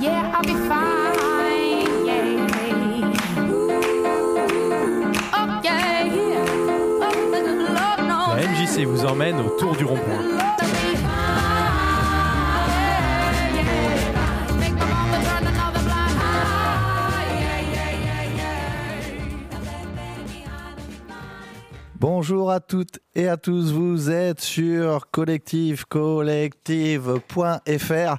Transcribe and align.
Yeah, 0.00 0.32
I'll 0.34 0.42
be 0.42 0.54
fine. 0.68 1.10
Yeah. 5.26 5.34
Oh, 5.34 5.46
Lord 7.98 8.36
La 8.36 8.46
MJC 8.46 8.84
vous 8.84 9.04
emmène 9.04 9.40
autour 9.40 9.74
du 9.76 9.84
rond-point. 9.84 10.22
Bonjour 22.12 22.50
à 22.50 22.58
toutes 22.58 22.98
et 23.14 23.28
à 23.28 23.36
tous, 23.36 23.70
vous 23.70 24.10
êtes 24.10 24.40
sur 24.40 25.12
collective 25.12 25.86
collective.fr 25.86 28.16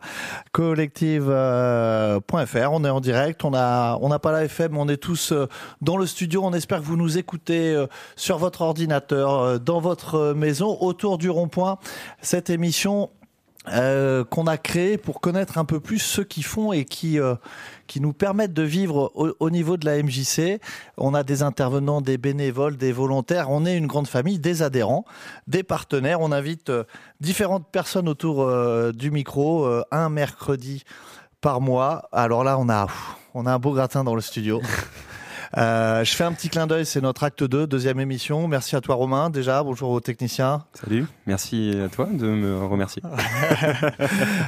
collective.fr 0.53 2.71
on 2.71 2.85
est 2.85 2.89
en 2.89 3.02
direct, 3.02 3.43
on 3.43 3.52
n'a 3.52 4.19
pas 4.19 4.31
la 4.31 4.45
FM, 4.45 4.77
on 4.77 4.88
est 4.88 4.95
tous 4.95 5.33
euh, 5.33 5.49
dans 5.81 5.97
le 5.97 6.05
studio, 6.05 6.41
on 6.41 6.53
espère 6.53 6.80
que 6.80 6.85
vous 6.85 6.95
nous 6.95 7.17
écoutez 7.17 7.75
euh, 7.75 7.88
sur 8.16 8.38
votre 8.38 8.61
ordinateur, 8.61 9.33
euh, 9.33 9.57
dans 9.57 9.81
votre 9.81 10.31
maison, 10.31 10.77
autour 10.80 11.17
du 11.17 11.30
rond-point. 11.30 11.77
Cette 12.21 12.49
émission 12.49 13.09
euh, 13.67 14.23
qu'on 14.23 14.47
a 14.47 14.57
créée 14.57 14.97
pour 14.97 15.21
connaître 15.21 15.59
un 15.59 15.65
peu 15.65 15.79
plus 15.79 15.99
ceux 15.99 16.23
qui 16.23 16.41
font 16.41 16.73
et 16.73 16.83
qui 16.83 17.19
euh, 17.19 17.35
qui 17.85 18.02
nous 18.02 18.11
permettent 18.11 18.53
de 18.53 18.63
vivre 18.63 19.11
au, 19.13 19.35
au 19.39 19.49
niveau 19.52 19.77
de 19.77 19.85
la 19.85 20.02
MJC. 20.02 20.59
On 20.97 21.13
a 21.13 21.23
des 21.23 21.43
intervenants, 21.43 22.02
des 22.02 22.17
bénévoles, 22.17 22.75
des 22.75 22.91
volontaires. 22.91 23.52
On 23.52 23.66
est 23.66 23.77
une 23.77 23.85
grande 23.85 24.07
famille, 24.07 24.39
des 24.39 24.63
adhérents, 24.63 25.05
des 25.45 25.61
partenaires. 25.61 26.21
On 26.21 26.31
invite 26.31 26.69
euh, 26.69 26.85
différentes 27.19 27.67
personnes 27.71 28.09
autour 28.09 28.41
euh, 28.41 28.91
du 28.93 29.11
micro, 29.11 29.67
un 29.91 30.09
mercredi 30.09 30.83
par 31.39 31.61
mois. 31.61 32.09
Alors 32.11 32.43
là, 32.43 32.58
on 32.58 32.67
a, 32.67 32.88
on 33.36 33.45
a 33.45 33.53
un 33.53 33.59
beau 33.59 33.73
gratin 33.73 34.03
dans 34.03 34.16
le 34.16 34.21
studio. 34.21 34.61
Euh, 35.57 36.03
je 36.03 36.16
fais 36.16 36.23
un 36.23 36.31
petit 36.31 36.49
clin 36.49 36.67
d'œil, 36.67 36.85
c'est 36.85 37.02
notre 37.02 37.23
acte 37.23 37.44
2, 37.44 37.67
deuxième 37.67 37.99
émission. 37.99 38.47
Merci 38.47 38.75
à 38.75 38.81
toi 38.81 38.95
Romain 38.95 39.30
déjà, 39.30 39.63
bonjour 39.63 39.89
aux 39.89 39.99
techniciens. 39.99 40.63
Salut, 40.73 41.05
merci 41.27 41.73
à 41.83 41.89
toi 41.89 42.08
de 42.11 42.27
me 42.27 42.66
remercier. 42.66 43.02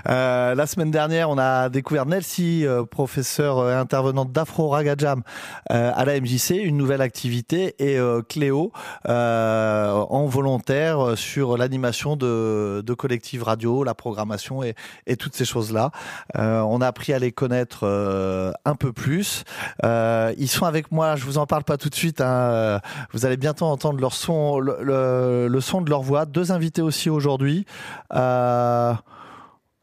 Euh, 0.10 0.54
la 0.56 0.68
semaine 0.68 0.92
dernière, 0.92 1.30
on 1.30 1.38
a 1.38 1.70
découvert 1.70 2.06
Nelsie, 2.06 2.66
euh, 2.66 2.84
professeure 2.84 3.70
et 3.70 3.74
intervenante 3.74 4.32
d'Afro 4.32 4.70
Raga 4.70 4.96
Jam 4.98 5.24
euh, 5.72 5.92
à 5.96 6.06
la 6.06 6.20
MJC, 6.20 6.52
une 6.64 6.78
nouvelle 6.78 7.02
activité, 7.02 7.76
et 7.80 7.98
euh, 7.98 8.22
Cléo 8.22 8.72
euh, 9.08 9.92
en 9.92 10.26
volontaire 10.26 11.00
euh, 11.00 11.16
sur 11.16 11.58
l'animation 11.58 12.16
de, 12.16 12.84
de 12.86 12.96
radio, 13.42 13.84
la 13.84 13.94
programmation 13.94 14.64
et, 14.64 14.76
et 15.08 15.16
toutes 15.16 15.36
ces 15.36 15.46
choses-là. 15.46 15.92
Euh, 16.38 16.62
on 16.62 16.82
a 16.82 16.88
appris 16.88 17.14
à 17.14 17.20
les 17.20 17.32
connaître 17.32 17.82
euh, 17.84 18.52
un 18.66 18.76
peu 18.76 18.92
plus. 18.92 19.44
Euh, 19.84 20.34
ils 20.38 20.48
sont 20.48 20.66
avec 20.66 20.92
moi, 20.94 21.16
je 21.16 21.26
vous 21.26 21.38
en 21.38 21.46
parle 21.46 21.64
pas 21.64 21.78
tout 21.78 21.90
de 21.90 21.96
suite. 21.96 22.22
hein, 22.22 22.26
euh, 22.28 22.80
vous 23.12 23.26
allez 23.26 23.38
bientôt 23.38 23.66
entendre 23.66 24.00
leur 24.00 24.14
son, 24.14 24.60
le, 24.60 25.60
son 25.60 25.82
de 25.82 25.90
leur 25.90 26.02
voix. 26.04 26.26
Deux 26.26 26.52
invités 26.52 26.82
aussi 26.82 27.10
aujourd'hui. 27.10 27.66
Euh, 28.14 28.94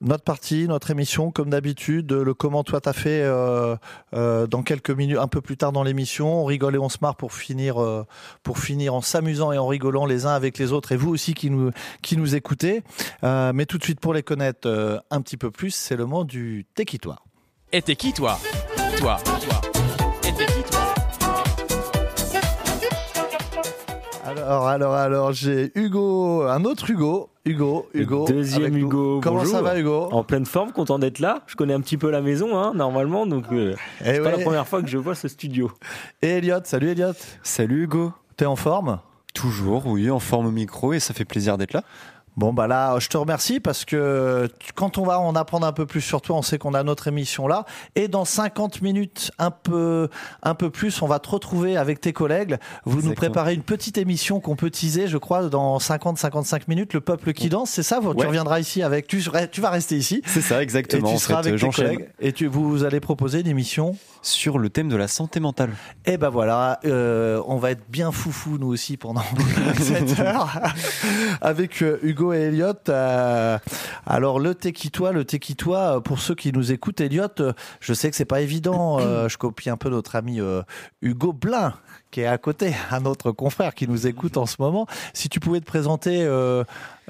notre 0.01 0.25
partie, 0.25 0.67
notre 0.67 0.91
émission, 0.91 1.31
comme 1.31 1.51
d'habitude, 1.51 2.11
le 2.13 2.33
comment 2.33 2.65
toi 2.65 2.81
t'as 2.81 2.95
fait 2.95 3.21
euh, 3.23 3.77
dans 4.47 4.63
quelques 4.63 4.91
minutes, 4.91 5.19
un 5.19 5.27
peu 5.29 5.43
plus 5.43 5.59
tard 5.59 5.73
dans 5.73 5.83
l'émission. 5.83 6.43
On 6.43 6.45
rigole 6.47 6.77
et 6.77 6.79
on 6.79 6.89
se 6.89 6.99
marre 7.03 7.17
pour 7.17 7.35
finir, 7.35 7.77
pour 8.43 8.59
finir 8.59 8.95
en 8.95 9.03
s'amusant 9.03 9.53
et 9.53 9.59
en 9.59 9.67
rigolant 9.67 10.07
les 10.07 10.25
uns 10.25 10.33
avec 10.33 10.57
les 10.57 10.73
autres. 10.73 10.93
Et 10.93 10.97
vous 10.97 11.11
aussi 11.11 11.35
qui 11.35 11.51
nous, 11.51 11.71
qui 12.01 12.17
nous 12.17 12.35
écoutez. 12.35 12.83
Mais 13.23 13.67
tout 13.67 13.77
de 13.77 13.85
suite 13.85 14.01
pour 14.01 14.15
les 14.15 14.23
connaître 14.23 15.03
un 15.11 15.21
petit 15.21 15.37
peu 15.37 15.51
plus, 15.51 15.75
c'est 15.75 15.97
le 15.97 16.07
moment 16.07 16.25
du 16.25 16.65
T'es 16.75 16.87
qui 16.87 16.99
toi 16.99 17.17
Et 17.73 17.83
t'es 17.83 17.97
qui 17.97 18.15
toi 18.15 18.39
Toi, 18.97 19.19
toi. 19.25 19.70
Alors, 24.31 24.69
alors, 24.69 24.95
alors, 24.95 25.33
j'ai 25.33 25.73
Hugo, 25.75 26.43
un 26.43 26.65
autre 26.65 26.89
Hugo, 26.89 27.31
Hugo, 27.45 27.89
Hugo. 27.95 28.27
Deuxième 28.29 28.63
avec 28.63 28.75
nous. 28.75 28.87
Hugo, 28.87 29.21
Comment 29.21 29.45
ça 29.45 29.61
va 29.61 29.77
Hugo? 29.77 30.09
En 30.13 30.23
pleine 30.23 30.47
forme, 30.47 30.71
content 30.71 31.01
d'être 31.01 31.19
là. 31.19 31.43
Je 31.49 31.57
connais 31.57 31.75
un 31.75 31.81
petit 31.81 31.97
peu 31.97 32.11
la 32.11 32.21
maison, 32.21 32.57
hein, 32.57 32.73
normalement, 32.73 33.27
donc 33.27 33.47
euh, 33.51 33.75
Eh 34.03 34.05
c'est 34.05 34.21
pas 34.21 34.31
la 34.31 34.39
première 34.39 34.69
fois 34.69 34.83
que 34.83 34.89
je 34.89 34.99
vois 34.99 35.17
ce 35.17 35.27
studio. 35.27 35.73
Et 36.23 36.29
Elliot, 36.29 36.61
salut 36.63 36.91
Elliot. 36.91 37.13
Salut 37.43 37.85
Hugo. 37.85 38.13
T'es 38.37 38.47
en 38.47 38.55
forme? 38.55 39.01
Toujours, 39.35 39.87
oui, 39.87 40.09
en 40.11 40.21
forme 40.21 40.47
au 40.47 40.53
micro 40.53 40.93
et 40.93 41.01
ça 41.01 41.13
fait 41.13 41.25
plaisir 41.25 41.59
d'être 41.59 41.73
là. 41.73 41.83
Bon 42.37 42.53
bah 42.53 42.67
là, 42.67 42.99
je 42.99 43.09
te 43.09 43.17
remercie 43.17 43.61
parce 43.61 43.85
que 43.85 44.49
tu- 44.59 44.73
quand 44.73 44.99
on 44.99 45.05
va 45.05 45.19
en 45.21 45.35
apprendre 45.35 45.67
un 45.67 45.73
peu 45.73 45.85
plus 45.87 46.01
sur 46.01 46.23
toi, 46.23 46.37
on 46.37 46.43
sait 46.43 46.59
qu'on 46.59 46.75
a 46.75 46.83
notre 46.83 47.09
émission 47.09 47.47
là. 47.49 47.65
Et 47.97 48.09
dans 48.09 48.25
50 48.25 48.83
minutes 48.83 49.31
un 49.39 49.51
peu 49.51 50.09
un 50.43 50.55
peu 50.55 50.71
plus, 50.71 51.03
on 51.03 51.07
va 51.07 51.19
te 51.19 51.29
retrouver 51.29 51.77
avec 51.77 52.01
tes 52.01 52.13
collègues. 52.13 52.57
Vous 52.85 53.03
nous 53.03 53.15
préparez 53.15 53.55
une 53.55 53.63
petite 53.63 53.99
émission 53.99 54.41
qu'on 54.41 54.57
peut 54.57 54.71
teaser, 54.71 55.07
je 55.09 55.19
crois, 55.19 55.49
dans 55.49 55.79
50 55.79 56.19
55 56.19 56.69
minutes, 56.69 56.95
le 56.95 57.01
peuple 57.01 57.33
qui 57.33 57.49
danse, 57.49 57.71
c'est 57.71 57.83
ça 57.83 58.01
Tu 58.01 58.27
reviendras 58.27 58.61
ici 58.61 58.83
avec 58.83 59.07
tu 59.07 59.23
tu 59.53 59.61
vas 59.61 59.71
rester 59.71 59.97
ici. 59.97 60.23
C'est 60.27 60.41
ça, 60.41 60.61
et 60.61 60.63
exactement. 60.63 61.09
tu 61.09 61.15
en 61.15 61.19
seras 61.19 61.43
fait, 61.43 61.49
avec 61.51 61.61
tes 61.61 61.71
collègues. 61.71 62.09
Et 62.21 62.33
tu 62.33 62.47
vous 62.47 62.85
allez 62.85 63.01
proposer 63.01 63.41
une 63.41 63.47
émission 63.49 63.97
sur 64.23 64.59
le 64.59 64.71
thème 64.71 64.89
de 64.89 64.97
la 64.97 65.09
santé 65.09 65.41
mentale. 65.41 65.71
et 66.07 66.17
ben 66.17 66.29
voilà, 66.29 66.79
euh, 66.85 67.43
on 67.47 67.57
va 67.57 67.71
être 67.71 67.83
bien 67.89 68.13
foufou 68.13 68.59
nous 68.59 68.69
aussi 68.69 68.97
pendant 68.97 69.23
cette 69.81 70.19
heure 70.21 70.61
avec 71.41 71.83
euh, 71.83 71.99
Hugo 72.21 72.35
et 72.35 72.41
Elliot. 72.41 72.75
euh, 72.91 73.59
alors 74.07 74.41
le 74.41 74.55
Tequitois, 74.55 75.13
le 75.13 75.25
Tequitois, 75.25 75.97
euh, 75.97 76.01
pour 76.01 76.21
ceux 76.21 76.35
qui 76.35 76.53
nous 76.53 76.71
écoutent, 76.71 77.01
Elliot, 77.01 77.29
euh, 77.41 77.55
je 77.81 77.95
sais 77.95 78.11
que 78.11 78.17
c'est 78.17 78.27
pas 78.27 78.43
évident. 78.43 78.99
je 79.01 79.37
copie 79.39 79.71
un 79.71 79.79
peu 79.79 79.89
notre 79.89 80.17
ami 80.17 80.39
Hugo 81.01 81.33
Blin 81.33 81.73
qui 82.11 82.21
est 82.21 82.27
à 82.27 82.39
côté, 82.39 82.75
un 82.91 83.07
autre 83.07 83.33
confrère 83.33 83.75
qui 83.75 83.89
nous 83.89 84.07
écoute 84.07 84.37
en 84.37 84.45
ce 84.45 84.57
moment. 84.59 84.87
Si 85.15 85.31
tu 85.31 85.41
pouvais 85.41 85.61
te 85.61 85.65
présenter 85.65 86.27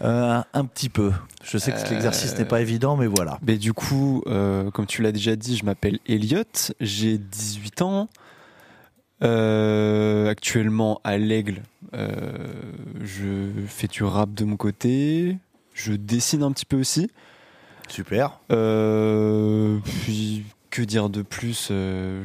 un, 0.01 0.45
un 0.53 0.65
petit 0.65 0.89
peu. 0.89 1.11
Je 1.43 1.59
sais 1.59 1.73
que 1.73 1.91
l'exercice 1.91 2.39
n'est 2.39 2.45
pas 2.45 2.61
évident, 2.61 2.97
mais 2.97 3.07
voilà. 3.07 3.39
Mais 3.45 3.57
du 3.57 3.73
coup, 3.73 4.23
comme 4.27 4.87
tu 4.87 5.03
l'as 5.03 5.13
déjà 5.13 5.35
dit, 5.35 5.57
je 5.57 5.65
m'appelle 5.65 5.99
Elliot, 6.07 6.45
j'ai 6.81 7.19
18 7.19 7.83
ans. 7.83 8.09
Euh, 9.23 10.29
actuellement 10.29 11.01
à 11.05 11.19
l'Aigle, 11.19 11.63
euh, 11.93 12.11
je 13.03 13.51
fais 13.67 13.87
du 13.87 14.03
rap 14.03 14.33
de 14.33 14.45
mon 14.45 14.57
côté, 14.57 15.37
je 15.75 15.93
dessine 15.93 16.43
un 16.43 16.53
petit 16.53 16.65
peu 16.65 16.79
aussi. 16.79 17.11
Super. 17.89 18.41
Euh, 18.51 19.79
puis 19.85 20.45
que 20.71 20.83
dire 20.83 21.11
de 21.11 21.23
plus 21.23 21.69
euh, 21.71 22.25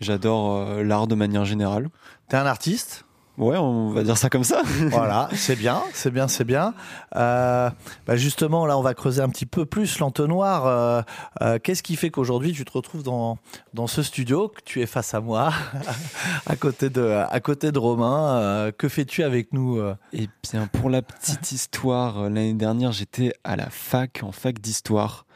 J'adore 0.00 0.56
euh, 0.56 0.82
l'art 0.84 1.08
de 1.08 1.14
manière 1.14 1.44
générale. 1.44 1.88
T'es 2.28 2.36
un 2.36 2.46
artiste? 2.46 3.04
Ouais, 3.38 3.56
on 3.56 3.90
va 3.90 4.02
dire 4.02 4.18
ça 4.18 4.28
comme 4.28 4.42
ça. 4.44 4.62
Voilà, 4.90 5.28
c'est 5.32 5.54
bien, 5.56 5.80
c'est 5.92 6.10
bien, 6.10 6.26
c'est 6.26 6.44
bien. 6.44 6.74
Euh, 7.14 7.70
bah 8.06 8.16
justement, 8.16 8.66
là, 8.66 8.76
on 8.76 8.82
va 8.82 8.94
creuser 8.94 9.22
un 9.22 9.28
petit 9.28 9.46
peu 9.46 9.64
plus 9.64 10.00
l'entonnoir. 10.00 10.66
Euh, 10.66 11.02
euh, 11.42 11.58
Qu'est-ce 11.62 11.84
qui 11.84 11.94
fait 11.94 12.10
qu'aujourd'hui, 12.10 12.52
tu 12.52 12.64
te 12.64 12.72
retrouves 12.72 13.04
dans, 13.04 13.38
dans 13.74 13.86
ce 13.86 14.02
studio, 14.02 14.48
que 14.48 14.60
tu 14.64 14.82
es 14.82 14.86
face 14.86 15.14
à 15.14 15.20
moi, 15.20 15.52
à 16.46 16.56
côté 16.56 16.90
de, 16.90 17.24
à 17.28 17.40
côté 17.40 17.70
de 17.70 17.78
Romain 17.78 18.38
Euh, 18.38 18.72
Que 18.76 18.88
fais-tu 18.88 19.22
avec 19.22 19.52
nous 19.52 19.80
Et 20.12 20.28
bien, 20.50 20.66
pour 20.66 20.90
la 20.90 21.02
petite 21.02 21.52
histoire, 21.52 22.22
l'année 22.24 22.54
dernière, 22.54 22.90
j'étais 22.90 23.32
à 23.44 23.54
la 23.54 23.70
fac, 23.70 24.20
en 24.22 24.32
fac 24.32 24.58
d'histoire. 24.60 25.26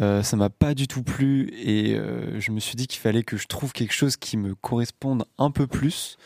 Euh, 0.00 0.22
ça 0.22 0.36
m'a 0.36 0.50
pas 0.50 0.74
du 0.74 0.86
tout 0.86 1.02
plu 1.02 1.52
et 1.58 1.96
euh, 1.96 2.38
je 2.38 2.52
me 2.52 2.60
suis 2.60 2.76
dit 2.76 2.86
qu'il 2.86 3.00
fallait 3.00 3.24
que 3.24 3.36
je 3.36 3.48
trouve 3.48 3.72
quelque 3.72 3.92
chose 3.92 4.16
qui 4.16 4.36
me 4.36 4.54
corresponde 4.54 5.24
un 5.38 5.50
peu 5.50 5.66
plus. 5.66 6.16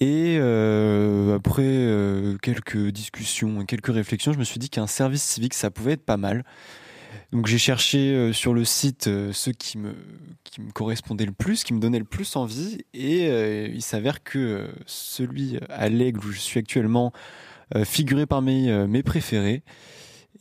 Et 0.00 0.38
euh, 0.40 1.36
après 1.36 1.62
euh, 1.66 2.38
quelques 2.40 2.88
discussions 2.88 3.64
quelques 3.66 3.92
réflexions, 3.92 4.32
je 4.32 4.38
me 4.38 4.44
suis 4.44 4.58
dit 4.58 4.70
qu'un 4.70 4.86
service 4.86 5.22
civique, 5.22 5.54
ça 5.54 5.70
pouvait 5.70 5.92
être 5.92 6.04
pas 6.04 6.16
mal. 6.16 6.44
Donc 7.32 7.46
j'ai 7.46 7.58
cherché 7.58 8.12
euh, 8.12 8.32
sur 8.32 8.54
le 8.54 8.64
site 8.64 9.06
euh, 9.06 9.32
ceux 9.32 9.52
qui 9.52 9.78
me, 9.78 9.94
qui 10.42 10.60
me 10.60 10.72
correspondaient 10.72 11.26
le 11.26 11.32
plus, 11.32 11.62
qui 11.62 11.72
me 11.74 11.80
donnaient 11.80 11.98
le 11.98 12.04
plus 12.04 12.34
envie. 12.34 12.78
Et 12.92 13.28
euh, 13.28 13.68
il 13.72 13.82
s'avère 13.82 14.24
que 14.24 14.38
euh, 14.38 14.68
celui 14.86 15.58
à 15.68 15.88
l'aigle 15.88 16.18
où 16.20 16.32
je 16.32 16.40
suis 16.40 16.58
actuellement 16.58 17.12
figurait 17.84 18.26
parmi 18.26 18.68
mes 18.88 19.04
préférés. 19.04 19.62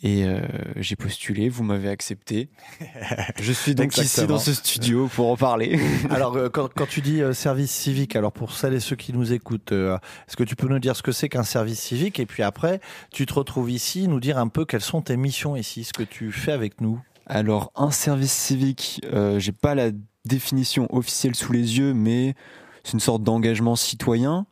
Et 0.01 0.23
euh, 0.23 0.41
j'ai 0.77 0.95
postulé, 0.95 1.49
vous 1.49 1.63
m'avez 1.63 1.89
accepté. 1.89 2.49
Je 3.39 3.51
suis 3.51 3.75
donc 3.75 3.97
ici 3.97 4.25
dans 4.25 4.39
ce 4.39 4.53
studio 4.53 5.07
pour 5.07 5.29
en 5.29 5.35
parler. 5.35 5.77
Alors, 6.09 6.37
euh, 6.37 6.47
quand, 6.47 6.69
quand 6.73 6.87
tu 6.87 7.01
dis 7.01 7.21
euh, 7.21 7.33
service 7.33 7.71
civique, 7.71 8.15
alors 8.15 8.31
pour 8.31 8.53
celles 8.53 8.73
et 8.75 8.79
ceux 8.79 8.95
qui 8.95 9.11
nous 9.11 9.33
écoutent, 9.33 9.73
euh, 9.73 9.97
est-ce 10.27 10.37
que 10.37 10.43
tu 10.43 10.55
peux 10.55 10.67
nous 10.67 10.79
dire 10.79 10.95
ce 10.95 11.03
que 11.03 11.11
c'est 11.11 11.27
qu'un 11.27 11.43
service 11.43 11.81
civique? 11.81 12.19
Et 12.19 12.25
puis 12.25 12.43
après, 12.43 12.79
tu 13.11 13.25
te 13.25 13.33
retrouves 13.33 13.69
ici, 13.69 14.07
nous 14.07 14.21
dire 14.21 14.37
un 14.37 14.47
peu 14.47 14.63
quelles 14.63 14.79
sont 14.81 15.01
tes 15.01 15.17
missions 15.17 15.57
ici, 15.57 15.83
ce 15.83 15.91
que 15.91 16.03
tu 16.03 16.31
fais 16.31 16.53
avec 16.53 16.79
nous. 16.79 17.01
Alors, 17.25 17.71
un 17.75 17.91
service 17.91 18.31
civique, 18.31 19.01
euh, 19.13 19.37
j'ai 19.37 19.51
pas 19.51 19.75
la 19.75 19.91
définition 20.25 20.87
officielle 20.95 21.35
sous 21.35 21.51
les 21.51 21.77
yeux, 21.77 21.93
mais 21.93 22.35
c'est 22.83 22.93
une 22.93 22.99
sorte 22.99 23.23
d'engagement 23.23 23.75
citoyen 23.75 24.45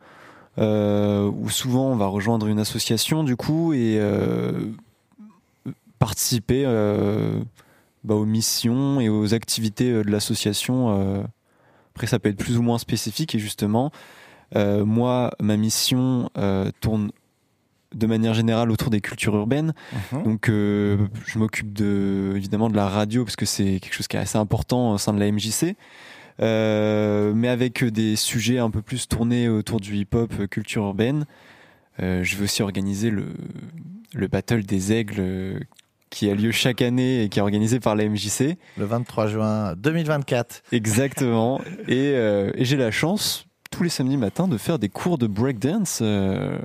euh, 0.60 1.30
où 1.30 1.50
souvent 1.50 1.92
on 1.92 1.96
va 1.96 2.08
rejoindre 2.08 2.48
une 2.48 2.60
association 2.60 3.24
du 3.24 3.36
coup 3.36 3.74
et 3.74 3.98
euh, 4.00 4.72
participer 6.00 6.64
euh, 6.66 7.40
bah, 8.04 8.16
aux 8.16 8.26
missions 8.26 9.00
et 9.00 9.10
aux 9.10 9.34
activités 9.34 9.92
euh, 9.92 10.04
de 10.04 10.12
l'association. 10.12 11.00
euh. 11.00 11.24
Après, 11.96 12.08
ça 12.08 12.20
peut 12.20 12.30
être 12.30 12.38
plus 12.38 12.58
ou 12.58 12.62
moins 12.62 12.78
spécifique 12.78 13.34
et 13.34 13.40
justement, 13.40 13.92
moi, 14.54 15.32
ma 15.42 15.58
mission 15.58 16.30
tourne 16.80 17.10
de 17.94 18.08
manière 18.08 18.34
générale 18.34 18.72
autour 18.72 18.90
des 18.90 19.02
cultures 19.02 19.36
urbaines. 19.36 19.74
Mhm. 20.12 20.24
Donc, 20.24 20.50
euh, 20.50 21.08
je 21.26 21.40
m'occupe 21.40 21.74
de, 21.74 22.34
évidemment 22.36 22.70
de 22.70 22.76
la 22.76 22.88
radio 22.88 23.24
parce 23.24 23.36
que 23.36 23.46
c'est 23.46 23.80
quelque 23.80 23.94
chose 23.94 24.08
qui 24.08 24.18
est 24.18 24.20
assez 24.20 24.38
important 24.38 24.92
au 24.92 24.98
sein 24.98 25.14
de 25.14 25.20
la 25.20 25.32
MJC. 25.32 25.76
Euh, 26.40 27.34
mais 27.34 27.48
avec 27.48 27.84
des 27.84 28.16
sujets 28.16 28.60
un 28.60 28.70
peu 28.70 28.84
plus 28.84 29.08
tournés 29.08 29.50
autour 29.50 29.80
du 29.80 29.96
hip-hop, 29.96 30.48
culture 30.48 30.84
urbaine. 30.84 31.26
Euh, 32.00 32.24
je 32.24 32.36
vais 32.36 32.44
aussi 32.44 32.62
organiser 32.62 33.10
le, 33.10 33.26
le 34.14 34.28
Battle 34.28 34.64
des 34.64 34.94
Aigles 34.94 35.66
qui 36.10 36.30
a 36.30 36.36
lieu 36.36 36.52
chaque 36.52 36.82
année 36.82 37.24
et 37.24 37.30
qui 37.30 37.40
est 37.40 37.42
organisé 37.42 37.80
par 37.80 37.96
la 37.96 38.08
MJC. 38.08 38.58
Le 38.78 38.86
23 38.86 39.28
juin 39.28 39.74
2024. 39.76 40.64
Exactement. 40.72 41.60
et 41.88 42.14
euh, 42.16 42.52
et 42.56 42.66
j'ai 42.66 42.78
la 42.78 42.92
chance, 42.92 43.46
tous 43.72 43.84
les 43.84 43.90
samedis 43.90 44.18
matins, 44.18 44.48
de 44.48 44.58
faire 44.58 44.80
des 44.80 44.90
cours 44.90 45.18
de 45.18 45.28
breakdance. 45.28 46.00
Euh, 46.02 46.58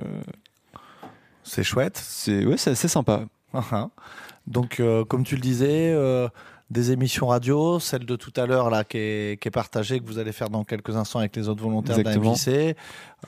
C'est 1.43 1.63
chouette. 1.63 1.97
c'est 1.97 2.45
ouais, 2.45 2.57
c'est 2.57 2.71
assez 2.71 2.87
sympa. 2.87 3.25
Uhum. 3.53 3.89
Donc, 4.47 4.79
euh, 4.79 5.05
comme 5.05 5.23
tu 5.23 5.35
le 5.35 5.41
disais, 5.41 5.91
euh, 5.93 6.27
des 6.73 6.91
émissions 6.91 7.27
radio, 7.27 7.79
celle 7.79 8.05
de 8.05 8.15
tout 8.17 8.33
à 8.35 8.45
l'heure 8.45 8.69
là 8.69 8.83
qui 8.83 8.97
est, 8.97 9.39
qui 9.41 9.47
est 9.47 9.51
partagée, 9.51 9.99
que 9.99 10.05
vous 10.05 10.17
allez 10.19 10.31
faire 10.33 10.49
dans 10.49 10.63
quelques 10.65 10.95
instants 10.95 11.19
avec 11.19 11.35
les 11.35 11.47
autres 11.47 11.63
volontaires 11.63 11.97
Exactement. 11.99 12.33
de 12.33 12.51
la 12.51 12.73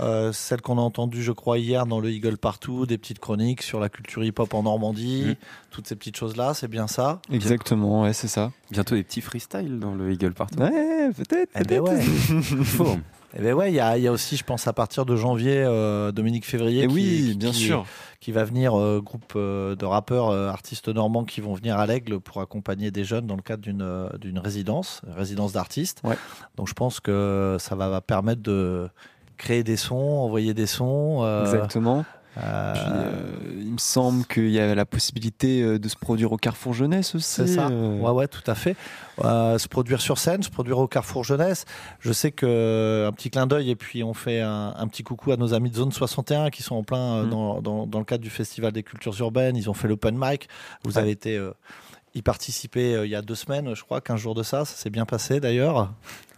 euh, 0.02 0.34
celle 0.34 0.60
qu'on 0.62 0.78
a 0.78 0.82
entendue, 0.82 1.24
je 1.24 1.32
crois, 1.32 1.58
hier 1.58 1.86
dans 1.86 2.02
le 2.02 2.10
Eagle 2.12 2.38
Partout, 2.38 2.86
des 2.86 2.98
petites 2.98 3.20
chroniques 3.20 3.62
sur 3.62 3.80
la 3.80 3.88
culture 3.88 4.24
hip-hop 4.26 4.54
en 4.54 4.64
Normandie, 4.64 5.24
Mhm. 5.28 5.36
toutes 5.72 5.88
ces 5.88 5.96
petites 5.96 6.18
choses-là, 6.18 6.54
c'est 6.54 6.68
bien 6.68 6.88
ça? 6.88 7.22
Exactement, 7.32 8.02
ouais, 8.02 8.12
c'est 8.12 8.28
ça. 8.28 8.52
Bientôt 8.72 8.96
des 8.96 9.04
petits 9.04 9.22
freestyles 9.22 9.80
dans 9.80 9.94
le 9.96 10.12
Eagle 10.12 10.34
Partout. 10.34 10.60
Ouais, 10.60 11.12
peut-être. 11.16 11.50
Eh 11.58 11.64
ben 11.64 11.80
ouais. 11.80 12.02
Eh 13.38 13.42
ben 13.42 13.54
ouais, 13.54 13.72
il 13.72 13.76
y 13.76 13.80
a, 13.82 13.98
il 13.98 14.04
y 14.04 14.08
a 14.08 14.12
aussi, 14.12 14.38
je 14.38 14.44
pense, 14.44 14.66
à 14.68 14.74
partir 14.74 15.06
de 15.06 15.16
janvier, 15.16 15.58
euh, 15.58 16.12
Dominique 16.14 16.46
Février. 16.46 16.84
Et 16.84 16.88
qui- 16.88 16.94
oui, 16.94 17.36
bien 17.36 17.52
qui- 17.52 17.58
sûr. 17.66 17.86
qui 18.22 18.32
va 18.32 18.44
venir, 18.46 18.80
euh, 18.80 19.02
groupe 19.02 19.34
euh, 19.36 19.76
de 19.76 19.86
rappeurs, 19.86 20.30
euh, 20.30 20.48
artistes 20.48 20.88
normands 20.88 21.26
qui 21.26 21.42
vont 21.42 21.54
venir 21.54 21.78
à 21.78 21.86
l'Aigle 21.86 22.20
pour 22.22 22.40
accompagner 22.42 22.92
des 22.92 23.04
jeunes 23.04 23.28
dans 23.28 23.36
le 23.36 23.42
cadre 23.42 23.62
d'une 23.64 24.10
d'une 24.22 24.40
résidence, 24.40 25.02
résidence 25.16 25.52
d'artistes. 25.52 26.02
Ouais. 26.06 26.16
Donc 26.56 26.68
je 26.70 26.74
pense 26.74 27.00
que 27.02 27.58
ça 27.60 27.76
va 27.76 28.00
permettre 28.02 28.42
de 28.42 28.88
créer 29.38 29.64
des 29.64 29.76
sons, 29.78 29.96
envoyer 29.98 30.54
des 30.54 30.66
sons. 30.68 31.26
Exactement. 31.44 32.06
Euh, 32.38 32.74
Puis, 32.74 32.84
euh, 32.86 33.62
il 33.62 33.72
me 33.72 33.78
semble 33.78 34.26
qu'il 34.26 34.50
y 34.50 34.60
a 34.60 34.76
la 34.76 34.86
possibilité 34.86 35.62
euh, 35.62 35.80
de 35.80 35.88
se 35.90 35.96
produire 35.96 36.32
au 36.32 36.38
Carrefour 36.38 36.74
Jeunesse 36.74 37.16
aussi. 37.16 37.28
C'est 37.30 37.48
ça. 37.48 37.68
Ouais, 37.70 38.12
ouais, 38.12 38.28
tout 38.28 38.44
à 38.48 38.56
fait. 38.56 38.76
Se 39.22 39.68
produire 39.68 40.02
sur 40.02 40.18
scène, 40.18 40.44
se 40.44 40.50
produire 40.50 40.78
au 40.80 40.88
Carrefour 40.88 41.24
Jeunesse. 41.24 41.66
Je 42.00 42.12
sais 42.12 42.32
que 42.32 43.06
un 43.08 43.12
petit 43.14 43.30
clin 43.30 43.48
d'œil 43.48 43.70
et 43.70 43.76
puis 43.76 44.04
on 44.04 44.14
fait 44.14 44.42
un, 44.42 44.74
un 44.78 44.88
petit 44.88 45.04
coucou 45.04 45.32
à 45.32 45.38
nos 45.38 45.54
amis 45.54 45.70
de 45.70 45.76
Zone 45.76 45.92
61 45.92 46.50
qui 46.50 46.64
sont 46.64 46.76
en 46.76 46.84
plein 46.84 47.24
Mm. 47.24 47.30
dans, 47.30 47.62
dans, 47.62 47.88
dans 47.88 48.00
le 48.00 48.06
cadre 48.06 48.24
du 48.24 48.30
Festival 48.30 48.72
des 48.72 48.84
cultures 48.84 49.20
urbaines. 49.20 49.56
Ils 49.56 49.70
ont 49.70 49.74
fait 49.74 49.88
l'open 49.88 50.16
mic. 50.20 50.48
Vous 50.84 50.94
Ouais. 50.94 50.98
avez 51.00 51.12
été 51.12 51.40
y 52.14 52.22
participer 52.22 52.96
euh, 52.96 53.06
il 53.06 53.12
y 53.12 53.16
a 53.16 53.22
deux 53.22 53.36
semaines, 53.36 53.76
je 53.76 53.84
crois, 53.84 54.00
15 54.02 54.18
jours 54.20 54.36
de 54.36 54.44
ça. 54.44 54.64
Ça 54.66 54.76
s'est 54.78 54.90
bien 54.90 55.06
passé 55.06 55.40
d'ailleurs. 55.40 55.92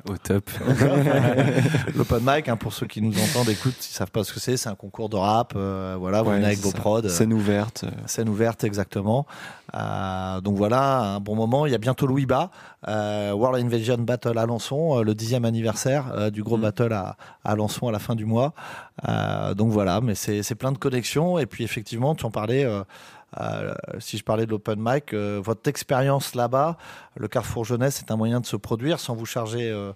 Au 0.09 0.17
top. 0.17 0.49
l'open 1.95 2.19
mic, 2.23 2.47
hein, 2.49 2.55
pour 2.57 2.73
ceux 2.73 2.85
qui 2.87 3.01
nous 3.01 3.13
entendent, 3.21 3.49
écoute, 3.49 3.75
ils 3.79 3.93
savent 3.93 4.11
pas 4.11 4.23
ce 4.23 4.33
que 4.33 4.39
c'est. 4.39 4.57
C'est 4.57 4.69
un 4.69 4.75
concours 4.75 5.09
de 5.09 5.15
rap. 5.17 5.53
euh, 5.55 5.95
voilà, 5.99 6.21
vous 6.21 6.29
Ouais, 6.29 6.35
venez 6.37 6.47
avec 6.47 6.59
vos 6.59 6.71
prods. 6.71 7.07
Scène 7.09 7.33
ouverte. 7.33 7.83
euh. 7.85 7.91
Scène 8.05 8.29
ouverte, 8.29 8.63
exactement. 8.63 9.25
Euh, 9.75 10.39
donc 10.41 10.55
voilà, 10.55 10.99
un 11.15 11.19
bon 11.19 11.35
moment. 11.35 11.65
Il 11.65 11.71
y 11.71 11.75
a 11.75 11.79
bientôt 11.79 12.07
Louis 12.07 12.25
Bas, 12.25 12.51
euh, 12.87 13.31
World 13.33 13.63
Invasion 13.63 13.97
Battle 13.97 14.37
à 14.37 14.41
Alençon, 14.43 14.99
euh, 14.99 15.03
le 15.03 15.13
dixième 15.13 15.45
anniversaire 15.45 16.05
euh, 16.15 16.29
du 16.29 16.41
gros 16.43 16.57
Mm. 16.57 16.61
battle 16.61 16.93
à, 16.93 17.17
à 17.43 17.51
Alençon 17.51 17.87
à 17.87 17.91
la 17.91 17.99
fin 17.99 18.15
du 18.15 18.25
mois. 18.25 18.53
Euh, 19.07 19.53
donc 19.53 19.71
voilà, 19.71 19.99
mais 20.01 20.15
c'est 20.15 20.41
c'est 20.43 20.55
plein 20.55 20.71
de 20.71 20.77
connexions. 20.77 21.37
Et 21.37 21.45
puis 21.45 21.63
effectivement, 21.63 22.15
tu 22.15 22.25
en 22.25 22.31
parlais. 22.31 22.65
Euh, 23.39 23.73
si 23.99 24.17
je 24.17 24.23
parlais 24.23 24.45
de 24.45 24.51
l'open 24.51 24.77
mic, 24.79 25.13
euh, 25.13 25.39
votre 25.43 25.67
expérience 25.69 26.33
là-bas, 26.35 26.77
le 27.15 27.27
Carrefour 27.27 27.65
Jeunesse 27.65 27.99
est 27.99 28.11
un 28.11 28.15
moyen 28.15 28.39
de 28.39 28.45
se 28.45 28.55
produire 28.55 28.99
sans 28.99 29.15
vous 29.15 29.25
charger 29.25 29.69
euh, 29.69 29.91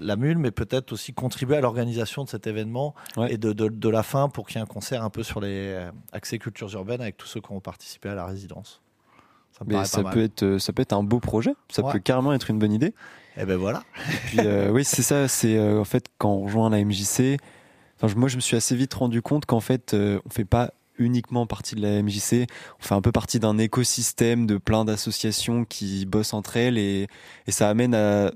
la 0.00 0.16
mule, 0.16 0.38
mais 0.38 0.50
peut-être 0.50 0.92
aussi 0.92 1.14
contribuer 1.14 1.56
à 1.56 1.60
l'organisation 1.60 2.24
de 2.24 2.28
cet 2.28 2.46
événement 2.48 2.94
Ouais. 3.16 3.32
et 3.34 3.38
de, 3.38 3.52
de, 3.52 3.68
de 3.68 3.88
la 3.88 4.02
fin 4.02 4.28
pour 4.28 4.46
qu'il 4.48 4.56
y 4.56 4.58
ait 4.58 4.62
un 4.62 4.66
concert 4.66 5.04
un 5.04 5.10
peu 5.10 5.22
sur 5.22 5.40
les 5.40 5.78
accès 6.12 6.38
cultures 6.38 6.72
urbaines 6.74 7.00
avec 7.00 7.16
tous 7.16 7.26
ceux 7.28 7.40
qui 7.40 7.52
ont 7.52 7.60
participé 7.60 8.08
à 8.08 8.14
la 8.16 8.26
résidence. 8.26 8.82
Ça 9.56 9.64
me 9.64 9.72
Mais 9.74 9.84
ça 9.84 10.02
peut, 10.02 10.22
être, 10.22 10.58
ça 10.58 10.72
peut 10.72 10.82
être 10.82 10.94
un 10.94 11.04
beau 11.04 11.20
projet. 11.20 11.54
Ça 11.70 11.82
Ouais. 11.84 11.92
peut 11.92 11.98
carrément 12.00 12.32
être 12.32 12.50
une 12.50 12.58
bonne 12.58 12.72
idée. 12.72 12.94
Et 13.36 13.44
ben 13.44 13.56
voilà. 13.56 13.82
Puis 14.26 14.40
oui, 14.70 14.84
c'est 14.84 15.02
ça. 15.02 15.28
C'est 15.28 15.58
en 15.60 15.84
fait 15.84 16.06
quand 16.18 16.30
on 16.30 16.44
rejoint 16.44 16.68
la 16.70 16.82
MJC. 16.84 17.36
Moi, 18.16 18.28
je 18.28 18.34
me 18.36 18.40
suis 18.40 18.56
assez 18.56 18.74
vite 18.74 18.92
rendu 18.94 19.22
compte 19.22 19.46
qu'en 19.46 19.60
fait, 19.60 19.94
on 19.94 20.28
fait 20.30 20.44
pas 20.44 20.72
uniquement 20.98 21.46
partie 21.46 21.74
de 21.74 21.80
la 21.80 22.02
MJC. 22.02 22.46
On 22.80 22.82
fait 22.82 22.94
un 22.94 23.00
peu 23.00 23.12
partie 23.12 23.38
d'un 23.38 23.58
écosystème 23.58 24.46
de 24.46 24.58
plein 24.58 24.84
d'associations 24.84 25.64
qui 25.64 26.06
bossent 26.06 26.34
entre 26.34 26.56
elles 26.56 26.78
et, 26.78 27.08
ça 27.48 27.68
amène 27.68 27.94
à 27.94 28.32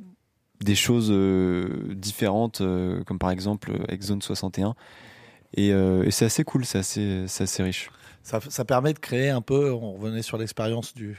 des 0.60 0.74
choses 0.74 1.08
euh, 1.10 1.94
différentes, 1.94 2.60
euh, 2.60 3.04
comme 3.04 3.18
par 3.18 3.30
exemple 3.30 3.72
euh, 3.72 3.96
Zone 4.00 4.22
61. 4.22 4.74
Et, 5.54 5.72
c'est 6.10 6.26
assez 6.26 6.44
cool, 6.44 6.64
c'est 6.66 6.78
assez, 6.78 7.62
riche. 7.62 7.90
Ça, 8.22 8.64
permet 8.64 8.92
de 8.92 8.98
créer 8.98 9.30
un 9.30 9.40
peu, 9.40 9.72
on 9.72 9.92
revenait 9.94 10.20
sur 10.20 10.36
l'expérience 10.36 10.92
du, 10.92 11.16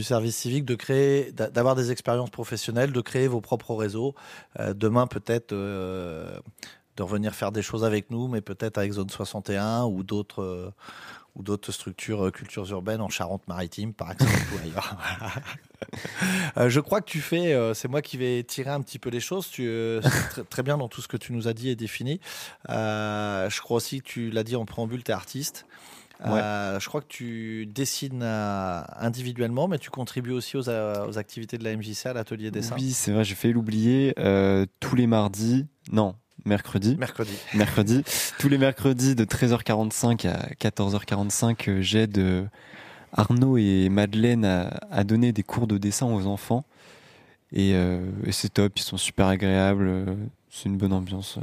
service 0.00 0.36
civique, 0.36 0.64
de 0.64 0.76
créer, 0.76 1.32
d'a- 1.32 1.50
d'avoir 1.50 1.74
des 1.74 1.90
expériences 1.90 2.30
professionnelles, 2.30 2.92
de 2.92 3.00
créer 3.00 3.26
vos 3.26 3.40
propres 3.40 3.74
réseaux. 3.74 4.14
Demain, 4.58 5.06
peut-être, 5.08 5.52
de 6.96 7.02
revenir 7.02 7.34
faire 7.34 7.52
des 7.52 7.62
choses 7.62 7.84
avec 7.84 8.10
nous, 8.10 8.28
mais 8.28 8.40
peut-être 8.40 8.78
avec 8.78 8.92
Zone 8.92 9.10
61 9.10 9.84
ou 9.84 10.02
d'autres. 10.02 10.42
euh, 10.42 10.70
ou 11.38 11.42
d'autres 11.42 11.70
structures 11.70 12.24
euh, 12.24 12.30
cultures 12.30 12.64
urbaines 12.70 13.02
en 13.02 13.10
Charente-Maritime, 13.10 13.92
par 13.92 14.10
exemple. 14.12 14.32
ou 14.54 14.58
ailleurs. 14.62 14.96
Euh, 16.56 16.70
je 16.70 16.80
crois 16.80 17.02
que 17.02 17.10
tu 17.10 17.20
fais, 17.20 17.54
c'est 17.74 17.86
moi 17.86 18.00
qui 18.00 18.16
vais 18.16 18.42
tirer 18.42 18.70
un 18.70 18.80
petit 18.80 18.98
peu 18.98 19.10
les 19.10 19.20
choses. 19.20 19.50
Tu 19.50 19.68
très, 20.30 20.42
très 20.44 20.62
bien 20.62 20.78
dans 20.78 20.88
tout 20.88 21.02
ce 21.02 21.08
que 21.08 21.18
tu 21.18 21.34
nous 21.34 21.48
as 21.48 21.52
dit 21.52 21.68
et 21.68 21.76
défini. 21.76 22.18
Je 22.66 23.60
crois 23.60 23.76
aussi 23.76 24.00
que 24.00 24.06
tu 24.06 24.30
l'as 24.30 24.42
dit 24.42 24.56
en 24.56 24.64
préambule, 24.64 25.04
tu 25.04 25.10
es 25.10 25.14
artiste. 25.14 25.66
Je 26.24 26.88
crois 26.88 27.02
que 27.02 27.08
tu 27.08 27.66
dessines 27.66 28.22
individuellement, 28.22 29.68
mais 29.68 29.78
tu 29.78 29.90
contribues 29.90 30.32
aussi 30.32 30.56
aux, 30.56 30.70
aux 30.70 31.18
activités 31.18 31.58
de 31.58 31.64
la 31.64 31.76
MJC 31.76 32.06
à 32.06 32.14
l'atelier 32.14 32.50
dessin. 32.50 32.76
Oui, 32.76 32.92
c'est 32.92 33.12
vrai, 33.12 33.24
j'ai 33.24 33.34
failli 33.34 33.52
l'oublier. 33.52 34.14
Tous 34.80 34.96
les 34.96 35.06
mardis, 35.06 35.66
non, 35.92 36.14
mercredi. 36.46 36.96
Mercredi. 36.96 37.32
mercredi. 37.54 38.02
Tous 38.38 38.48
les 38.48 38.58
mercredis 38.58 39.14
de 39.14 39.24
13h45 39.24 40.28
à 40.28 40.48
14h45, 40.54 41.68
euh, 41.68 41.82
j'aide 41.82 42.18
euh, 42.18 42.44
Arnaud 43.12 43.58
et 43.58 43.88
Madeleine 43.88 44.44
à, 44.44 44.68
à 44.90 45.04
donner 45.04 45.32
des 45.32 45.42
cours 45.42 45.66
de 45.66 45.78
dessin 45.78 46.06
aux 46.06 46.26
enfants. 46.26 46.64
Et, 47.52 47.72
euh, 47.74 48.00
et 48.24 48.32
c'est 48.32 48.48
top, 48.48 48.78
ils 48.78 48.82
sont 48.82 48.96
super 48.96 49.26
agréables, 49.26 50.06
c'est 50.50 50.68
une 50.68 50.76
bonne 50.76 50.92
ambiance. 50.92 51.38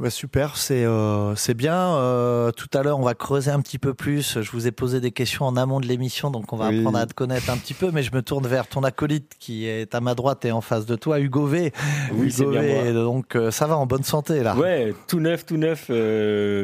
Bah, 0.00 0.08
super, 0.08 0.56
c'est 0.56 0.86
euh, 0.86 1.34
c'est 1.36 1.52
bien. 1.52 1.74
Euh, 1.96 2.52
tout 2.52 2.68
à 2.72 2.82
l'heure, 2.82 2.98
on 2.98 3.02
va 3.02 3.12
creuser 3.12 3.50
un 3.50 3.60
petit 3.60 3.78
peu 3.78 3.92
plus. 3.92 4.40
Je 4.40 4.50
vous 4.50 4.66
ai 4.66 4.70
posé 4.72 4.98
des 4.98 5.10
questions 5.10 5.44
en 5.44 5.56
amont 5.58 5.78
de 5.78 5.86
l'émission, 5.86 6.30
donc 6.30 6.54
on 6.54 6.56
va 6.56 6.68
Oui. 6.70 6.78
apprendre 6.78 6.96
à 6.98 7.04
te 7.04 7.12
connaître 7.12 7.50
un 7.50 7.58
petit 7.58 7.74
peu. 7.74 7.90
Mais 7.92 8.02
je 8.02 8.10
me 8.14 8.22
tourne 8.22 8.46
vers 8.46 8.66
ton 8.66 8.82
acolyte 8.82 9.34
qui 9.38 9.66
est 9.66 9.94
à 9.94 10.00
ma 10.00 10.14
droite 10.14 10.42
et 10.46 10.52
en 10.52 10.62
face 10.62 10.86
de 10.86 10.96
toi, 10.96 11.20
Hugo 11.20 11.44
V. 11.44 11.72
Oui, 12.14 12.32
c'est 12.32 12.44
Hugo 12.44 12.52
bien 12.52 12.62
V, 12.62 12.82
moi. 12.84 12.92
Donc 12.94 13.36
euh, 13.36 13.50
ça 13.50 13.66
va 13.66 13.76
en 13.76 13.84
bonne 13.84 14.02
santé 14.02 14.42
là. 14.42 14.56
Ouais, 14.56 14.94
tout 15.06 15.20
neuf, 15.20 15.44
tout 15.44 15.58
neuf. 15.58 15.90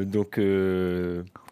donc, 0.06 0.40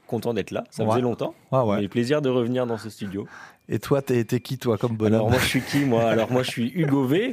content 0.07 0.33
d'être 0.33 0.53
là. 0.53 0.65
Ça 0.71 0.85
Ouais. 0.85 0.91
faisait 0.91 1.01
longtemps. 1.03 1.35
Ouais, 1.53 1.61
ouais. 1.61 1.89
Plaisir 1.89 2.23
de 2.23 2.31
revenir 2.31 2.67
dans 2.67 2.79
ce 2.79 2.89
studio. 2.89 3.27
Et 3.67 3.79
toi, 3.79 4.03
t'es 4.03 4.25
qui 4.41 4.59
toi 4.59 4.77
comme 4.77 4.95
bonhomme 4.95 5.15
Alors 5.15 5.31
moi 5.31 5.39
je 5.39 5.47
suis 5.47 5.63
qui 5.63 5.79
moi? 5.87 6.11
Alors 6.11 6.31
moi 6.31 6.43
je 6.43 6.51
suis 6.51 6.71
Hugo 6.75 7.07
V. 7.07 7.33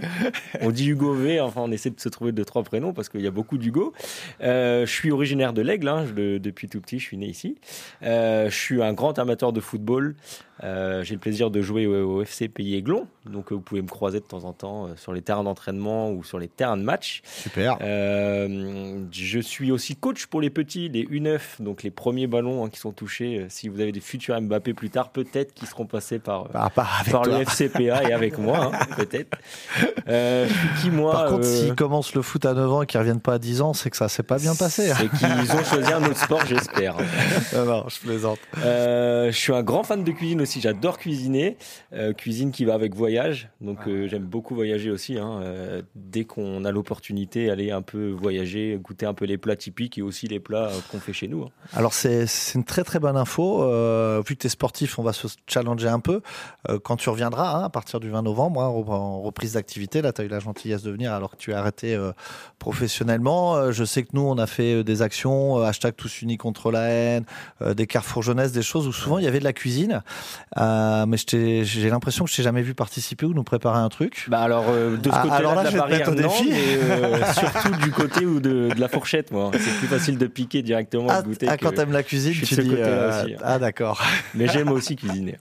On 0.62 0.72
dit 0.72 0.88
Hugo 0.88 1.14
V, 1.14 1.42
enfin 1.42 1.62
on 1.66 1.72
essaie 1.72 1.90
de 1.90 2.00
se 2.00 2.08
trouver 2.08 2.32
deux 2.32 2.46
trois 2.46 2.64
prénoms 2.64 2.94
parce 2.94 3.10
qu'il 3.10 3.20
y 3.20 3.28
a 3.28 3.32
beaucoup 3.32 3.58
d'Hugo. 3.58 3.92
Euh, 4.40 4.86
je 4.86 4.92
suis 4.92 5.12
originaire 5.12 5.52
de 5.52 5.62
l'Aigle, 5.62 5.90
hein, 5.90 6.06
depuis 6.16 6.70
tout 6.70 6.80
petit 6.80 7.00
je 7.00 7.06
suis 7.06 7.18
né 7.18 7.26
ici. 7.26 7.58
Euh, 8.04 8.50
je 8.50 8.56
suis 8.56 8.82
un 8.82 8.94
grand 8.94 9.20
amateur 9.20 9.52
de 9.52 9.60
football. 9.60 10.16
Euh, 10.64 11.04
J'ai 11.04 11.16
le 11.16 11.20
plaisir 11.20 11.50
de 11.50 11.62
jouer 11.62 11.88
au, 11.88 12.18
au 12.18 12.22
FC 12.22 12.48
Pays 12.48 12.76
Aiglon, 12.76 13.08
donc 13.26 13.52
euh, 13.52 13.56
vous 13.56 13.62
pouvez 13.62 13.82
me 13.82 13.88
croiser 13.88 14.20
de 14.20 14.26
temps 14.26 14.44
en 14.44 14.54
temps 14.54 14.86
euh, 14.86 14.90
sur 14.96 15.12
les 15.12 15.22
terrains 15.22 15.44
d'entraînement 15.44 16.12
ou 16.12 16.24
sur 16.24 16.38
les 16.38 16.48
terrains 16.48 16.78
de 16.78 16.84
match. 16.84 17.22
Super. 17.26 17.78
Je 17.80 19.40
suis 19.40 19.72
aussi 19.72 19.96
coach 19.96 20.28
pour 20.28 20.42
les 20.42 20.50
petits, 20.50 20.90
les 20.90 21.06
U9, 21.06 21.40
donc 21.62 21.84
les 21.84 21.92
premiers 21.92 22.28
ballons 22.28 22.64
hein, 22.66 22.70
qui 22.70 22.80
sont 22.80 22.92
touchés. 22.92 23.46
Si 23.50 23.70
vous 23.70 23.80
avez 23.80 23.92
des 23.92 24.00
futurs 24.02 24.40
Mbappé 24.40 24.74
plus 24.74 24.90
tard, 24.90 25.10
peut-être 25.10 25.54
qu'ils 25.54 25.68
seront 25.68 25.86
passés 25.86 26.20
par, 26.20 26.48
Bah, 26.50 26.70
avec 27.00 27.12
par 27.12 27.24
toi. 27.24 27.40
le 27.40 27.46
FCPA 27.46 28.04
et 28.10 28.14
avec 28.14 28.38
moi, 28.38 28.72
hein, 28.74 28.86
peut-être. 28.98 29.38
Qui, 30.82 30.90
moi 30.92 31.12
Par 31.14 31.26
contre, 31.28 31.46
s'ils 31.46 31.76
commencent 31.76 32.14
le 32.16 32.22
foot 32.22 32.46
à 32.46 32.54
9 32.54 32.72
ans 32.72 32.82
et 32.84 32.86
qu'ils 32.86 33.00
reviennent 33.00 33.20
pas 33.20 33.34
à 33.36 33.40
10 33.40 33.62
ans, 33.62 33.74
c'est 33.74 33.90
que 33.90 33.98
ça 33.98 34.10
s'est 34.10 34.24
pas 34.24 34.38
bien 34.38 34.56
passé. 34.56 34.92
C'est 34.96 35.10
qu'ils 35.10 35.52
ont 35.56 35.64
choisi 35.64 35.92
un 35.92 36.04
autre 36.04 36.18
sport, 36.18 36.46
j'espère. 36.46 36.96
non, 37.56 37.66
non, 37.66 37.86
je 37.88 38.00
plaisante. 38.00 38.40
Je 38.56 39.32
suis 39.32 39.54
un 39.54 39.64
grand 39.64 39.84
fan 39.84 40.04
de 40.04 40.12
cuisine 40.12 40.42
aussi. 40.42 40.51
J'adore 40.60 40.98
cuisiner. 40.98 41.56
Euh, 41.94 42.12
cuisine 42.14 42.52
qui 42.52 42.66
va 42.66 42.74
avec 42.74 42.96
voyage. 42.96 43.50
Donc 43.62 43.78
euh, 43.88 44.08
j'aime 44.08 44.24
beaucoup 44.24 44.56
voyager 44.56 44.90
aussi. 44.92 45.18
hein. 45.18 45.40
Euh, 45.44 45.82
dès 45.96 46.24
qu'on 46.26 46.66
a 46.66 46.72
l'opportunité, 46.72 47.50
aller 47.50 47.72
un 47.72 47.82
peu 47.82 48.10
voyager, 48.10 48.78
goûter 48.82 49.06
un 49.06 49.14
peu 49.14 49.26
les 49.26 49.38
plats 49.38 49.56
typiques 49.56 49.98
et 49.98 50.02
aussi 50.02 50.28
les 50.28 50.40
plats 50.40 50.72
qu'on 50.92 51.00
fait 51.00 51.14
chez 51.14 51.28
nous. 51.28 51.44
hein. 51.44 51.50
Alors 51.74 51.94
c'est 51.94 52.26
une 52.56 52.64
très 52.64 52.84
très 52.84 53.00
bonne 53.00 53.18
info. 53.18 53.60
Vu 54.22 54.36
que 54.36 54.42
tu 54.42 54.48
es 54.48 54.50
sportif, 54.50 55.00
on 55.00 55.04
va 55.04 55.14
se 55.14 55.28
challenger 55.48 55.88
un 55.88 56.00
peu. 56.00 56.22
Quand 56.84 56.98
tu 56.98 57.10
reviendras, 57.10 57.56
hein, 57.58 57.64
à 57.64 57.70
partir 57.70 58.00
du 58.00 58.10
20 58.10 58.24
novembre, 58.24 58.60
en 58.62 59.22
reprise 59.22 59.54
d'activité, 59.54 60.02
là 60.02 60.12
tu 60.12 60.22
as 60.22 60.24
eu 60.26 60.28
la 60.28 60.40
gentillesse 60.40 60.82
de 60.84 60.92
venir 60.92 61.14
alors 61.14 61.32
que 61.32 61.38
tu 61.38 61.54
as 61.54 61.60
arrêté 61.60 61.98
professionnellement. 62.60 63.72
Je 63.72 63.84
sais 63.84 64.04
que 64.04 64.10
nous 64.14 64.22
on 64.22 64.38
a 64.38 64.48
fait 64.48 64.84
des 64.84 65.02
actions, 65.02 65.58
hashtag 65.62 65.96
tous 65.96 66.22
unis 66.22 66.38
contre 66.38 66.72
la 66.72 66.84
haine, 66.90 67.26
des 67.66 67.88
carrefours 67.88 68.24
jeunesse, 68.24 68.52
des 68.52 68.62
choses 68.62 68.88
où 68.88 68.94
souvent 68.94 69.18
il 69.18 69.26
y 69.26 69.28
avait 69.28 69.40
de 69.40 69.44
la 69.44 69.54
cuisine. 69.54 70.04
Euh, 70.58 71.06
mais 71.06 71.18
j'ai 71.64 71.90
l'impression 71.90 72.26
que 72.26 72.32
je 72.32 72.36
t'ai 72.36 72.44
jamais 72.44 72.62
vu 72.62 72.74
participer 72.74 73.26
ou 73.26 73.34
nous 73.34 73.44
préparer 73.44 73.80
un 73.80 73.90
truc. 73.90 74.26
Bah 74.30 74.42
alors 74.42 74.66
euh, 74.70 74.98
de 74.98 75.10
ce 75.10 75.16
Ah, 75.16 75.22
côté-là 75.22 75.36
alors 75.38 75.56
là, 75.56 75.62
de 75.64 75.76
la 75.76 75.82
barrière, 75.82 76.12
non, 76.12 76.32
mais 76.44 76.56
euh, 76.58 77.34
surtout 77.34 77.72
du 77.76 77.92
côté 77.92 78.26
ou 78.26 78.40
de, 78.40 78.70
de 78.74 78.80
la 78.80 78.88
fourchette, 78.88 79.32
moi. 79.32 79.52
C'est 79.54 79.78
plus 79.78 79.88
facile 79.88 80.18
de 80.18 80.28
piquer 80.28 80.62
directement 80.62 81.08
Ah, 81.10 81.22
de 81.22 81.28
goûter. 81.28 81.48
ah, 81.50 81.58
quand 81.58 81.72
t'aimes 81.72 81.92
la 81.92 82.04
cuisine, 82.04 82.34
tu 82.34 82.56
dis 82.56 82.74
euh, 82.78 83.24
aussi. 83.24 83.36
ah 83.44 83.60
d'accord. 83.60 84.02
Mais 84.34 84.48
j'aime 84.48 84.72
aussi 84.72 84.96
cuisiner. 84.96 85.38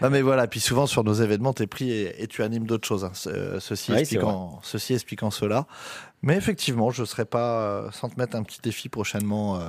Non 0.00 0.10
mais 0.10 0.20
voilà, 0.22 0.46
puis 0.46 0.60
souvent 0.60 0.86
sur 0.86 1.04
nos 1.04 1.14
événements, 1.14 1.52
t'es 1.52 1.66
pris 1.66 1.90
et, 1.90 2.22
et 2.22 2.26
tu 2.26 2.42
animes 2.42 2.66
d'autres 2.66 2.86
choses. 2.86 3.04
hein. 3.04 3.10
Ce- 3.14 3.58
Ceci, 3.60 3.92
expliquant, 3.92 4.58
ceci 4.62 4.94
expliquant 4.94 5.30
cela. 5.30 5.66
Mais 6.22 6.36
effectivement, 6.36 6.90
je 6.90 7.00
ne 7.02 7.06
serais 7.06 7.24
pas 7.24 7.60
euh, 7.62 7.88
sans 7.92 8.08
te 8.08 8.18
mettre 8.18 8.36
un 8.36 8.42
petit 8.42 8.60
défi 8.62 8.88
prochainement 8.88 9.56
euh, 9.56 9.60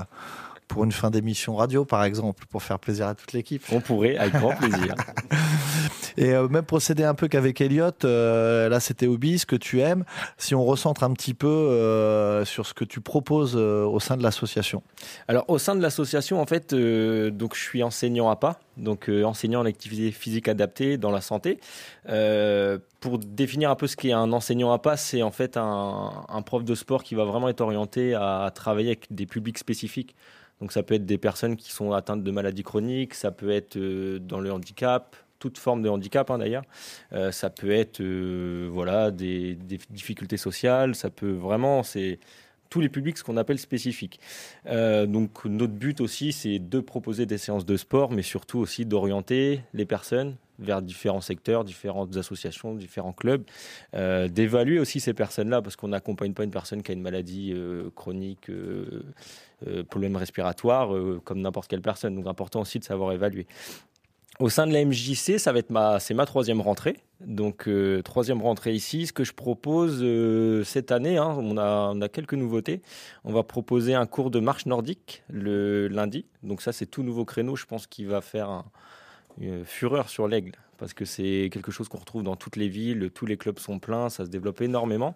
pour 0.74 0.84
une 0.84 0.92
fin 0.92 1.12
d'émission 1.12 1.56
radio, 1.56 1.86
par 1.86 2.04
exemple, 2.04 2.46
pour 2.50 2.64
faire 2.64 2.80
plaisir 2.80 3.08
à 3.08 3.14
toute 3.14 3.32
l'équipe. 3.32 3.64
On 3.72 3.80
pourrait, 3.80 4.18
avec 4.18 4.34
grand 4.34 4.56
plaisir. 4.56 4.96
Et 6.18 6.34
euh, 6.34 6.48
même 6.48 6.64
procéder 6.64 7.04
un 7.04 7.16
peu 7.16 7.28
qu'avec 7.28 7.60
Elliot, 7.62 7.90
euh, 8.04 8.70
là 8.70 8.80
c'était 8.80 9.08
hobby, 9.08 9.40
ce 9.40 9.46
que 9.46 9.56
tu 9.56 9.82
aimes, 9.82 10.04
si 10.38 10.54
on 10.54 10.64
recentre 10.64 11.04
un 11.04 11.12
petit 11.14 11.34
peu 11.34 11.48
euh, 11.48 12.46
sur 12.46 12.66
ce 12.68 12.74
que 12.74 12.86
tu 12.86 13.02
proposes 13.02 13.56
au 13.56 14.00
sein 14.00 14.18
de 14.18 14.24
l'association. 14.24 14.84
Alors 15.28 15.46
au 15.48 15.58
sein 15.58 15.76
de 15.76 15.82
l'association, 15.82 16.40
en 16.40 16.46
fait, 16.46 16.74
donc 16.74 17.56
je 17.56 17.62
suis 17.62 17.84
enseignant 17.84 18.30
à 18.30 18.36
pas, 18.36 18.60
donc 18.78 19.10
enseignant 19.10 19.62
en 19.62 19.66
activité 19.66 20.12
physique 20.12 20.48
adaptée 20.48 20.98
dans 20.98 21.12
la 21.12 21.22
santé. 21.22 21.60
Pour 23.00 23.18
définir 23.18 23.70
un 23.70 23.76
peu 23.76 23.88
ce 23.88 23.96
qu'est 23.96 24.14
un 24.14 24.32
enseignant 24.34 24.72
à 24.72 24.80
pas, 24.80 24.98
c'est 24.98 25.24
en 25.24 25.32
fait 25.32 25.58
un, 25.58 26.26
un 26.30 26.42
prof 26.42 26.64
de 26.64 26.76
sport 26.76 27.04
qui 27.04 27.16
va 27.16 27.26
vraiment 27.26 27.50
être 27.50 27.62
orienté 27.62 28.14
à, 28.14 28.52
travailler 28.54 28.90
avec 28.90 29.08
des 29.10 29.26
publics 29.26 29.58
spécifiques. 29.58 30.16
Donc 30.62 30.72
ça 30.72 30.84
peut 30.84 30.96
être 30.96 31.06
des 31.06 31.18
personnes 31.18 31.56
qui 31.56 31.72
sont 31.72 31.92
atteintes 31.92 32.24
de 32.24 32.32
maladies 32.32 32.64
chroniques, 32.64 33.14
ça 33.16 33.32
peut 33.32 33.52
être 33.52 33.76
euh, 33.76 34.20
dans 34.20 34.40
le 34.40 34.52
handicap, 34.52 35.16
toute 35.40 35.58
forme 35.58 35.82
de 35.82 35.90
handicap 35.90 36.32
hein, 36.32 36.38
d'ailleurs. 36.38 36.64
Euh, 37.12 37.32
ça 37.32 37.50
peut 37.50 37.72
être 37.72 38.00
euh, 38.00 38.70
voilà 38.72 39.12
des, 39.12 39.56
difficultés 39.90 40.38
sociales, 40.38 40.96
ça 40.96 41.10
peut 41.10 41.32
vraiment 41.32 41.84
c'est 41.84 42.20
tous 42.70 42.80
les 42.80 42.90
publics 42.90 43.18
ce 43.18 43.24
qu'on 43.24 43.38
appelle 43.38 43.60
spécifiques. 43.60 44.20
Donc 44.66 45.46
notre 45.46 45.74
but 45.74 46.02
aussi, 46.02 46.32
c'est 46.32 46.58
de 46.58 46.80
proposer 46.80 47.28
des 47.28 47.38
séances 47.38 47.68
de 47.68 47.78
sport, 47.78 48.12
mais 48.12 48.24
surtout 48.24 48.58
aussi 48.58 48.84
d'orienter 48.84 49.62
les 49.76 49.86
personnes 49.86 50.38
vers 50.58 50.82
différents 50.82 51.22
secteurs, 51.22 51.66
différentes 51.66 52.18
associations, 52.18 52.74
différents 52.74 53.14
clubs, 53.14 53.44
d'évaluer 53.94 54.80
aussi 54.80 55.00
ces 55.00 55.14
personnes-là, 55.14 55.62
parce 55.62 55.76
qu'on 55.76 55.90
n'accompagne 55.90 56.34
pas 56.34 56.46
une 56.46 56.50
personne 56.50 56.82
qui 56.82 56.90
a 56.90 56.96
une 56.96 57.04
maladie 57.04 57.54
chronique, 57.94 58.50
euh, 59.68 59.84
problème 59.84 60.16
respiratoire, 60.16 60.94
euh, 60.96 61.22
comme 61.24 61.42
n'importe 61.42 61.68
quelle 61.70 61.82
personne. 61.82 62.16
Donc 62.16 62.28
important 62.28 62.62
aussi 62.62 62.80
de 62.80 62.84
savoir 62.84 63.12
évaluer. 63.12 63.48
Au 64.40 64.50
sein 64.50 64.66
de 64.66 64.74
la 64.74 64.84
MJC, 64.84 65.38
ça 65.38 65.54
va 65.54 65.60
être 65.60 65.70
ma, 65.70 66.00
c'est 66.00 66.16
ma 66.16 66.26
troisième 66.26 66.60
rentrée. 66.60 66.98
Donc 67.22 67.68
euh, 67.68 68.02
troisième 68.02 68.42
rentrée 68.42 68.74
ici. 68.74 69.06
Ce 69.08 69.14
que 69.14 69.24
je 69.24 69.34
propose 69.34 70.04
cette 70.66 70.92
année, 70.92 71.18
hein, 71.18 71.38
on, 71.40 71.58
a, 71.58 72.10
quelques 72.10 72.34
nouveautés. 72.34 72.82
On 73.24 73.32
va 73.32 73.44
proposer 73.44 73.94
un 73.94 74.08
cours 74.08 74.32
de 74.32 74.40
marche 74.40 74.66
nordique 74.66 75.24
le 75.30 75.88
lundi. 75.88 76.26
Donc 76.42 76.62
ça, 76.62 76.72
c'est 76.72 76.88
tout 76.88 77.04
nouveau 77.04 77.26
créneau. 77.26 77.56
Je 77.56 77.66
pense 77.66 77.86
qu'il 77.86 78.08
va 78.08 78.22
faire 78.22 78.50
un- 78.50 78.66
une 79.40 79.66
fureur 79.66 80.10
sur 80.10 80.28
l'aigle 80.28 80.54
parce 80.78 80.94
que 80.94 81.06
c'est 81.06 81.50
quelque 81.52 81.72
chose 81.72 81.88
qu'on 81.88 82.00
retrouve 82.00 82.24
dans 82.24 82.36
toutes 82.36 82.56
les 82.56 82.68
villes. 82.68 83.12
Tous 83.14 83.26
les 83.26 83.38
clubs 83.38 83.60
sont 83.60 83.80
pleins, 83.80 84.10
ça 84.10 84.26
se 84.26 84.30
développe 84.30 84.62
énormément. 84.62 85.16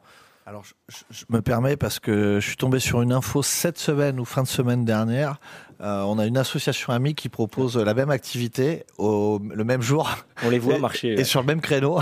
Alors, 0.49 0.63
je, 1.11 1.25
me 1.27 1.41
permets 1.41 1.75
parce 1.75 1.99
que 1.99 2.39
je 2.39 2.47
suis 2.47 2.55
tombé 2.55 2.79
sur 2.79 3.01
une 3.01 3.11
info 3.11 3.43
cette 3.43 3.77
semaine 3.77 4.17
ou 4.17 4.23
fin 4.23 4.43
de 4.43 4.47
semaine 4.47 4.85
dernière. 4.85 5.41
Euh, 5.81 6.03
on 6.03 6.17
a 6.19 6.25
une 6.25 6.37
association 6.37 6.93
amie 6.93 7.15
qui 7.15 7.27
propose 7.27 7.75
la 7.77 7.93
même 7.93 8.09
activité 8.09 8.85
au, 8.97 9.41
le 9.43 9.63
même 9.65 9.81
jour 9.81 10.09
On 10.45 10.49
les 10.49 10.57
voit 10.57 10.77
Et- 10.77 10.79
marcher. 10.79 11.19
et 11.19 11.25
sur 11.25 11.41
le 11.41 11.47
même 11.47 11.59
créneau. 11.59 11.99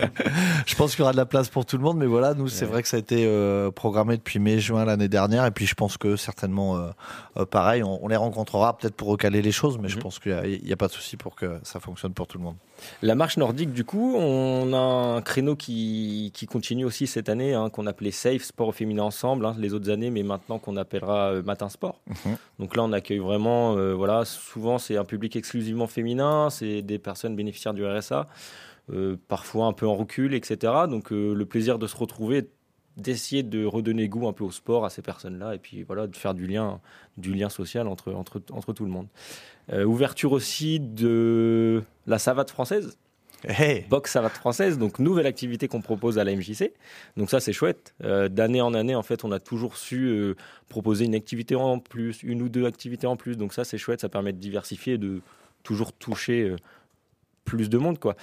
je 0.66 0.74
pense 0.76 0.92
qu'il 0.92 1.00
y 1.00 1.02
aura 1.02 1.12
de 1.12 1.18
la 1.18 1.26
place 1.26 1.50
pour 1.50 1.66
tout 1.66 1.76
le 1.76 1.82
monde, 1.82 1.98
mais 1.98 2.06
voilà, 2.06 2.32
nous, 2.32 2.48
c'est 2.48 2.64
vrai 2.64 2.82
que 2.82 2.88
ça 2.88 2.96
a 2.96 3.00
été 3.00 3.26
euh, 3.26 3.70
programmé 3.70 4.16
depuis 4.16 4.38
mai-juin 4.38 4.86
l'année 4.86 5.08
dernière, 5.08 5.44
et 5.44 5.50
puis 5.50 5.66
je 5.66 5.74
pense 5.74 5.98
que 5.98 6.16
certainement, 6.16 6.78
euh, 7.36 7.44
pareil, 7.44 7.82
on, 7.84 8.02
on 8.02 8.08
les 8.08 8.16
rencontrera 8.16 8.76
peut-être 8.78 8.96
pour 8.96 9.08
recaler 9.08 9.42
les 9.42 9.52
choses, 9.52 9.78
mais 9.78 9.88
je 9.90 9.96
Mhm. 9.96 10.02
pense 10.02 10.18
qu'il 10.18 10.60
n'y 10.64 10.72
a, 10.72 10.76
pas 10.76 10.88
de 10.88 10.92
souci 10.92 11.16
pour 11.18 11.36
que 11.36 11.58
ça 11.64 11.80
fonctionne 11.80 12.14
pour 12.14 12.26
tout 12.26 12.38
le 12.38 12.44
monde. 12.44 12.56
La 13.02 13.14
marche 13.14 13.36
nordique, 13.36 13.72
du 13.72 13.84
coup, 13.84 14.14
on 14.16 14.72
a 14.72 14.78
un 14.78 15.22
créneau 15.22 15.56
qui, 15.56 16.30
qui 16.34 16.46
continue 16.46 16.84
aussi 16.84 17.06
cette 17.06 17.28
année, 17.28 17.54
hein, 17.54 17.70
qu'on 17.70 17.86
appelait 17.86 18.10
Safe, 18.10 18.42
Sport 18.42 18.68
au 18.68 18.72
féminin 18.72 19.04
ensemble, 19.04 19.46
hein, 19.46 19.54
les 19.58 19.74
autres 19.74 19.90
années, 19.90 20.10
mais 20.10 20.22
maintenant 20.22 20.58
qu'on 20.58 20.76
appellera 20.76 21.32
euh, 21.32 21.42
Matin 21.42 21.68
Sport. 21.68 22.00
Mhm. 22.06 22.36
Donc 22.58 22.76
là, 22.76 22.82
on 22.82 22.92
accueille 22.92 23.18
vraiment, 23.18 23.76
euh, 23.76 23.94
voilà, 23.94 24.24
souvent 24.24 24.78
c'est 24.78 24.96
un 24.96 25.04
public 25.04 25.36
exclusivement 25.36 25.86
féminin, 25.86 26.50
c'est 26.50 26.82
des 26.82 26.98
personnes 26.98 27.36
bénéficiaires 27.36 27.74
du 27.74 27.84
RSA, 27.86 28.28
euh, 28.92 29.16
parfois 29.28 29.66
un 29.66 29.72
peu 29.72 29.86
en 29.86 29.94
recul, 29.94 30.34
etc. 30.34 30.72
Donc 30.88 31.10
le 31.10 31.44
plaisir 31.44 31.78
de 31.78 31.86
se 31.86 31.96
retrouver, 31.96 32.48
d'essayer 32.96 33.42
de 33.42 33.64
redonner 33.64 34.08
goût 34.08 34.28
un 34.28 34.32
peu 34.32 34.44
au 34.44 34.50
sport 34.50 34.84
à 34.84 34.90
ces 34.90 35.02
personnes-là, 35.02 35.54
et 35.54 35.58
puis 35.58 35.82
voilà, 35.82 36.06
de 36.06 36.16
faire 36.16 36.34
du 36.34 36.46
lien, 36.46 36.80
du 37.16 37.34
lien 37.34 37.48
social 37.48 37.88
entre, 37.88 38.12
entre, 38.12 38.40
entre 38.52 38.72
tout 38.72 38.84
le 38.84 38.90
monde. 38.90 39.08
Euh, 39.72 39.84
ouverture 39.84 40.32
aussi 40.32 40.80
de 40.80 41.82
la 42.06 42.18
savate 42.18 42.50
française. 42.50 42.96
Hey 43.46 43.84
Box 43.90 44.10
savate 44.10 44.32
française, 44.32 44.78
donc 44.78 44.98
nouvelle 44.98 45.26
activité 45.26 45.68
qu'on 45.68 45.82
propose 45.82 46.18
à 46.18 46.24
la 46.24 46.34
MJC. 46.34 46.72
Donc 47.16 47.30
ça 47.30 47.40
c'est 47.40 47.52
chouette. 47.52 47.94
Euh, 48.02 48.28
D'année 48.28 48.62
en 48.62 48.72
année, 48.72 48.94
en 48.94 49.02
fait, 49.02 49.24
on 49.24 49.32
a 49.32 49.38
toujours 49.38 49.76
su 49.76 50.06
euh, 50.06 50.34
proposer 50.68 51.04
une 51.04 51.14
activité 51.14 51.54
en 51.54 51.78
plus, 51.78 52.22
une 52.22 52.40
ou 52.40 52.48
deux 52.48 52.64
activités 52.64 53.06
en 53.06 53.16
plus. 53.16 53.36
Donc 53.36 53.52
ça 53.52 53.64
c'est 53.64 53.76
chouette, 53.76 54.00
ça 54.00 54.08
permet 54.08 54.32
de 54.32 54.38
diversifier 54.38 54.94
et 54.94 54.98
de 54.98 55.20
toujours 55.62 55.92
toucher 55.92 56.42
euh, 56.42 56.56
plus 57.44 57.68
de 57.68 57.76
monde, 57.76 57.98
quoi. 57.98 58.16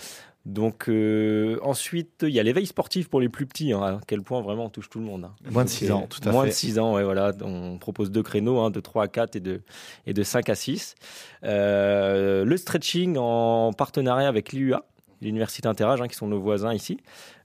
Donc 0.45 0.89
euh, 0.89 1.59
ensuite, 1.61 2.23
il 2.23 2.29
y 2.33 2.39
a 2.39 2.43
l'éveil 2.43 2.65
sportif 2.65 3.09
pour 3.09 3.21
les 3.21 3.29
plus 3.29 3.45
petits. 3.45 3.73
hein, 3.73 3.81
à 3.83 3.99
quel 4.07 4.21
point 4.23 4.41
vraiment 4.41 4.65
on 4.65 4.69
touche 4.69 4.89
tout 4.89 4.97
le 4.99 5.05
monde. 5.05 5.25
hein. 5.25 5.35
Moins 5.51 5.65
de 5.65 5.69
6 5.69 5.91
ans, 5.91 6.07
tout 6.09 6.19
à 6.27 6.31
Moins 6.31 6.43
fait. 6.45 6.49
de 6.49 6.53
6 6.55 6.79
ans, 6.79 6.95
ouais, 6.95 7.03
voilà. 7.03 7.31
On 7.43 7.77
propose 7.77 8.09
deux 8.09 8.23
créneaux, 8.23 8.59
hein, 8.59 8.71
de 8.71 8.79
3 8.79 9.03
à 9.03 9.07
4 9.07 9.35
et 9.35 9.39
de, 9.39 9.61
et 10.07 10.13
de 10.13 10.23
5 10.23 10.49
à 10.49 10.55
6. 10.55 10.95
Euh, 11.43 12.43
le 12.43 12.57
stretching 12.57 13.17
en 13.19 13.71
partenariat 13.73 14.27
avec 14.27 14.51
l'IUA, 14.51 14.83
l'Université 15.21 15.67
Interage, 15.67 16.01
qui 16.07 16.15
sont 16.15 16.27
nos 16.27 16.39
voisins 16.39 16.73
ici. 16.73 16.97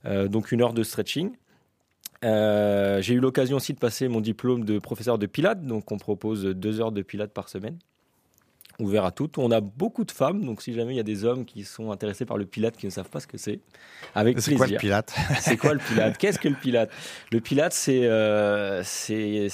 Euh, 0.05 0.27
donc 0.27 0.51
une 0.51 0.61
heure 0.63 0.73
de 0.73 0.81
stretching. 0.83 1.31
J'ai 2.23 3.13
eu 3.13 3.19
l'occasion 3.19 3.57
aussi 3.57 3.73
de 3.73 3.79
passer 3.79 4.07
mon 4.07 4.21
diplôme 4.21 4.65
de 4.65 4.79
professeur 4.79 5.19
de 5.19 5.27
pilates, 5.27 5.63
donc 5.65 5.91
on 5.91 5.97
propose 5.99 6.45
deux 6.45 6.81
heures 6.81 6.91
de 6.91 7.03
pilates 7.03 7.31
par 7.31 7.47
semaine, 7.47 7.77
ouvert 8.79 9.05
à 9.05 9.11
toutes. 9.11 9.37
On 9.37 9.51
a 9.51 9.59
beaucoup 9.61 10.03
de 10.05 10.11
femmes, 10.11 10.45
donc 10.45 10.61
si 10.61 10.73
jamais 10.73 10.93
il 10.93 10.97
y 10.97 10.99
a 10.99 11.03
des 11.03 11.25
hommes 11.25 11.45
qui 11.45 11.63
sont 11.63 11.91
intéressés 11.91 12.25
par 12.25 12.37
le 12.37 12.45
pilate 12.45 12.77
qui 12.77 12.85
ne 12.85 12.91
savent 12.91 13.09
pas 13.09 13.19
ce 13.19 13.27
que 13.27 13.37
c'est, 13.37 13.59
avec 14.15 14.39
C'est 14.39 14.51
plaisir. 14.55 14.57
quoi 14.57 14.67
le 14.67 14.77
pilate? 14.77 15.15
C'est 15.39 15.57
quoi 15.57 15.73
le 15.73 15.79
pilate? 15.79 16.17
Qu'est-ce 16.17 16.39
que 16.39 16.47
le 16.47 16.55
pilate? 16.55 16.91
Le 17.31 17.41
pilate, 17.41 17.73
c'est 17.73 18.05
euh, 18.05 18.81
c'est 18.83 19.47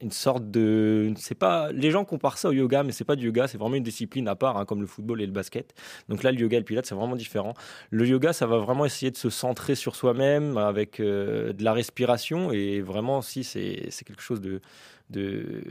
une 0.00 0.10
sorte 0.12 0.50
de. 0.50 1.12
C'est 1.16 1.34
pas. 1.34 1.72
Les 1.72 1.90
gens 1.90 2.04
comparent 2.04 2.36
ça 2.38 2.48
au 2.48 2.52
yoga, 2.52 2.82
mais 2.82 2.92
c'est 2.92 3.04
pas 3.04 3.16
du 3.16 3.26
yoga. 3.26 3.48
C'est 3.48 3.58
vraiment 3.58 3.76
une 3.76 3.82
discipline 3.82 4.28
à 4.28 4.34
part, 4.36 4.56
hein, 4.58 4.64
comme 4.66 4.80
le 4.80 4.86
football 4.86 5.22
et 5.22 5.26
le 5.26 5.32
basket. 5.32 5.74
Donc 6.08 6.22
là, 6.22 6.30
le 6.32 6.38
yoga 6.38 6.56
et 6.58 6.60
le 6.60 6.64
pilate, 6.64 6.86
c'est 6.86 6.94
vraiment 6.94 7.16
différent. 7.16 7.54
Le 7.90 8.06
yoga, 8.06 8.32
ça 8.32 8.46
va 8.46 8.58
vraiment 8.58 8.84
essayer 8.84 9.10
de 9.10 9.16
se 9.16 9.30
centrer 9.30 9.74
sur 9.74 9.96
soi-même 9.96 10.58
avec 10.58 11.00
euh, 11.00 11.52
de 11.52 11.64
la 11.64 11.72
respiration 11.72 12.52
et 12.52 12.80
vraiment, 12.80 13.22
si 13.22 13.44
c'est 13.44 13.86
c'est 13.90 14.04
quelque 14.04 14.22
chose 14.22 14.40
de. 14.40 14.60
De, 15.10 15.62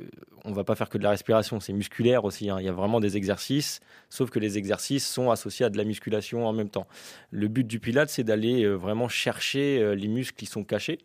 on 0.46 0.52
va 0.52 0.64
pas 0.64 0.76
faire 0.76 0.90
que 0.90 1.00
de 1.00 1.04
la 1.04 1.10
respiration, 1.10 1.60
c'est 1.60 1.74
musculaire 1.74 2.24
aussi. 2.24 2.52
hein. 2.52 2.58
Il 2.60 2.66
y 2.66 2.70
a 2.70 2.72
vraiment 2.72 3.00
des 3.00 3.18
exercices, 3.18 3.80
sauf 4.08 4.30
que 4.30 4.38
les 4.38 4.60
exercices 4.60 5.10
sont 5.10 5.32
associés 5.32 5.66
à 5.66 5.70
de 5.72 5.78
la 5.78 5.86
musculation 5.86 6.46
en 6.48 6.54
même 6.54 6.70
temps. 6.70 6.86
Le 7.32 7.48
but 7.48 7.66
du 7.66 7.80
Pilate, 7.80 8.10
c'est 8.10 8.24
d'aller 8.24 8.64
euh, 8.64 8.76
vraiment 8.76 9.08
chercher 9.08 9.80
euh, 9.80 9.96
les 9.96 10.08
muscles 10.08 10.36
qui 10.36 10.46
sont 10.46 10.64
cachés 10.64 11.00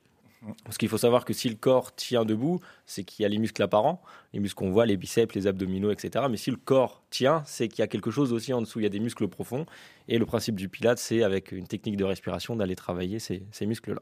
Parce 0.64 0.78
qu'il 0.78 0.88
faut 0.88 0.98
savoir 0.98 1.24
que 1.24 1.32
si 1.32 1.48
le 1.48 1.56
corps 1.56 1.94
tient 1.94 2.24
debout, 2.24 2.60
c'est 2.86 3.02
qu'il 3.02 3.24
y 3.24 3.26
a 3.26 3.28
les 3.28 3.38
muscles 3.38 3.62
apparents, 3.62 4.00
les 4.32 4.40
muscles 4.40 4.56
qu'on 4.56 4.70
voit, 4.70 4.86
les 4.86 4.96
biceps, 4.96 5.34
les 5.34 5.46
abdominaux, 5.46 5.90
etc. 5.90 6.26
Mais 6.30 6.36
si 6.36 6.50
le 6.50 6.56
corps 6.56 7.02
tient, 7.10 7.42
c'est 7.44 7.68
qu'il 7.68 7.80
y 7.80 7.82
a 7.82 7.88
quelque 7.88 8.10
chose 8.10 8.32
aussi 8.32 8.52
en 8.52 8.60
dessous, 8.60 8.78
il 8.78 8.84
y 8.84 8.86
a 8.86 8.90
des 8.90 9.00
muscles 9.00 9.26
profonds. 9.26 9.66
Et 10.06 10.18
le 10.18 10.26
principe 10.26 10.54
du 10.54 10.68
pilate, 10.68 10.98
c'est 10.98 11.22
avec 11.22 11.50
une 11.50 11.66
technique 11.66 11.96
de 11.96 12.04
respiration 12.04 12.54
d'aller 12.54 12.76
travailler 12.76 13.18
ces, 13.18 13.42
muscles-là. 13.62 14.00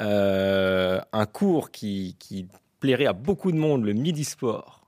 Euh, 0.00 1.00
un 1.12 1.26
cours 1.26 1.70
qui, 1.70 2.16
qui 2.18 2.46
plairait 2.78 3.06
à 3.06 3.12
beaucoup 3.12 3.50
de 3.50 3.56
monde, 3.56 3.84
le 3.84 3.94
Midi 3.94 4.24
Sport. 4.24 4.86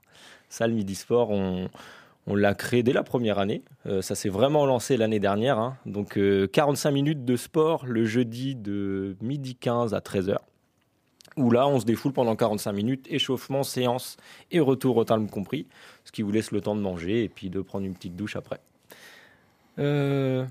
Ça, 0.49 0.67
le 0.67 0.73
Midi 0.73 0.95
Sport, 0.95 1.31
on, 1.31 1.69
on 2.27 2.35
l'a 2.35 2.53
créé 2.53 2.83
dès 2.83 2.93
la 2.93 3.03
première 3.03 3.39
année. 3.39 3.63
Euh, 3.85 4.01
ça 4.01 4.13
s'est 4.13 4.29
vraiment 4.29 4.65
lancé 4.65 4.97
l'année 4.97 5.19
dernière. 5.19 5.57
hein. 5.57 5.77
Donc 5.85 6.17
euh, 6.17 6.45
45 6.47 6.91
minutes 6.91 7.25
de 7.25 7.35
sport 7.35 7.85
le 7.85 8.05
jeudi 8.05 8.55
de 8.55 9.15
midi 9.21 9.55
15 9.55 9.93
à 9.93 9.99
13h. 9.99 10.37
Où 11.37 11.51
là, 11.51 11.67
on 11.67 11.79
se 11.79 11.85
défoule 11.85 12.13
pendant 12.13 12.35
45 12.35 12.71
minutes, 12.73 13.05
échauffement, 13.09 13.61
séance 13.63 14.17
et 14.51 14.59
retour 14.59 14.97
au 14.97 15.05
terme 15.05 15.29
compris. 15.29 15.67
Ce 16.03 16.11
qui 16.11 16.21
vous 16.23 16.31
laisse 16.31 16.51
le 16.51 16.61
temps 16.61 16.75
de 16.75 16.81
manger 16.81 17.23
et 17.23 17.29
puis 17.29 17.49
de 17.49 17.61
prendre 17.61 17.85
une 17.85 17.93
petite 17.93 18.15
douche 18.15 18.35
après. 18.35 18.59
Euh, 19.79 20.45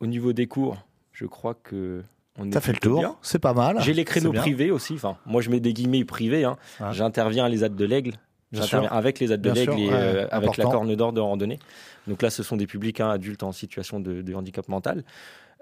au 0.00 0.06
niveau 0.06 0.32
des 0.32 0.46
cours, 0.46 0.76
je 1.12 1.26
crois 1.26 1.54
que 1.54 2.02
on 2.36 2.50
T'as 2.50 2.60
fait 2.60 2.72
le 2.72 2.78
tour, 2.78 3.16
c'est 3.22 3.38
pas 3.38 3.54
mal. 3.54 3.80
J'ai 3.80 3.92
les 3.94 4.04
créneaux 4.04 4.32
privés 4.32 4.72
aussi. 4.72 4.94
Enfin, 4.94 5.16
moi, 5.24 5.40
je 5.40 5.50
mets 5.50 5.60
des 5.60 5.72
guillemets 5.72 6.04
privés. 6.04 6.42
hein. 6.44 6.56
J'interviens 6.90 7.44
à 7.44 7.48
les 7.48 7.58
de 7.68 7.84
l'Aigle. 7.84 8.14
J'interviens 8.52 8.90
avec 8.90 9.18
les 9.18 9.28
de 9.28 9.50
l'Aigle 9.50 9.72
sûr, 9.72 9.78
et 9.78 9.88
euh, 9.92 10.26
avec 10.30 10.56
la 10.56 10.64
corne 10.64 10.94
d'or 10.94 11.12
de 11.12 11.20
randonnée. 11.20 11.58
Donc 12.06 12.22
là, 12.22 12.30
ce 12.30 12.42
sont 12.42 12.56
des 12.56 12.66
publics 12.66 13.00
hein, 13.00 13.10
adultes 13.10 13.42
en 13.42 13.52
situation 13.52 14.00
de, 14.00 14.22
de 14.22 14.34
handicap 14.34 14.68
mental. 14.68 15.04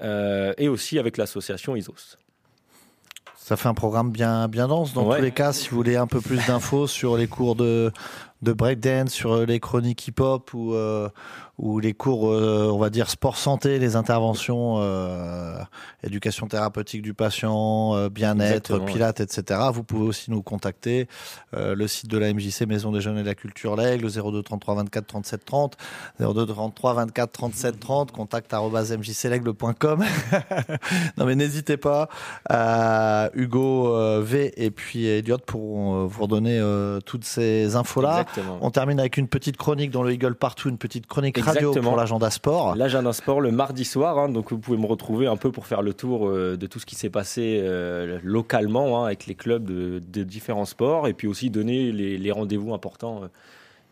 Euh, 0.02 0.52
et 0.58 0.68
aussi 0.68 0.98
avec 0.98 1.16
l'association 1.16 1.76
ISOS. 1.76 2.16
Ça 3.36 3.56
fait 3.56 3.68
un 3.68 3.74
programme 3.74 4.10
bien, 4.10 4.48
bien 4.48 4.68
dense. 4.68 4.94
Dans 4.94 5.06
Ouais. 5.06 5.18
tous 5.18 5.22
les 5.24 5.30
cas, 5.32 5.52
si 5.52 5.68
vous 5.68 5.76
voulez 5.76 5.96
un 5.96 6.06
peu 6.06 6.20
plus 6.20 6.44
d'infos 6.46 6.86
sur 6.86 7.16
les 7.16 7.26
cours 7.26 7.54
de, 7.56 7.92
de 8.42 8.52
breakdance, 8.52 9.10
sur 9.10 9.46
les 9.46 9.60
chroniques 9.60 10.08
hip-hop 10.08 10.52
ou, 10.54 10.74
euh, 10.74 11.08
ou 11.58 11.78
les 11.78 11.92
cours, 11.94 12.28
euh, 12.28 12.70
on 12.72 12.78
va 12.78 12.90
dire, 12.90 13.08
sport 13.08 13.36
santé, 13.36 13.78
les 13.78 13.94
interventions, 13.94 14.76
euh, 14.80 15.58
éducation 16.02 16.48
thérapeutique 16.48 17.02
du 17.02 17.14
patient, 17.14 17.94
euh, 17.94 18.08
bien-être, 18.08 18.70
Exactement, 18.70 18.84
ouais. 18.84 18.92
pilates, 18.92 19.20
etc., 19.20 19.60
vous 19.72 19.84
pouvez 19.84 20.06
aussi 20.06 20.30
nous 20.30 20.42
contacter. 20.42 21.06
Euh, 21.54 21.76
le 21.76 21.86
site 21.86 22.10
de 22.10 22.18
la 22.18 22.32
MJC, 22.32 22.66
Maison 22.66 22.90
des 22.90 23.00
Jeunes 23.00 23.18
et 23.18 23.22
de 23.22 23.28
la 23.28 23.36
Culture 23.36 23.76
L'Aigle, 23.76 24.08
02 24.10 24.42
33 24.42 24.74
24 24.74 25.06
37 25.06 25.44
30, 25.44 25.76
02 26.18 26.46
33 26.46 26.94
24 26.94 27.32
37 27.32 27.78
30, 27.80 28.12
contact 28.12 28.52
mjclaigle.com. 28.52 30.04
non 31.16 31.26
mais 31.26 31.36
n'hésitez 31.36 31.76
pas, 31.76 32.08
euh, 32.50 33.28
Hugo 33.34 33.94
euh, 33.94 34.20
V 34.24 34.52
et 34.56 34.70
puis 34.70 35.06
Elliot 35.06 35.38
pour 35.38 35.94
euh, 35.94 36.06
vous 36.06 36.22
redonner 36.22 36.58
euh, 36.58 37.00
toutes 37.00 37.24
ces 37.24 37.76
infos-là. 37.76 38.24
Exactement. 38.32 38.58
On 38.62 38.70
termine 38.70 38.98
avec 39.00 39.16
une 39.16 39.28
petite 39.28 39.56
chronique 39.56 39.90
dans 39.90 40.02
le 40.02 40.12
Eagle 40.12 40.34
Partout, 40.34 40.68
une 40.68 40.78
petite 40.78 41.06
chronique 41.06 41.38
radio 41.38 41.68
Exactement. 41.68 41.90
pour 41.90 41.96
l'agenda 41.98 42.30
sport. 42.30 42.76
L'agenda 42.76 43.12
sport 43.12 43.40
le 43.40 43.50
mardi 43.50 43.84
soir, 43.84 44.18
hein, 44.18 44.28
donc 44.28 44.50
vous 44.50 44.58
pouvez 44.58 44.78
me 44.78 44.86
retrouver 44.86 45.26
un 45.26 45.36
peu 45.36 45.52
pour 45.52 45.66
faire 45.66 45.82
le 45.82 45.92
tour 45.94 46.28
euh, 46.28 46.56
de 46.56 46.66
tout 46.66 46.78
ce 46.78 46.86
qui 46.86 46.94
s'est 46.94 47.10
passé 47.10 47.60
euh, 47.62 48.18
localement 48.22 49.02
hein, 49.02 49.06
avec 49.06 49.26
les 49.26 49.34
clubs 49.34 49.64
de, 49.64 50.02
de 50.06 50.22
différents 50.22 50.64
sports 50.64 51.08
et 51.08 51.12
puis 51.14 51.28
aussi 51.28 51.50
donner 51.50 51.92
les, 51.92 52.16
les 52.18 52.30
rendez-vous 52.32 52.72
importants 52.74 53.22
euh, 53.24 53.26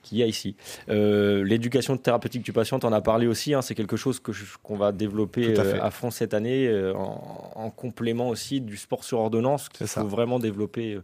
qu'il 0.02 0.16
y 0.16 0.22
a 0.22 0.26
ici. 0.26 0.56
Euh, 0.88 1.44
L'éducation 1.44 1.96
thérapeutique 1.98 2.42
du 2.42 2.54
patient, 2.54 2.78
on 2.82 2.92
a 2.92 3.02
parlé 3.02 3.26
aussi, 3.26 3.52
hein, 3.52 3.60
c'est 3.60 3.74
quelque 3.74 3.96
chose 3.98 4.18
qu'on 4.62 4.76
va 4.76 4.92
développer 4.92 5.58
à 5.58 5.60
euh, 5.60 5.90
fond 5.90 6.10
cette 6.10 6.32
année 6.32 6.66
euh, 6.66 6.94
en, 6.94 7.52
en 7.54 7.70
complément 7.70 8.28
aussi 8.30 8.62
du 8.62 8.78
sport 8.78 9.04
sur 9.04 9.18
ordonnance 9.18 9.68
qu'il 9.68 9.86
ça. 9.86 10.00
faut 10.00 10.06
vraiment 10.08 10.38
développer 10.38 10.98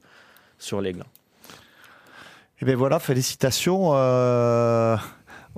sur 0.58 0.80
l'aigle. 0.80 1.04
Et 2.60 2.64
bien 2.64 2.76
voilà, 2.76 2.98
félicitations. 2.98 3.90
euh, 3.94 4.96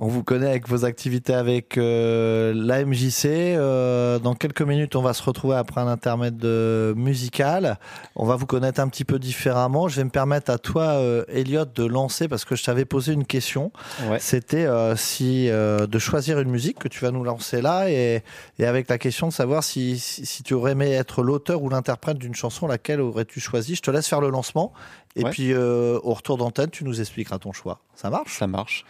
on 0.01 0.07
vous 0.07 0.23
connaît 0.23 0.47
avec 0.47 0.67
vos 0.69 0.85
activités 0.85 1.33
avec 1.33 1.77
euh, 1.77 2.53
la 2.55 2.85
MJC. 2.85 3.25
Euh, 3.25 4.17
dans 4.17 4.33
quelques 4.33 4.61
minutes, 4.61 4.95
on 4.95 5.01
va 5.01 5.13
se 5.13 5.21
retrouver 5.21 5.57
après 5.57 5.81
un 5.81 5.87
intermède 5.87 6.43
euh, 6.45 6.95
musical. 6.95 7.77
On 8.15 8.25
va 8.25 8.37
vous 8.37 8.45
connaître 8.45 8.79
un 8.79 8.87
petit 8.87 9.03
peu 9.03 9.19
différemment. 9.19 9.89
Je 9.89 9.97
vais 9.97 10.05
me 10.05 10.09
permettre 10.09 10.51
à 10.51 10.57
toi, 10.57 10.83
euh, 10.83 11.25
Elliot, 11.27 11.65
de 11.65 11.83
lancer 11.83 12.29
parce 12.29 12.45
que 12.45 12.55
je 12.55 12.63
t'avais 12.63 12.85
posé 12.85 13.11
une 13.11 13.25
question. 13.25 13.73
Ouais. 14.09 14.19
C'était 14.19 14.67
si 14.95 15.47
de 15.49 15.99
choisir 15.99 16.39
une 16.39 16.49
musique 16.49 16.79
que 16.79 16.87
tu 16.87 17.01
vas 17.03 17.11
nous 17.11 17.25
lancer 17.25 17.61
là 17.61 17.89
et, 17.89 18.23
et 18.57 18.65
avec 18.65 18.89
la 18.89 18.97
question 18.97 19.27
de 19.27 19.33
savoir 19.33 19.63
si, 19.65 19.99
si, 19.99 20.25
si 20.25 20.43
tu 20.43 20.53
aurais 20.53 20.71
aimé 20.71 20.91
être 20.91 21.23
l'auteur 21.23 21.61
ou 21.61 21.69
l'interprète 21.69 22.17
d'une 22.17 22.35
chanson, 22.35 22.67
laquelle 22.67 23.01
aurais-tu 23.01 23.41
choisi? 23.41 23.75
Je 23.75 23.81
te 23.81 23.91
laisse 23.91 24.07
faire 24.07 24.21
le 24.21 24.29
lancement 24.29 24.71
et 25.17 25.23
Ouais. 25.25 25.31
puis 25.31 25.53
au 25.55 26.13
retour 26.13 26.37
d'antenne, 26.37 26.69
tu 26.69 26.85
nous 26.85 27.01
expliqueras 27.01 27.39
ton 27.39 27.51
choix. 27.51 27.81
Ça 27.95 28.09
marche? 28.09 28.39
Ça 28.39 28.47
marche. 28.47 28.85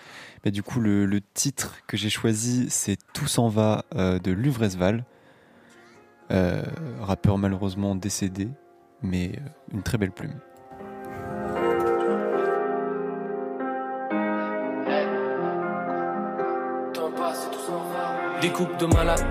Du 0.46 0.64
coup, 0.64 0.80
le, 0.80 1.20
titre 1.34 1.76
que 1.86 1.98
j'ai 1.98 2.10
choisi, 2.10 2.70
c'est 2.70 2.98
Tout 3.14 3.28
s'en 3.28 3.50
va 3.50 3.84
euh, 3.96 4.20
de 4.20 4.32
Luvresval. 4.32 5.04
Euh, 6.32 6.64
rappeur 7.02 7.38
malheureusement 7.38 7.96
décédé, 7.96 8.48
mais 9.02 9.34
euh, 9.36 9.74
une 9.74 9.84
très 9.84 9.98
belle 9.98 10.12
plume. 10.12 10.40
Des 18.42 18.50
coupes 18.50 18.78
de 18.78 18.86
malade. 18.86 19.26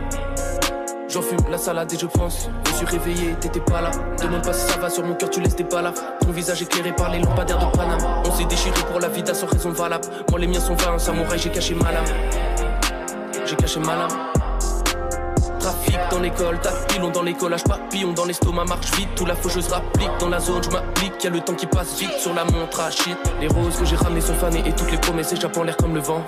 J'en 1.08 1.22
fume 1.22 1.38
la 1.50 1.56
salade 1.56 1.90
et 1.90 1.98
je 1.98 2.04
pense. 2.04 2.50
Je 2.66 2.72
suis 2.72 2.86
réveillé, 2.86 3.34
t'étais 3.40 3.60
pas 3.60 3.80
là. 3.80 3.90
Demande 4.22 4.44
pas 4.44 4.52
si 4.52 4.70
ça 4.70 4.78
va 4.78 4.90
sur 4.90 5.02
mon 5.04 5.14
cœur, 5.14 5.30
tu 5.30 5.40
laisses 5.40 5.56
des 5.56 5.64
balles. 5.64 5.90
Ton 6.20 6.30
visage 6.32 6.60
éclairé 6.60 6.92
par 6.92 7.10
les 7.10 7.20
lampadaires 7.20 7.58
de 7.58 7.76
Panama. 7.76 8.22
On 8.26 8.32
s'est 8.32 8.44
déchiré 8.44 8.78
pour 8.90 9.00
la 9.00 9.08
vida 9.08 9.32
sans 9.32 9.46
raison 9.46 9.70
valable. 9.70 10.04
Moi, 10.30 10.38
les 10.40 10.46
miens 10.46 10.60
sont 10.60 10.74
vains, 10.74 10.98
samouraï, 10.98 11.38
j'ai 11.38 11.48
caché 11.48 11.74
ma 11.74 11.92
lame. 11.92 12.04
J'ai 13.46 13.56
caché 13.56 13.80
ma 13.80 13.96
lame. 13.96 14.08
Trafic 15.58 15.98
dans 16.10 16.20
l'école, 16.20 16.58
pilons 16.88 17.10
dans 17.10 17.22
les 17.22 17.34
collages, 17.34 17.64
papillons 17.64 18.12
dans 18.12 18.26
l'estomac, 18.26 18.64
marche 18.66 18.90
vite. 18.92 19.08
Tout 19.16 19.24
la 19.24 19.34
faucheuse 19.34 19.68
rapplique 19.68 20.10
dans 20.20 20.28
la 20.28 20.40
zone, 20.40 20.62
je 20.62 20.68
m'applique. 20.68 21.24
Y'a 21.24 21.30
le 21.30 21.40
temps 21.40 21.54
qui 21.54 21.66
passe 21.66 21.98
vite 21.98 22.18
sur 22.18 22.34
la 22.34 22.44
montre 22.44 22.80
à. 22.80 22.90
Les 23.40 23.48
roses 23.48 23.76
que 23.78 23.86
j'ai 23.86 23.96
ramenées 23.96 24.20
sont 24.20 24.34
fanées 24.34 24.62
et 24.66 24.72
toutes 24.72 24.90
les 24.90 24.98
promesses 24.98 25.32
échappent 25.32 25.56
en 25.56 25.62
l'air 25.62 25.76
comme 25.78 25.94
le 25.94 26.00
vent. 26.00 26.22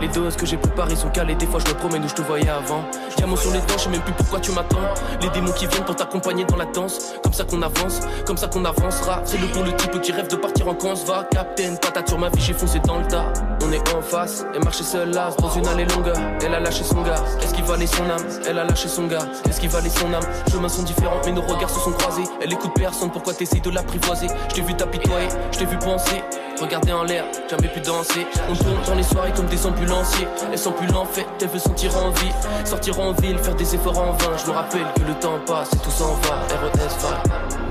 Les 0.00 0.08
doses 0.08 0.36
que 0.36 0.44
j'ai 0.44 0.56
préparées 0.56 0.96
sont 0.96 1.08
calées, 1.08 1.34
des 1.34 1.46
fois 1.46 1.60
je 1.64 1.72
me 1.72 1.78
promène 1.78 2.04
où 2.04 2.08
je 2.08 2.14
te 2.14 2.22
voyais 2.22 2.48
avant. 2.48 2.84
Diamant 3.16 3.36
sur 3.36 3.52
les 3.52 3.60
dents, 3.60 3.74
je 3.78 3.84
sais 3.84 3.88
même 3.88 4.02
plus 4.02 4.12
pourquoi 4.12 4.40
tu 4.40 4.52
m'attends. 4.52 4.76
Les 5.22 5.28
démons 5.30 5.52
qui 5.52 5.66
viennent 5.66 5.84
pour 5.84 5.96
t'accompagner 5.96 6.44
dans 6.44 6.56
la 6.56 6.66
danse. 6.66 7.14
Comme 7.22 7.32
ça 7.32 7.44
qu'on 7.44 7.62
avance, 7.62 8.00
comme 8.26 8.36
ça 8.36 8.48
qu'on 8.48 8.64
avancera. 8.64 9.22
C'est 9.24 9.38
le 9.38 9.46
bon 9.46 9.62
le 9.62 9.74
type 9.76 10.00
qui 10.00 10.12
rêve 10.12 10.28
de 10.28 10.36
partir 10.36 10.68
en 10.68 10.74
cons. 10.74 10.94
Va, 11.06 11.24
captain, 11.30 11.76
patate 11.76 12.08
sur 12.08 12.18
ma 12.18 12.28
vie, 12.28 12.40
j'ai 12.40 12.52
foncé 12.52 12.80
dans 12.80 12.98
le 12.98 13.06
tas. 13.06 13.32
On 13.62 13.72
est 13.72 13.94
en 13.94 14.02
face, 14.02 14.44
elle 14.54 14.62
marchait 14.62 14.84
seule 14.84 15.10
là, 15.10 15.30
dans 15.38 15.50
une 15.50 15.66
allée 15.66 15.86
longue. 15.86 16.12
Elle 16.44 16.54
a 16.54 16.60
lâché 16.60 16.84
son 16.84 17.00
gars, 17.02 17.22
est-ce 17.40 17.54
qu'il 17.54 17.64
valait 17.64 17.86
son 17.86 18.04
âme? 18.04 18.22
Elle 18.46 18.58
a 18.58 18.64
lâché 18.64 18.88
son 18.88 19.06
gars, 19.06 19.26
est-ce 19.48 19.58
qu'il 19.58 19.70
valait 19.70 19.88
son 19.88 20.12
âme? 20.12 20.24
Chemins 20.52 20.68
sont 20.68 20.82
différents, 20.82 21.20
mais 21.24 21.32
nos 21.32 21.40
regards 21.40 21.70
se 21.70 21.80
sont 21.80 21.92
croisés. 21.92 22.24
Elle 22.42 22.52
écoute 22.52 22.72
personne, 22.74 23.10
pourquoi 23.10 23.32
t'essayes 23.32 23.62
de 23.62 23.70
l'apprivoiser? 23.70 24.26
Je 24.50 24.54
t'ai 24.54 24.60
vu 24.60 24.74
t'apitoyer, 24.74 25.28
je 25.52 25.58
t'ai 25.58 25.64
vu 25.64 25.78
penser. 25.78 26.22
Regarder 26.64 26.92
en 26.94 27.02
l'air, 27.04 27.24
jamais 27.50 27.68
pu 27.68 27.80
danser. 27.80 28.26
On 28.48 28.54
tourne 28.54 28.82
dans 28.86 28.94
les 28.94 29.02
soirées 29.02 29.32
comme 29.32 29.44
des 29.48 29.66
ambulanciers. 29.66 30.26
Elle 30.50 30.58
sent 30.58 30.72
plus 30.78 30.86
l'enfait, 30.86 31.26
elle 31.38 31.48
veut 31.48 31.58
sentir 31.58 31.94
en 31.94 32.08
vie. 32.08 32.32
Sortir 32.64 32.98
en 33.00 33.12
ville, 33.12 33.38
faire 33.38 33.54
des 33.54 33.74
efforts 33.74 33.98
en 33.98 34.12
vain. 34.12 34.34
Je 34.38 34.50
me 34.50 34.56
rappelle 34.56 34.86
que 34.96 35.02
le 35.06 35.12
temps 35.16 35.38
passe 35.46 35.70
et 35.74 35.76
tout 35.76 35.90
s'en 35.90 36.14
va. 36.14 36.36
RES 36.56 36.88
va. 37.02 37.22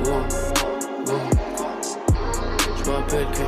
Wow, 0.06 0.20
wow. 1.08 1.20
Je 2.78 2.90
me 2.92 2.96
rappelle 2.96 3.26
que. 3.32 3.44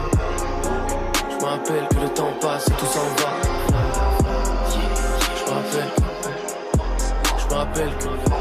Je 1.29 1.35
me 1.35 1.43
rappelle 1.47 1.87
que 1.89 1.99
le 2.01 2.09
temps 2.09 2.33
passe 2.41 2.67
et 2.67 2.71
tout 2.71 2.87
s'en 2.87 3.05
va. 3.21 3.29
Je 4.71 5.45
me 5.45 5.55
rappelle. 5.55 5.91
Je 7.37 7.45
me 7.45 7.53
rappelle 7.53 7.91
que. 7.99 8.34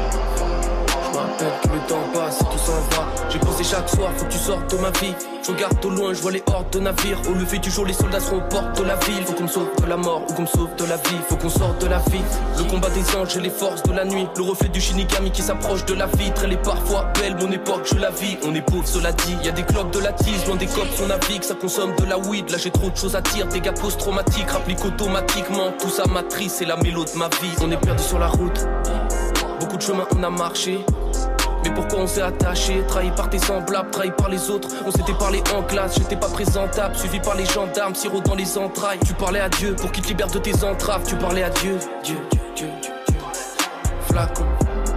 Temps 1.87 2.03
passe 2.13 2.39
tout 2.39 2.57
s'en 2.57 2.73
va. 2.95 3.07
J'ai 3.29 3.39
pensé 3.39 3.63
chaque 3.63 3.89
soir, 3.89 4.11
faut 4.15 4.25
que 4.25 4.31
tu 4.31 4.37
sortes 4.37 4.71
de 4.71 4.77
ma 4.77 4.91
vie. 4.91 5.13
Je 5.43 5.51
regarde 5.51 5.85
au 5.85 5.89
loin, 5.89 6.13
je 6.13 6.21
vois 6.21 6.31
les 6.31 6.43
hordes 6.47 6.71
de 6.71 6.79
navires. 6.79 7.19
Au 7.29 7.33
lever 7.33 7.59
du 7.59 7.69
jour, 7.69 7.85
les 7.85 7.93
soldats 7.93 8.19
seront 8.19 8.37
aux 8.37 8.49
portes 8.49 8.79
de 8.79 8.83
la 8.83 8.95
ville. 8.95 9.23
Faut 9.25 9.33
qu'on 9.33 9.43
me 9.43 9.47
sauve 9.47 9.69
de 9.79 9.85
la 9.85 9.97
mort 9.97 10.23
ou 10.27 10.33
qu'on 10.33 10.41
me 10.41 10.47
sauve 10.47 10.75
de 10.75 10.85
la 10.85 10.97
vie. 10.97 11.17
Faut 11.29 11.35
qu'on 11.35 11.49
sorte 11.49 11.81
de 11.81 11.87
la 11.87 11.99
vie. 11.99 12.23
Le 12.57 12.63
combat 12.63 12.89
des 12.89 13.15
anges 13.15 13.37
et 13.37 13.41
les 13.41 13.49
forces 13.49 13.83
de 13.83 13.93
la 13.93 14.05
nuit. 14.05 14.27
Le 14.35 14.43
reflet 14.43 14.69
du 14.69 14.81
Shinigami 14.81 15.31
qui 15.31 15.43
s'approche 15.43 15.85
de 15.85 15.93
la 15.93 16.07
vitre. 16.07 16.41
Elle 16.45 16.53
est 16.53 16.63
parfois 16.63 17.05
belle, 17.19 17.35
mon 17.35 17.51
époque, 17.51 17.85
je 17.85 17.99
la 17.99 18.09
vis. 18.09 18.37
On 18.43 18.55
est 18.55 18.61
pauvre, 18.61 18.87
cela 18.87 19.11
dit. 19.11 19.37
Y 19.43 19.49
a 19.49 19.51
des 19.51 19.63
clopes 19.63 19.91
de 19.91 19.99
la 19.99 20.13
tise, 20.13 20.47
loin 20.47 20.55
des 20.55 20.65
cops, 20.65 20.99
on 21.03 21.07
navigue. 21.07 21.43
Ça 21.43 21.53
consomme 21.53 21.95
de 21.95 22.05
la 22.05 22.17
weed. 22.17 22.49
Là, 22.49 22.57
j'ai 22.57 22.71
trop 22.71 22.89
de 22.89 22.97
choses 22.97 23.15
à 23.15 23.21
dire. 23.21 23.45
Dégâts 23.47 23.73
post-traumatiques, 23.79 24.49
rapplique 24.49 24.83
automatiquement. 24.83 25.73
Tout 25.79 25.89
ça 25.89 26.05
matrice, 26.07 26.55
c'est 26.55 26.65
la 26.65 26.77
mélo 26.77 27.05
de 27.05 27.17
ma 27.17 27.27
vie. 27.27 27.53
On 27.61 27.69
est 27.69 27.77
perdu 27.77 28.01
sur 28.01 28.17
la 28.17 28.27
route. 28.27 28.65
Beaucoup 29.59 29.77
de 29.77 29.81
chemin 29.81 30.05
on 30.17 30.23
a 30.23 30.29
marché. 30.29 30.83
Mais 31.65 31.73
pourquoi 31.73 31.99
on 32.01 32.07
s'est 32.07 32.21
attaché 32.21 32.83
Trahi 32.87 33.09
par 33.15 33.27
tes 33.27 33.39
semblables, 33.39 33.89
trahi 33.89 34.11
par 34.11 34.29
les 34.29 34.51
autres. 34.51 34.69
On 34.85 34.91
s'était 34.91 35.13
parlé 35.13 35.41
en 35.55 35.63
classe, 35.63 35.95
j'étais 35.97 36.15
pas 36.15 36.29
présentable. 36.29 36.95
Suivi 36.95 37.19
par 37.19 37.35
les 37.35 37.45
gendarmes, 37.45 37.95
sirop 37.95 38.21
dans 38.21 38.35
les 38.35 38.57
entrailles. 38.57 38.99
Tu 39.03 39.13
parlais 39.15 39.39
à 39.39 39.49
Dieu 39.49 39.75
pour 39.75 39.91
qu'il 39.91 40.03
te 40.03 40.09
libère 40.09 40.27
de 40.27 40.37
tes 40.37 40.63
entraves. 40.63 41.03
Tu 41.07 41.15
parlais 41.15 41.41
à 41.41 41.49
Dieu, 41.49 41.79
Dieu, 42.03 42.17
Dieu, 42.55 42.69
Dieu, 42.81 42.91
Dieu. 43.07 43.17
Flacon, 44.07 44.45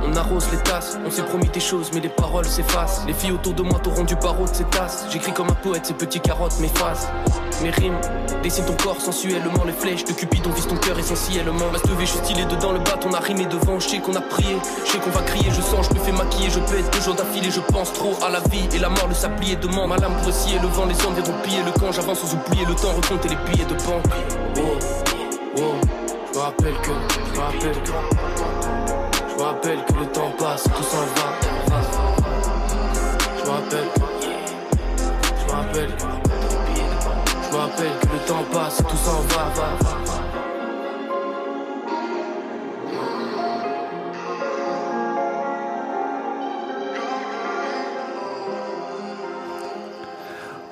on 0.05 0.15
arrose 0.17 0.47
les 0.51 0.59
tasses. 0.59 0.99
On 1.07 1.11
s'est 1.11 1.23
promis 1.23 1.49
des 1.49 1.61
choses, 1.61 1.91
mais 1.95 2.01
les 2.01 2.09
paroles 2.09 2.45
s'effacent. 2.45 3.05
Les 3.07 3.13
filles 3.13 3.33
autour 3.33 3.55
de 3.55 3.63
moi 3.63 3.79
t'auront 3.79 4.05
du 4.05 4.15
barreau 4.17 4.45
de 4.45 4.55
ces 4.55 4.65
tasses. 4.65 5.07
J'écris 5.11 5.33
comme 5.33 5.49
un 5.49 5.55
poète, 5.55 5.87
ces 5.87 5.95
petits 5.95 6.21
carottes 6.21 6.59
m'effacent. 6.61 7.09
Mes 7.63 7.71
rimes 7.71 7.99
dessinent 8.43 8.65
ton 8.65 8.77
corps 8.77 9.01
sensuellement. 9.01 9.65
Les 9.67 9.73
flèches 9.73 10.05
de 10.05 10.13
Cupidon 10.13 10.51
visent 10.51 10.69
ton 10.69 10.77
cœur 10.77 10.99
essentiellement. 10.99 11.67
Ma 11.73 11.79
je 12.01 12.05
suis 12.05 12.19
stylé 12.19 12.45
dedans 12.45 12.73
le 12.73 12.79
bat, 12.79 12.99
on 13.05 13.13
a 13.13 13.21
rimé 13.21 13.47
devant. 13.47 13.81
Je 13.81 13.89
sais 13.89 13.99
qu'on 13.99 14.15
a 14.15 14.21
prié, 14.21 14.57
je 14.85 14.93
sais 14.93 14.99
qu'on 14.99 15.11
va 15.11 15.23
crier. 15.23 15.51
Je 15.51 15.61
sens, 15.61 15.89
je 15.89 15.95
me 15.99 16.05
fais 16.05 16.13
maquiller, 16.13 16.51
je 16.51 16.61
pète 16.61 16.93
deux 16.93 17.01
jours 17.01 17.15
d'affilée. 17.15 17.51
Je 17.51 17.61
pense 17.61 17.93
trop 17.93 18.15
à 18.23 18.31
la 18.31 18.41
vie 18.41 18.69
et 18.75 18.79
la 18.79 18.89
mort, 18.89 19.09
le 19.09 19.15
sablier 19.15 19.57
demande. 19.57 19.89
Ma 19.89 19.97
lame 19.97 20.15
pour 20.23 20.33
scier 20.33 20.59
le 20.61 20.69
vent, 20.69 20.87
les 20.87 20.95
hommes 21.05 21.15
verront 21.15 21.39
piller 21.43 21.63
le 21.65 21.73
camp. 21.73 21.93
J'avance 21.93 22.21
sans 22.21 22.35
oublier 22.35 22.65
le 22.65 22.75
temps, 22.75 22.93
recompter 22.95 23.29
les 23.29 23.37
billets 23.51 23.65
de 23.65 23.75
banque. 23.75 24.05
Oh, 24.59 24.79
oh, 25.57 25.61
je 26.33 26.39
me 26.39 26.43
rappelle 26.43 26.75
que, 26.83 26.91
je 26.91 27.39
me 27.39 27.45
rappelle 27.45 27.83
que, 27.83 28.58
je 29.39 29.43
rappelle 29.45 29.85
que 29.85 29.93
le 29.93 30.07
temps 30.07 30.33
passe, 30.39 30.65
tout 30.65 30.83
s'en 30.83 30.99
va. 30.99 31.29
Je 33.39 33.51
rappelle, 33.51 33.89
je 35.37 35.53
rappelle, 35.53 35.91
je 37.51 37.57
rappelle 37.57 37.99
que 38.01 38.07
le 38.07 38.19
temps 38.27 38.45
passe, 38.53 38.77
tout 38.79 38.97
s'en 38.97 39.21
va. 39.21 40.28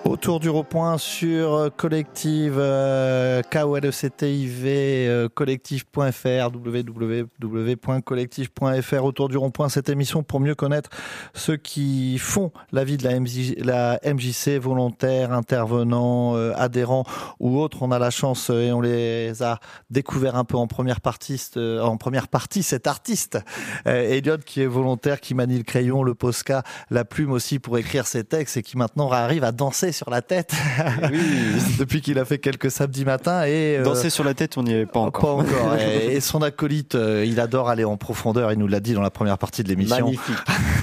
Autour 0.07 0.38
du 0.38 0.49
rond-point 0.49 0.99
sur 0.99 1.55
euh, 1.55 1.69
collective 1.69 2.59
euh, 2.59 3.42
KOLECTIV 3.42 4.62
euh, 4.64 5.29
collectif.fr 5.29 6.51
www.collectif.fr 6.55 9.05
autour 9.05 9.29
du 9.29 9.37
rond-point 9.37 9.69
cette 9.69 9.88
émission 9.88 10.23
pour 10.23 10.38
mieux 10.38 10.55
connaître 10.55 10.90
ceux 11.35 11.57
qui 11.57 12.19
font 12.19 12.53
la 12.71 12.85
vie 12.85 12.97
de 12.97 13.05
la, 13.05 13.19
MJ, 13.19 13.57
la 13.59 13.99
MJC 14.05 14.61
volontaires, 14.61 15.33
intervenants, 15.33 16.37
euh, 16.37 16.53
adhérents 16.57 17.05
ou 17.40 17.59
autres. 17.59 17.83
On 17.83 17.90
a 17.90 17.99
la 17.99 18.11
chance 18.11 18.51
euh, 18.51 18.62
et 18.62 18.73
on 18.73 18.81
les 18.81 19.42
a 19.42 19.59
découverts 19.90 20.37
un 20.37 20.45
peu 20.45 20.57
en 20.57 20.69
première 20.69 21.01
partie 21.01 21.42
euh, 21.57 21.81
en 21.81 21.97
première 21.97 22.29
partie 22.29 22.62
cet 22.62 22.87
artiste 22.87 23.38
Elliot 23.85 24.38
qui 24.38 24.62
est 24.62 24.66
volontaire, 24.66 25.21
qui 25.21 25.35
manie 25.35 25.59
le 25.59 25.64
crayon, 25.64 26.03
le 26.03 26.14
posca, 26.14 26.62
la 26.90 27.05
plume 27.05 27.33
aussi 27.33 27.59
pour 27.59 27.79
écrire 27.79 28.07
ses 28.07 28.25
textes 28.25 28.57
et 28.57 28.62
qui 28.62 28.77
maintenant 28.77 29.11
arrive 29.11 29.42
à 29.42 29.53
danser 29.53 29.92
sur 29.96 30.11
la 30.11 30.20
tête 30.20 30.52
depuis 31.78 32.02
qu'il 32.02 32.18
a 32.18 32.24
fait 32.24 32.38
quelques 32.38 32.70
samedis 32.70 33.06
matins 33.06 33.44
et 33.44 33.78
euh, 33.78 33.82
Danser 33.82 34.11
sur 34.11 34.24
la 34.24 34.35
tête, 34.35 34.59
on 34.59 34.62
n'y 34.62 34.74
est 34.74 34.87
pas 34.87 35.00
encore. 35.00 35.38
pas 35.38 35.42
encore. 35.42 35.76
et, 35.80 36.16
et 36.16 36.20
son 36.20 36.42
acolyte, 36.42 36.94
euh, 36.94 37.24
il 37.26 37.40
adore 37.40 37.70
aller 37.70 37.85
en 37.85 37.96
profondeur. 37.96 38.52
Il 38.52 38.59
nous 38.59 38.68
l'a 38.68 38.80
dit 38.80 38.92
dans 38.92 39.00
la 39.00 39.11
première 39.11 39.38
partie 39.38 39.62
de 39.62 39.68
l'émission. 39.68 40.04
Magnifique. 40.04 40.37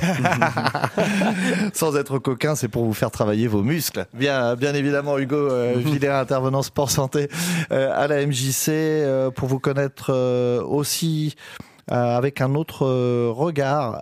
Sans 1.74 1.96
être 1.96 2.18
coquin, 2.18 2.56
c'est 2.56 2.68
pour 2.68 2.86
vous 2.86 2.94
faire 2.94 3.12
travailler 3.12 3.48
vos 3.48 3.62
muscles. 3.62 4.08
Bien, 4.14 4.56
bien 4.56 4.74
évidemment, 4.74 5.20
Hugo 5.20 5.36
euh, 5.36 5.76
Villers, 5.78 6.10
intervenant 6.10 6.64
sport 6.64 6.90
santé 6.90 7.30
euh, 7.72 7.92
à 7.94 8.08
la 8.08 8.26
MJC, 8.26 9.32
pour 9.36 9.48
vous 9.48 9.60
connaître 9.60 10.12
aussi 10.64 11.36
avec 11.88 12.42
un 12.42 12.56
autre 12.56 12.88
regard. 13.30 14.02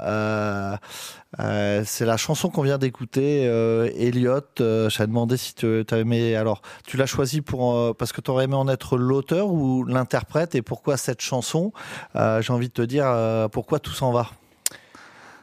Euh, 1.40 1.84
c'est 1.86 2.06
la 2.06 2.18
chanson 2.18 2.50
qu'on 2.50 2.62
vient 2.62 2.78
d'écouter, 2.78 3.48
euh, 3.48 3.90
Elliot. 3.96 4.42
Euh, 4.60 4.90
je 4.90 4.98
t'ai 4.98 5.08
demandé 5.08 5.38
si 5.38 5.56
tu 5.56 5.86
as 5.90 5.98
aimé. 5.98 6.36
Alors, 6.36 6.62
tu 6.86 6.98
l'as 6.98 7.06
choisi 7.06 7.42
pour 7.42 7.76
euh, 7.76 7.94
parce 7.94 8.12
que 8.12 8.22
tu 8.22 8.30
aurais 8.32 8.46
aimé 8.46 8.56
en 8.56 8.68
être 8.68 8.98
l'auteur 8.98 9.48
ou 9.48 9.84
l'interprète, 9.86 10.56
et 10.56 10.62
pourquoi 10.62 10.98
cette 10.98 11.22
chanson? 11.22 11.72
Euh, 12.16 12.42
J'ai 12.42 12.52
envie 12.52 12.68
de 12.68 12.74
te 12.74 12.82
dire 12.82 13.06
pourquoi 13.52 13.80
tout 13.80 13.94
s'en 13.94 14.12
va? 14.12 14.28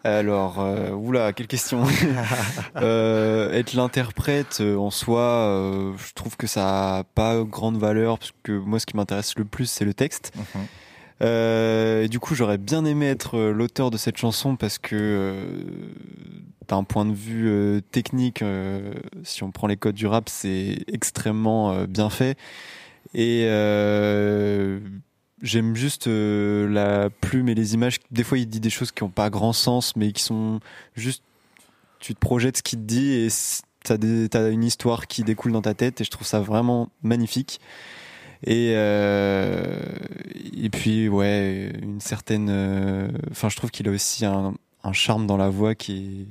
Alors, 0.04 0.64
oula, 0.94 1.32
quelle 1.32 1.48
question. 1.48 1.82
Être 2.76 3.74
l'interprète 3.74 4.60
en 4.60 4.90
soi, 4.90 5.92
je 5.96 6.12
trouve 6.14 6.36
que 6.36 6.46
ça 6.46 6.98
a 6.98 7.04
pas 7.04 7.42
grande 7.42 7.78
valeur 7.78 8.18
parce 8.18 8.32
que 8.42 8.52
moi, 8.52 8.78
ce 8.78 8.86
qui 8.86 8.96
m'intéresse 8.96 9.36
le 9.36 9.44
plus, 9.44 9.66
c'est 9.66 9.84
le 9.84 9.94
texte. 9.94 10.32
Euh, 11.22 12.06
du 12.08 12.20
coup, 12.20 12.34
j'aurais 12.34 12.58
bien 12.58 12.84
aimé 12.84 13.06
être 13.06 13.36
euh, 13.36 13.52
l'auteur 13.52 13.90
de 13.90 13.96
cette 13.96 14.16
chanson 14.16 14.56
parce 14.56 14.78
que 14.78 14.94
euh, 14.94 15.44
d'un 16.68 16.84
point 16.84 17.04
de 17.04 17.12
vue 17.14 17.48
euh, 17.48 17.80
technique, 17.80 18.42
euh, 18.42 18.92
si 19.24 19.42
on 19.42 19.50
prend 19.50 19.66
les 19.66 19.76
codes 19.76 19.96
du 19.96 20.06
rap, 20.06 20.28
c'est 20.28 20.84
extrêmement 20.86 21.72
euh, 21.72 21.86
bien 21.86 22.08
fait. 22.10 22.36
Et 23.14 23.44
j'aime 25.42 25.74
juste 25.76 26.06
la 26.08 27.08
plume 27.20 27.48
et 27.48 27.54
les 27.54 27.74
images. 27.74 27.96
Des 28.10 28.22
fois, 28.22 28.38
il 28.38 28.46
dit 28.48 28.60
des 28.60 28.70
choses 28.70 28.92
qui 28.92 29.02
n'ont 29.02 29.10
pas 29.10 29.30
grand 29.30 29.52
sens, 29.52 29.96
mais 29.96 30.12
qui 30.12 30.22
sont 30.22 30.60
juste. 30.94 31.22
Tu 32.00 32.14
te 32.14 32.18
projettes 32.20 32.58
ce 32.58 32.62
qu'il 32.62 32.78
te 32.80 32.84
dit 32.84 33.12
et 33.12 33.28
t'as 33.82 33.96
des- 33.96 34.28
t'as 34.28 34.50
une 34.50 34.62
histoire 34.62 35.06
qui 35.08 35.24
découle 35.24 35.52
dans 35.52 35.62
ta 35.62 35.74
tête 35.74 36.00
et 36.00 36.04
je 36.04 36.10
trouve 36.10 36.26
ça 36.26 36.38
vraiment 36.40 36.90
magnifique. 37.02 37.60
Et, 38.44 38.72
euh, 38.76 39.80
et 40.56 40.70
puis, 40.70 41.08
ouais, 41.08 41.72
une 41.82 42.00
certaine. 42.00 42.48
euh, 42.50 43.08
Enfin, 43.30 43.48
je 43.48 43.56
trouve 43.56 43.70
qu'il 43.70 43.88
a 43.88 43.90
aussi 43.90 44.24
un, 44.24 44.54
un 44.84 44.92
charme 44.92 45.26
dans 45.26 45.36
la 45.36 45.48
voix 45.50 45.74
qui 45.74 46.22
est, 46.22 46.26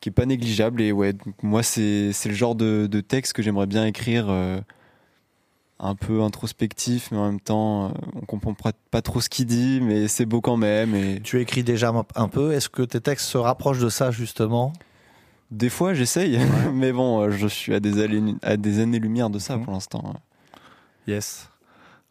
qui 0.00 0.08
est 0.08 0.12
pas 0.12 0.26
négligeable. 0.26 0.80
Et 0.80 0.92
ouais, 0.92 1.12
donc 1.12 1.34
moi, 1.42 1.62
c'est 1.62 2.12
c'est 2.12 2.28
le 2.28 2.34
genre 2.34 2.54
de, 2.54 2.86
de 2.86 3.00
texte 3.00 3.32
que 3.32 3.42
j'aimerais 3.42 3.66
bien 3.66 3.86
écrire. 3.86 4.26
euh, 4.30 4.60
un 5.78 5.94
peu 5.94 6.22
introspectif, 6.22 7.10
mais 7.10 7.18
en 7.18 7.26
même 7.26 7.40
temps, 7.40 7.92
on 8.14 8.20
comprend 8.24 8.54
pas, 8.90 9.02
trop 9.02 9.20
ce 9.20 9.28
qu'il 9.28 9.44
dit, 9.44 9.80
mais 9.82 10.08
c'est 10.08 10.24
beau 10.24 10.40
quand 10.40 10.56
même. 10.56 10.94
Et 10.94 11.20
Tu 11.22 11.38
écris 11.38 11.62
déjà 11.64 11.92
un 12.14 12.28
peu. 12.28 12.52
Est-ce 12.54 12.70
que 12.70 12.80
tes 12.80 13.00
textes 13.02 13.26
se 13.26 13.36
rapprochent 13.36 13.80
de 13.80 13.90
ça 13.90 14.10
justement? 14.10 14.72
Des 15.50 15.68
fois, 15.68 15.92
j'essaye, 15.92 16.38
mais 16.72 16.92
bon, 16.92 17.30
je 17.30 17.46
suis 17.46 17.74
à 17.74 17.80
des 17.80 18.02
années, 18.02 18.34
à 18.42 18.56
des 18.56 18.80
années-lumière 18.80 19.28
de 19.28 19.38
ça 19.38 19.58
Mhm. 19.58 19.64
pour 19.64 19.74
l'instant. 19.74 20.14
Yes. 21.06 21.48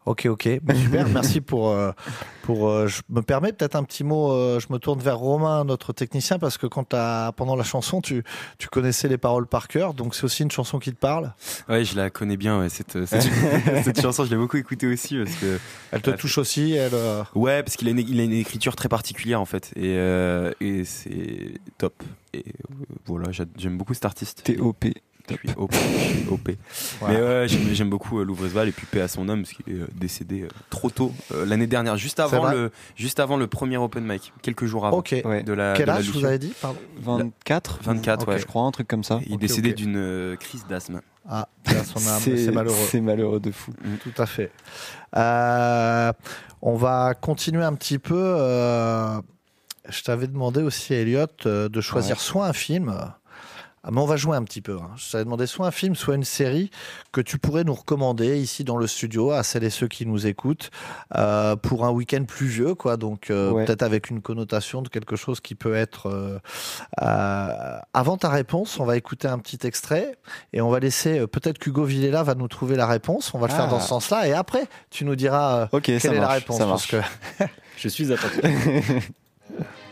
Ok, 0.04 0.26
ok. 0.26 0.60
Bah, 0.62 0.72
super. 0.80 1.08
Merci 1.08 1.40
pour. 1.40 1.70
euh, 1.70 1.90
pour 2.44 2.68
euh, 2.68 2.86
je 2.86 3.02
me 3.08 3.22
permets 3.22 3.52
peut-être 3.52 3.74
un 3.74 3.82
petit 3.82 4.04
mot. 4.04 4.30
euh, 4.30 4.60
je 4.60 4.72
me 4.72 4.78
tourne 4.78 5.00
vers 5.00 5.18
Romain, 5.18 5.64
notre 5.64 5.92
technicien, 5.92 6.38
parce 6.38 6.58
que 6.58 6.68
quand 6.68 6.94
pendant 7.34 7.56
la 7.56 7.64
chanson, 7.64 8.00
tu, 8.00 8.22
tu 8.58 8.68
connaissais 8.68 9.08
les 9.08 9.18
paroles 9.18 9.48
par 9.48 9.66
cœur. 9.66 9.94
Donc 9.94 10.14
c'est 10.14 10.22
aussi 10.22 10.44
une 10.44 10.50
chanson 10.52 10.78
qui 10.78 10.92
te 10.92 10.96
parle. 10.96 11.34
Ouais, 11.68 11.84
je 11.84 11.96
la 11.96 12.08
connais 12.10 12.36
bien, 12.36 12.60
ouais, 12.60 12.68
cette, 12.68 13.04
cette, 13.04 13.22
cette 13.84 14.00
chanson, 14.00 14.24
je 14.24 14.30
l'ai 14.30 14.36
beaucoup 14.36 14.58
écoutée 14.58 14.86
aussi 14.86 15.18
parce 15.18 15.34
que. 15.34 15.58
Elle 15.90 16.02
te 16.02 16.10
touche 16.12 16.38
aussi. 16.38 16.72
Elle. 16.74 16.92
Ouais, 17.34 17.64
parce 17.64 17.74
qu'il 17.76 17.88
a, 17.88 17.90
une, 17.90 17.98
il 17.98 18.20
a 18.20 18.22
une 18.22 18.32
écriture 18.32 18.76
très 18.76 18.88
particulière 18.88 19.40
en 19.40 19.44
fait. 19.44 19.72
Et, 19.74 19.96
euh, 19.96 20.52
et 20.60 20.84
c'est 20.84 21.54
top. 21.78 22.00
Et 22.32 22.44
voilà, 23.06 23.32
j'a- 23.32 23.44
j'aime 23.58 23.76
beaucoup 23.76 23.94
cet 23.94 24.04
artiste. 24.04 24.44
TOP. 24.56 24.84
Je 25.30 25.36
suis 25.48 25.56
OP. 25.58 25.72
je 25.74 25.78
suis 25.78 26.28
OP. 26.30 26.50
Voilà. 27.00 27.14
Mais 27.18 27.22
ouais, 27.24 27.48
j'aime, 27.48 27.68
j'aime 27.72 27.90
beaucoup 27.90 28.20
euh, 28.20 28.24
Louvresval 28.24 28.68
et 28.68 28.72
puis 28.72 28.86
paix 28.86 29.00
à 29.00 29.08
son 29.08 29.28
homme 29.28 29.42
parce 29.42 29.52
qu'il 29.54 29.68
est 29.74 29.80
euh, 29.80 29.86
décédé 29.94 30.42
euh, 30.42 30.48
trop 30.70 30.90
tôt 30.90 31.12
euh, 31.32 31.44
l'année 31.46 31.66
dernière, 31.66 31.96
juste 31.96 32.20
avant, 32.20 32.50
le, 32.50 32.70
juste 32.96 33.20
avant 33.20 33.36
le 33.36 33.46
premier 33.46 33.76
open 33.76 34.04
mic, 34.04 34.32
quelques 34.42 34.66
jours 34.66 34.86
avant. 34.86 34.98
Ok. 34.98 35.14
Ouais. 35.24 35.42
De 35.42 35.52
la, 35.52 35.74
Quel 35.74 35.86
de 35.86 35.90
la 35.90 35.96
âge 35.98 36.10
vous 36.10 36.24
avez 36.24 36.38
dit 36.38 36.52
Pardon? 36.60 36.78
24 37.02 37.80
24, 37.82 38.22
Ok. 38.22 38.28
ouais. 38.28 38.38
Je 38.38 38.46
crois, 38.46 38.62
un 38.62 38.70
truc 38.70 38.88
comme 38.88 39.04
ça. 39.04 39.20
Il 39.26 39.34
est 39.34 39.36
décédé 39.38 39.72
d'une 39.72 39.96
euh, 39.96 40.36
crise 40.36 40.64
d'asthme. 40.68 41.00
Ah, 41.28 41.48
à 41.66 41.82
son 41.82 41.98
âme, 42.08 42.20
c'est 42.22 42.52
malheureux. 42.52 42.76
C'est 42.88 43.00
malheureux 43.00 43.40
de 43.40 43.50
fou. 43.50 43.72
Tout 44.04 44.22
à 44.22 44.26
fait. 44.26 44.52
Euh, 45.16 46.12
on 46.62 46.76
va 46.76 47.14
continuer 47.14 47.64
un 47.64 47.74
petit 47.74 47.98
peu. 47.98 48.14
euh, 48.16 49.20
je 49.88 50.02
t'avais 50.02 50.26
demandé 50.26 50.62
aussi, 50.62 50.94
Elliot, 50.94 51.26
euh, 51.46 51.68
de 51.68 51.80
choisir 51.80 52.16
Ouais. 52.16 52.22
soit 52.22 52.46
un 52.46 52.52
film. 52.52 52.94
Ah, 53.86 53.90
Mais 53.92 54.00
on 54.00 54.06
va 54.06 54.16
jouer 54.16 54.36
un 54.36 54.42
petit 54.44 54.60
peu. 54.60 54.76
hein. 54.76 54.90
Je 54.96 55.10
t'avais 55.12 55.24
demandé 55.24 55.46
soit 55.46 55.66
un 55.66 55.70
film, 55.70 55.94
soit 55.94 56.14
une 56.16 56.24
série 56.24 56.70
que 57.12 57.20
tu 57.20 57.38
pourrais 57.38 57.64
nous 57.64 57.74
recommander 57.74 58.38
ici 58.38 58.64
dans 58.64 58.76
le 58.76 58.86
studio 58.86 59.30
à 59.30 59.42
celles 59.42 59.64
et 59.64 59.70
ceux 59.70 59.88
qui 59.88 60.04
nous 60.04 60.26
écoutent 60.26 60.70
euh, 61.16 61.56
pour 61.56 61.84
un 61.86 61.90
week-end 61.90 62.24
pluvieux, 62.26 62.74
quoi. 62.74 62.96
Donc 62.96 63.30
euh, 63.30 63.52
Ouais. 63.52 63.64
peut-être 63.64 63.82
avec 63.82 64.10
une 64.10 64.20
connotation 64.20 64.82
de 64.82 64.88
quelque 64.88 65.16
chose 65.16 65.40
qui 65.40 65.54
peut 65.54 65.74
être. 65.74 66.08
euh, 67.00 67.78
avant 67.94 68.16
ta 68.16 68.28
réponse, 68.28 68.78
on 68.80 68.84
va 68.84 68.96
écouter 68.96 69.28
un 69.28 69.38
petit 69.38 69.66
extrait 69.66 70.16
et 70.52 70.60
on 70.60 70.68
va 70.70 70.80
laisser. 70.80 71.26
peut-être 71.26 71.58
qu'Hugo 71.58 71.84
Villela 71.84 72.22
va 72.22 72.34
nous 72.34 72.48
trouver 72.48 72.76
la 72.76 72.86
réponse. 72.86 73.32
On 73.34 73.38
va 73.38 73.46
le 73.46 73.52
faire 73.52 73.66
Ah. 73.68 73.70
dans 73.70 73.80
ce 73.80 73.88
sens-là 73.88 74.26
et 74.28 74.32
après 74.32 74.66
tu 74.90 75.04
nous 75.04 75.16
diras. 75.16 75.60
euh, 75.62 75.66
Ok, 75.72 75.82
quelle 75.84 76.00
ça 76.00 76.14
est 76.14 76.18
la 76.20 76.28
réponse 76.28 76.58
ça 76.58 76.66
parce 76.66 76.86
que 76.86 76.96
Je 77.76 77.88
suis 77.88 78.12
attentif. 78.12 78.42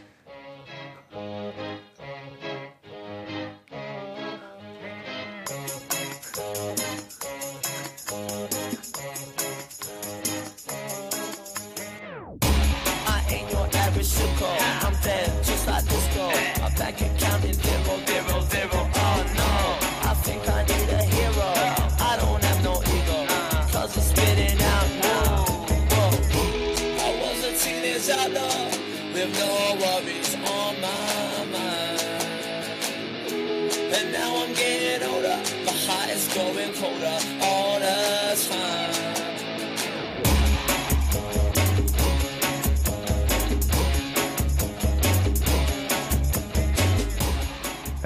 going 36.35 36.73
colder 36.75 37.19
all 37.43 37.79
the 37.79 38.37
time. 38.49 39.05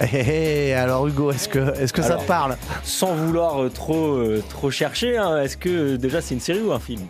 Hé, 0.01 0.21
hé, 0.21 0.69
hé, 0.69 0.75
alors 0.75 1.07
Hugo, 1.07 1.33
est-ce 1.33 1.49
que, 1.49 1.75
est-ce 1.81 1.93
que 1.93 2.03
ça 2.03 2.17
te 2.17 2.25
parle? 2.25 2.57
Sans 2.85 3.15
vouloir 3.15 3.63
euh, 3.63 3.69
trop, 3.69 4.15
euh, 4.15 4.45
trop 4.49 4.71
chercher, 4.71 5.17
hein, 5.17 5.43
est-ce 5.43 5.57
que 5.57 5.69
euh, 5.69 5.99
déjà 5.99 6.21
c'est 6.21 6.35
une 6.35 6.41
série 6.41 6.61
ou 6.61 6.73
un 6.73 6.79
film? 6.79 7.07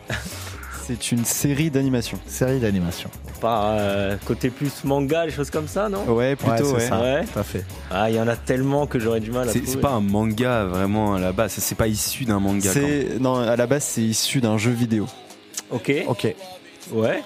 C'est 0.88 1.12
une 1.12 1.24
série 1.26 1.70
d'animation. 1.70 2.18
Série 2.26 2.60
d'animation. 2.60 3.10
Par 3.42 3.62
euh, 3.66 4.16
côté 4.24 4.48
plus 4.48 4.84
manga, 4.84 5.26
des 5.26 5.30
choses 5.32 5.50
comme 5.50 5.68
ça, 5.68 5.90
non? 5.90 6.02
Ouais, 6.04 6.34
plutôt, 6.34 6.72
ouais. 6.72 6.80
ça, 6.80 6.98
Ouais. 7.00 7.24
tout 7.30 7.38
à 7.38 7.42
fait. 7.42 7.62
Ah, 7.90 8.08
il 8.08 8.16
y 8.16 8.20
en 8.20 8.26
a 8.26 8.36
tellement 8.36 8.86
que 8.86 8.98
j'aurais 8.98 9.20
du 9.20 9.30
mal 9.30 9.48
à 9.50 9.52
C'est 9.52 9.80
pas 9.80 9.90
un 9.90 10.00
manga 10.00 10.64
vraiment 10.64 11.14
à 11.14 11.18
la 11.18 11.32
base, 11.32 11.52
c'est 11.58 11.74
pas 11.74 11.88
issu 11.88 12.24
d'un 12.24 12.40
manga. 12.40 12.70
quand 12.72 12.80
même. 12.80 13.06
C'est 13.12 13.20
non, 13.20 13.34
à 13.36 13.54
la 13.54 13.66
base, 13.66 13.84
c'est 13.84 14.00
issu 14.02 14.40
d'un 14.40 14.56
jeu 14.56 14.70
vidéo. 14.70 15.06
Ok, 15.70 15.92
Ok. 16.08 16.34
ouais. 16.92 17.22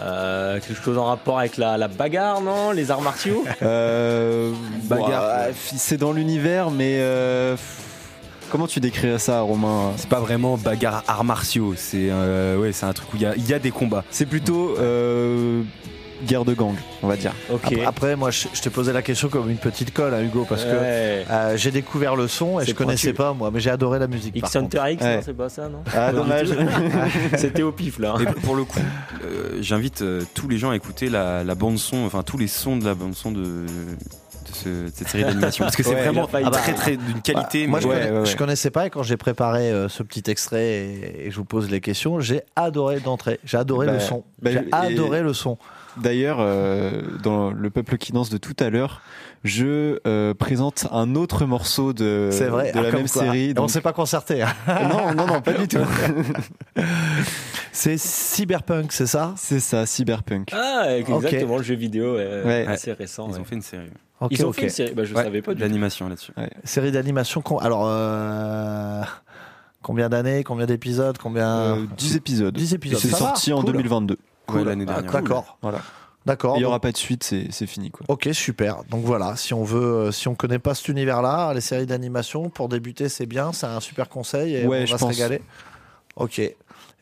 Euh, 0.00 0.58
quelque 0.60 0.82
chose 0.82 0.96
en 0.98 1.04
rapport 1.06 1.38
avec 1.40 1.56
la, 1.56 1.76
la 1.76 1.88
bagarre, 1.88 2.40
non? 2.40 2.70
Les 2.70 2.90
arts 2.92 3.02
martiaux? 3.02 3.44
Euh, 3.62 4.52
Bagarre, 4.84 5.48
ouais. 5.48 5.54
c'est 5.76 5.96
dans 5.96 6.12
l'univers, 6.12 6.70
mais 6.70 6.96
euh, 7.00 7.56
comment 8.54 8.68
tu 8.68 8.78
décrirais 8.78 9.18
ça, 9.18 9.40
Romain? 9.40 9.90
C'est 9.96 10.08
pas 10.08 10.20
vraiment 10.20 10.56
bagarre 10.56 11.02
arts 11.08 11.24
martiaux, 11.24 11.74
c'est 11.76 12.06
euh, 12.08 12.56
ouais, 12.56 12.70
c'est 12.70 12.86
un 12.86 12.92
truc 12.92 13.12
où 13.12 13.16
il 13.16 13.22
y 13.22 13.26
a, 13.26 13.34
il 13.34 13.44
y 13.48 13.52
a 13.52 13.58
des 13.58 13.72
combats. 13.72 14.04
C'est 14.12 14.26
plutôt 14.26 14.76
euh, 14.78 15.62
guerre 16.24 16.44
de 16.44 16.54
gang, 16.54 16.76
on 17.02 17.08
va 17.08 17.16
dire. 17.16 17.32
Ok. 17.52 17.64
Après, 17.64 17.84
après, 17.84 18.16
moi, 18.16 18.30
je, 18.30 18.46
je 18.54 18.62
t'ai 18.62 18.70
posé 18.70 18.92
la 18.92 19.02
question 19.02 19.28
comme 19.28 19.50
une 19.50 19.56
petite 19.56 19.92
colle, 19.92 20.14
hein, 20.14 20.22
Hugo, 20.22 20.46
parce 20.48 20.62
que 20.62 20.70
Ouais. 20.70 21.26
euh, 21.28 21.56
j'ai 21.56 21.72
découvert 21.72 22.14
le 22.14 22.28
son 22.28 22.60
et 22.60 22.64
je 22.64 22.74
connaissais 22.74 23.12
pointu. 23.12 23.16
pas, 23.30 23.34
moi, 23.34 23.50
mais 23.52 23.58
j'ai 23.58 23.70
adoré 23.70 23.98
la 23.98 24.06
musique. 24.06 24.36
X 24.36 24.54
Hunter 24.54 24.82
X, 24.92 25.02
Ouais. 25.02 25.20
c'est 25.24 25.36
pas 25.36 25.48
ça, 25.48 25.68
non 25.68 25.82
Ah, 25.92 26.12
dommage. 26.12 26.50
C'était 27.36 27.64
au 27.64 27.72
pif, 27.72 27.98
là. 27.98 28.14
Et 28.20 28.24
pour 28.40 28.54
le 28.54 28.62
coup, 28.62 28.78
euh, 29.24 29.58
j'invite 29.62 30.02
euh, 30.02 30.22
tous 30.32 30.46
les 30.46 30.58
gens 30.58 30.70
à 30.70 30.76
écouter 30.76 31.08
la, 31.08 31.42
la 31.42 31.54
bande 31.56 31.78
son, 31.78 32.04
enfin 32.06 32.22
tous 32.22 32.38
les 32.38 32.46
sons 32.46 32.76
de 32.76 32.84
la 32.84 32.94
bande 32.94 33.16
son 33.16 33.32
de, 33.32 33.66
de, 34.44 34.54
ce- 34.54 34.68
de 34.86 34.90
cette 34.94 35.08
série 35.08 35.24
d'animation, 35.24 35.64
parce 35.64 35.76
que 35.76 35.82
c'est 35.82 35.94
Ouais, 35.94 36.02
vraiment 36.04 36.26
très 36.26 36.42
Ah 36.44 36.50
bah, 36.50 36.58
très 36.58 36.96
d'une 36.96 37.20
qualité. 37.22 37.66
Moi, 37.66 37.80
je, 37.80 37.88
Ouais, 37.88 37.94
connais- 38.00 38.10
ouais, 38.18 38.24
je 38.26 38.30
ouais. 38.30 38.36
connaissais 38.36 38.70
pas 38.70 38.86
et 38.86 38.90
quand 38.90 39.02
j'ai 39.02 39.16
préparé 39.16 39.70
euh, 39.70 39.88
ce 39.88 40.02
petit 40.02 40.30
extrait 40.30 40.64
et, 40.64 41.26
et 41.26 41.30
je 41.30 41.36
vous 41.36 41.44
pose 41.44 41.70
les 41.70 41.80
questions, 41.80 42.20
j'ai 42.20 42.42
adoré 42.56 43.00
d'entrée. 43.00 43.40
J'ai 43.44 43.56
adoré 43.56 43.86
Bah, 43.86 43.92
le 43.94 44.00
son. 44.00 44.24
bah, 44.42 44.50
j'ai 44.52 44.64
adoré 44.72 45.22
le 45.22 45.32
son. 45.32 45.58
D'ailleurs, 45.96 46.38
euh, 46.40 47.02
dans 47.22 47.52
le 47.52 47.70
peuple 47.70 47.98
qui 47.98 48.10
danse 48.12 48.28
de 48.28 48.36
tout 48.36 48.56
à 48.58 48.68
l'heure, 48.68 49.00
je 49.44 50.00
euh, 50.08 50.34
présente 50.34 50.86
un 50.90 51.14
autre 51.14 51.44
morceau 51.46 51.92
de, 51.92 52.30
C'est 52.32 52.46
vrai. 52.48 52.72
de 52.72 52.78
ah, 52.78 52.82
la 52.82 52.90
comme 52.90 53.00
même 53.02 53.08
quoi. 53.08 53.22
série. 53.22 53.44
Et 53.46 53.50
On 53.50 53.62
donc- 53.62 53.70
s'est 53.70 53.80
pas 53.80 53.92
concerté. 53.92 54.42
hein. 54.42 54.48
non, 54.90 55.14
non, 55.14 55.26
non, 55.26 55.40
pas 55.40 55.52
du 55.52 55.68
tout. 55.68 55.78
C'est 57.72 57.98
Cyberpunk, 57.98 58.92
c'est 58.92 59.06
ça? 59.06 59.34
C'est 59.36 59.58
ça, 59.60 59.84
Cyberpunk. 59.84 60.48
Ah, 60.52 60.96
exactement, 60.96 61.56
le 61.56 61.62
jeu 61.64 61.74
vidéo 61.74 62.18
est 62.18 62.42
Ouais. 62.44 62.64
assez 62.68 62.92
récent. 62.92 63.26
Ils 63.28 63.34
ouais. 63.34 63.40
ont 63.40 63.44
fait 63.44 63.56
une 63.56 63.62
série. 63.62 63.90
Ok, 64.20 64.30
Ils 64.32 64.44
ont 64.44 64.48
ok. 64.48 64.54
fait 64.56 64.62
une 64.62 64.68
série, 64.70 64.94
bah, 64.94 65.04
je 65.04 65.14
Ouais, 65.14 65.24
savais 65.24 65.42
pas 65.42 65.54
d'animation 65.54 66.08
là-dessus. 66.08 66.32
Série 66.64 66.92
d'animation. 66.92 67.42
con- 67.42 67.58
Alors, 67.58 67.84
euh, 67.86 69.02
combien 69.82 70.08
d'années, 70.08 70.44
combien 70.44 70.66
d'épisodes, 70.66 71.18
combien 71.18 71.48
Euh, 71.76 71.86
10 71.96 72.16
épisodes. 72.16 72.54
10 72.56 72.74
épisodes. 72.74 72.98
C'est 73.00 73.08
va, 73.08 73.18
sorti 73.18 73.52
en 73.52 73.60
cool. 73.62 73.72
2022. 73.72 74.16
Ouais, 74.52 74.64
l'année 74.64 74.84
Ah, 74.88 74.92
dernière. 74.94 75.12
D'accord. 75.12 75.58
Voilà. 75.62 75.78
D'accord. 76.26 76.56
Il 76.56 76.60
n'y 76.60 76.64
aura 76.64 76.76
donc- 76.76 76.82
pas 76.84 76.92
de 76.92 76.96
suite, 76.96 77.22
c'est 77.24 77.66
fini. 77.66 77.90
Quoi. 77.90 78.06
Ok, 78.08 78.28
super. 78.32 78.78
Donc 78.88 79.04
voilà, 79.04 79.36
si 79.36 79.52
on 79.52 79.62
veut, 79.62 80.06
euh, 80.06 80.12
si 80.12 80.26
on 80.28 80.34
connaît 80.34 80.58
pas 80.58 80.74
cet 80.74 80.88
univers-là, 80.88 81.52
les 81.52 81.60
séries 81.60 81.84
d'animation, 81.84 82.48
pour 82.48 82.68
débuter, 82.70 83.10
c'est 83.10 83.26
bien, 83.26 83.52
c'est 83.52 83.66
un 83.66 83.80
super 83.80 84.08
conseil 84.08 84.54
et 84.56 84.66
Ouais, 84.66 84.82
on 84.82 84.86
je 84.86 84.92
va 84.92 84.98
se 84.98 85.04
pense. 85.04 85.12
régaler. 85.14 85.42
Ok. 86.16 86.40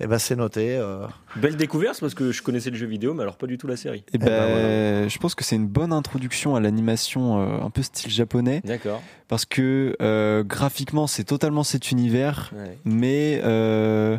Et 0.02 0.06
ben 0.08 0.18
c'est 0.18 0.34
noté. 0.36 0.76
euh. 0.76 1.06
Belle 1.36 1.56
découverte 1.56 2.00
parce 2.00 2.14
que 2.14 2.32
je 2.32 2.42
connaissais 2.42 2.70
le 2.70 2.76
jeu 2.76 2.86
vidéo, 2.86 3.14
mais 3.14 3.22
alors 3.22 3.36
pas 3.36 3.46
du 3.46 3.56
tout 3.56 3.68
la 3.68 3.76
série. 3.76 4.04
Et 4.12 4.18
ben, 4.18 4.26
ben, 4.26 5.08
Je 5.08 5.18
pense 5.18 5.34
que 5.36 5.44
c'est 5.44 5.54
une 5.56 5.68
bonne 5.68 5.92
introduction 5.92 6.56
à 6.56 6.60
l'animation 6.60 7.40
euh, 7.40 7.64
un 7.64 7.70
peu 7.70 7.82
style 7.82 8.10
japonais 8.10 8.60
D'accord. 8.64 9.00
parce 9.28 9.44
que 9.44 9.96
euh, 10.02 10.42
graphiquement 10.42 11.06
c'est 11.06 11.24
totalement 11.24 11.62
cet 11.62 11.90
univers, 11.92 12.50
Ouais. 12.56 12.76
mais 12.84 13.40
euh, 13.44 14.18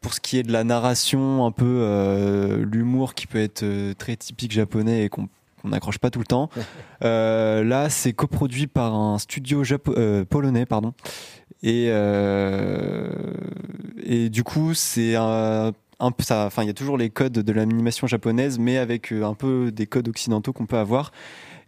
pour 0.00 0.12
ce 0.12 0.20
qui 0.20 0.38
est 0.38 0.42
de 0.42 0.52
la 0.52 0.64
narration, 0.64 1.46
un 1.46 1.52
peu 1.52 1.64
euh, 1.80 2.64
l'humour 2.70 3.14
qui 3.14 3.26
peut 3.26 3.38
être 3.40 3.62
euh, 3.62 3.94
très 3.94 4.16
typique 4.16 4.52
japonais 4.52 5.04
et 5.04 5.08
qu'on 5.08 5.28
qu'on 5.64 5.70
n'accroche 5.70 5.98
pas 5.98 6.10
tout 6.10 6.18
le 6.20 6.26
temps. 6.26 6.50
Euh, 7.02 7.64
là, 7.64 7.90
c'est 7.90 8.14
coproduit 8.14 8.66
par 8.66 8.94
un 8.94 9.18
studio 9.18 9.62
japo- 9.62 9.92
euh, 9.98 10.24
polonais, 10.24 10.64
pardon. 10.64 10.94
Et, 11.62 11.88
euh, 11.90 13.10
et 14.02 14.30
du 14.30 14.42
coup, 14.42 14.72
c'est 14.74 15.14
un, 15.16 15.72
ça. 16.20 16.46
Enfin, 16.46 16.62
il 16.62 16.66
y 16.66 16.70
a 16.70 16.74
toujours 16.74 16.96
les 16.96 17.10
codes 17.10 17.32
de 17.32 17.52
l'animation 17.52 18.06
japonaise, 18.06 18.58
mais 18.58 18.78
avec 18.78 19.12
un 19.12 19.34
peu 19.34 19.70
des 19.70 19.86
codes 19.86 20.08
occidentaux 20.08 20.52
qu'on 20.54 20.66
peut 20.66 20.78
avoir. 20.78 21.12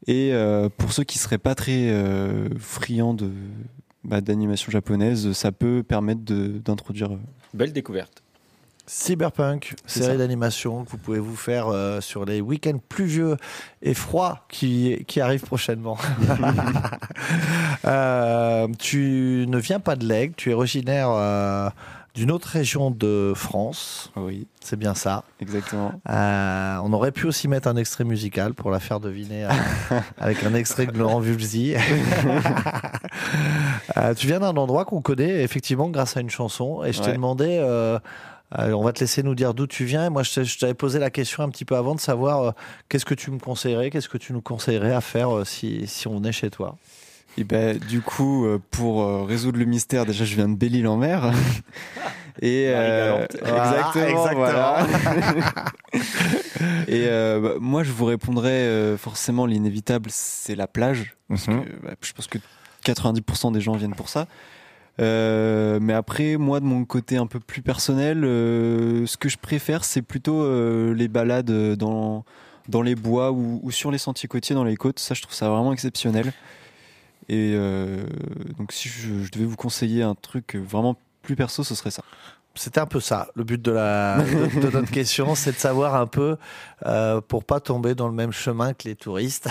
Et 0.06 0.30
euh, 0.32 0.68
pour 0.74 0.92
ceux 0.92 1.04
qui 1.04 1.18
seraient 1.18 1.38
pas 1.38 1.54
très 1.54 1.90
euh, 1.90 2.48
friands 2.58 3.14
de 3.14 3.30
bah, 4.04 4.20
d'animation 4.20 4.70
japonaise, 4.70 5.32
ça 5.32 5.52
peut 5.52 5.82
permettre 5.82 6.22
de- 6.24 6.58
d'introduire. 6.64 7.10
Belle 7.54 7.72
découverte. 7.72 8.22
Cyberpunk, 8.86 9.74
série 9.86 10.16
d'animation 10.16 10.84
que 10.84 10.90
vous 10.90 10.98
pouvez 10.98 11.18
vous 11.18 11.34
faire 11.36 11.66
euh, 11.68 12.00
sur 12.00 12.24
les 12.24 12.40
week-ends 12.40 12.78
pluvieux 12.88 13.36
et 13.82 13.94
froids 13.94 14.44
qui, 14.48 15.04
qui 15.06 15.20
arrivent 15.20 15.44
prochainement. 15.44 15.96
Euh, 17.84 18.66
tu 18.78 19.44
ne 19.48 19.58
viens 19.58 19.80
pas 19.80 19.94
de 19.96 20.04
l'Aigle, 20.06 20.34
tu 20.36 20.50
es 20.50 20.54
originaire 20.54 21.08
euh, 21.10 21.68
d'une 22.14 22.30
autre 22.32 22.48
région 22.48 22.90
de 22.90 23.32
France, 23.36 24.10
Oui, 24.16 24.48
c'est 24.60 24.76
bien 24.78 24.94
ça. 24.94 25.22
exactement. 25.40 25.92
On 26.08 26.92
aurait 26.92 27.12
pu 27.12 27.26
aussi 27.26 27.46
mettre 27.46 27.68
un 27.68 27.76
extrait 27.76 28.04
musical 28.04 28.54
pour 28.54 28.70
la 28.70 28.80
faire 28.80 28.98
deviner 29.00 29.46
avec 30.18 30.42
un 30.44 30.54
extrait 30.54 30.86
de 30.86 30.98
Laurent 30.98 31.20
Vulzy. 31.20 31.74
Euh, 33.96 34.14
tu 34.14 34.26
viens 34.26 34.40
d'un 34.40 34.56
endroit 34.56 34.84
qu'on 34.84 35.00
connaît 35.00 35.42
effectivement 35.42 35.88
grâce 35.88 36.16
à 36.16 36.20
une 36.20 36.28
chanson 36.30 36.84
et 36.84 36.92
je 36.92 37.00
t'ai 37.00 37.08
Ouais. 37.08 37.12
demandé, 37.14 37.58
euh, 38.58 38.72
on 38.72 38.82
va 38.82 38.92
te 38.92 39.00
laisser 39.00 39.22
nous 39.22 39.34
dire 39.34 39.54
d'où 39.54 39.66
tu 39.66 39.84
viens. 39.84 40.06
Et 40.06 40.10
moi, 40.10 40.22
je 40.22 40.58
t'avais 40.58 40.74
posé 40.74 40.98
la 40.98 41.10
question 41.10 41.42
un 41.42 41.48
petit 41.48 41.64
peu 41.64 41.76
avant 41.76 41.94
de 41.94 42.00
savoir 42.00 42.42
euh, 42.42 42.50
qu'est-ce 42.88 43.04
que 43.04 43.14
tu 43.14 43.30
me 43.30 43.38
conseillerais, 43.38 43.90
qu'est-ce 43.90 44.08
que 44.08 44.18
tu 44.18 44.32
nous 44.32 44.40
conseillerais 44.40 44.92
à 44.94 45.00
faire 45.00 45.34
euh, 45.36 45.44
si, 45.44 45.86
si 45.86 46.06
on 46.08 46.16
venait 46.16 46.32
chez 46.32 46.50
toi? 46.50 46.76
Et 47.38 47.44
ben, 47.44 47.76
du 47.78 48.00
coup, 48.00 48.46
pour 48.70 49.26
résoudre 49.28 49.58
le 49.58 49.66
mystère, 49.66 50.06
déjà, 50.06 50.24
je 50.24 50.34
viens 50.36 50.48
de 50.48 50.54
Belle-Île-en-Mer. 50.56 51.32
Et 52.42 52.66
euh, 52.68 53.26
exactement, 53.34 54.34
voilà. 54.34 54.86
Et 56.88 57.06
euh, 57.08 57.40
bah, 57.40 57.50
moi, 57.60 57.82
je 57.82 57.92
vous 57.92 58.04
répondrais 58.04 58.50
euh, 58.50 58.96
forcément 58.96 59.46
l'inévitable, 59.46 60.10
c'est 60.12 60.54
la 60.54 60.66
plage, 60.66 61.16
parce 61.28 61.46
Mhm. 61.48 61.64
que 61.64 61.68
bah, 61.86 61.94
je 62.00 62.12
pense 62.12 62.26
que 62.26 62.38
90% 62.84 63.52
des 63.52 63.60
gens 63.60 63.72
viennent 63.72 63.94
pour 63.94 64.08
ça. 64.08 64.26
Euh, 65.00 65.78
mais 65.80 65.92
après, 65.92 66.36
moi, 66.36 66.60
de 66.60 66.64
mon 66.64 66.84
côté 66.84 67.16
un 67.16 67.26
peu 67.26 67.40
plus 67.40 67.62
personnel, 67.62 68.24
euh, 68.24 69.06
ce 69.06 69.16
que 69.16 69.28
je 69.28 69.36
préfère, 69.36 69.84
c'est 69.84 70.02
plutôt 70.02 70.40
euh, 70.40 70.94
les 70.94 71.08
balades 71.08 71.50
dans 71.76 72.24
dans 72.68 72.82
les 72.82 72.96
bois 72.96 73.30
ou, 73.30 73.60
ou 73.62 73.70
sur 73.70 73.92
les 73.92 73.98
sentiers 73.98 74.28
côtiers 74.28 74.54
dans 74.54 74.64
les 74.64 74.76
côtes. 74.76 74.98
Ça, 74.98 75.14
je 75.14 75.22
trouve 75.22 75.34
ça 75.34 75.48
vraiment 75.48 75.72
exceptionnel. 75.72 76.32
Et 77.28 77.54
donc, 78.58 78.72
si 78.72 78.88
je, 78.88 79.22
je 79.22 79.30
devais 79.30 79.44
vous 79.44 79.56
conseiller 79.56 80.02
un 80.02 80.14
truc 80.14 80.56
vraiment 80.56 80.96
plus 81.22 81.36
perso, 81.36 81.62
ce 81.62 81.74
serait 81.74 81.90
ça. 81.90 82.02
C'était 82.56 82.80
un 82.80 82.86
peu 82.86 83.00
ça, 83.00 83.28
le 83.34 83.44
but 83.44 83.60
de, 83.60 83.70
la, 83.70 84.18
de, 84.22 84.60
de 84.66 84.70
notre 84.70 84.90
question, 84.90 85.34
c'est 85.34 85.52
de 85.52 85.58
savoir 85.58 85.94
un 85.94 86.06
peu, 86.06 86.36
pour 87.28 87.44
pas 87.44 87.60
tomber 87.60 87.94
dans 87.94 88.08
le 88.08 88.14
même 88.14 88.32
chemin 88.32 88.74
que 88.74 88.88
les 88.88 88.96
touristes, 88.96 89.48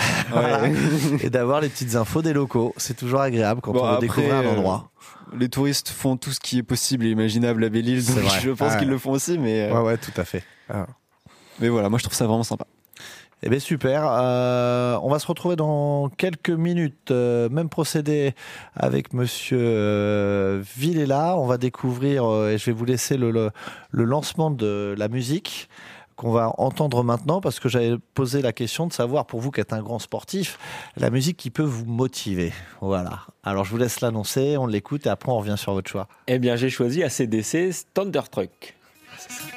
et 1.22 1.30
d'avoir 1.30 1.62
les 1.62 1.70
petites 1.70 1.94
infos 1.96 2.20
des 2.20 2.34
locaux. 2.34 2.74
C'est 2.76 2.96
toujours 2.96 3.20
agréable 3.20 3.62
quand 3.62 3.72
Bon, 3.72 3.80
on 3.80 3.82
veut 3.82 3.88
après, 3.92 4.06
découvrir 4.06 4.34
un 4.34 4.46
endroit. 4.46 4.90
Les 5.34 5.48
touristes 5.48 5.88
font 5.88 6.16
tout 6.16 6.30
ce 6.30 6.40
qui 6.40 6.58
est 6.58 6.62
possible 6.62 7.04
et 7.06 7.10
imaginable 7.10 7.64
à 7.64 7.68
Belle-Île, 7.68 8.04
donc 8.04 8.16
vrai. 8.18 8.40
je 8.40 8.50
pense 8.50 8.72
Ouais. 8.74 8.78
qu'ils 8.78 8.88
le 8.88 8.98
font 8.98 9.12
aussi. 9.12 9.38
Mais, 9.38 9.62
euh, 9.70 9.74
Ouais, 9.74 9.86
ouais, 9.88 9.96
tout 9.98 10.12
à 10.16 10.24
fait. 10.24 10.44
mais 11.60 11.68
voilà, 11.68 11.88
moi 11.88 11.98
je 11.98 12.04
trouve 12.04 12.16
ça 12.16 12.26
vraiment 12.26 12.42
sympa. 12.44 12.66
Eh 13.42 13.50
bien 13.50 13.58
super. 13.58 14.06
Euh, 14.08 14.98
on 15.02 15.10
va 15.10 15.18
se 15.18 15.26
retrouver 15.26 15.56
dans 15.56 16.08
quelques 16.08 16.48
minutes. 16.50 17.10
Euh, 17.10 17.50
même 17.50 17.68
procédé 17.68 18.34
avec 18.74 19.12
Monsieur 19.12 19.58
euh, 19.60 20.62
Villela. 20.76 21.36
On 21.36 21.46
va 21.46 21.58
découvrir 21.58 22.24
et 22.48 22.56
je 22.56 22.64
vais 22.66 22.72
vous 22.72 22.86
laisser 22.86 23.18
le, 23.18 23.30
le, 23.30 23.50
le 23.90 24.04
lancement 24.04 24.50
de 24.50 24.94
la 24.96 25.08
musique 25.08 25.68
qu'on 26.16 26.32
va 26.32 26.52
entendre 26.58 27.04
maintenant 27.04 27.40
parce 27.40 27.60
que 27.60 27.68
j'avais 27.68 27.96
posé 28.14 28.42
la 28.42 28.52
question 28.52 28.86
de 28.86 28.92
savoir 28.92 29.26
pour 29.26 29.40
vous 29.40 29.50
qui 29.50 29.60
êtes 29.60 29.72
un 29.72 29.82
grand 29.82 29.98
sportif 29.98 30.58
la 30.96 31.10
musique 31.10 31.36
qui 31.36 31.50
peut 31.50 31.62
vous 31.62 31.84
motiver. 31.84 32.52
Voilà. 32.80 33.20
Alors 33.44 33.64
je 33.64 33.70
vous 33.70 33.76
laisse 33.76 34.00
l'annoncer, 34.00 34.56
on 34.56 34.66
l'écoute 34.66 35.06
et 35.06 35.10
après 35.10 35.30
on 35.30 35.38
revient 35.38 35.56
sur 35.56 35.72
votre 35.72 35.90
choix. 35.90 36.08
Eh 36.26 36.38
bien, 36.38 36.56
j'ai 36.56 36.70
choisi 36.70 37.02
ACDC 37.02 37.72
Thunder 37.94 38.22
Truck. 38.30 38.74
Waouh, 39.28 39.55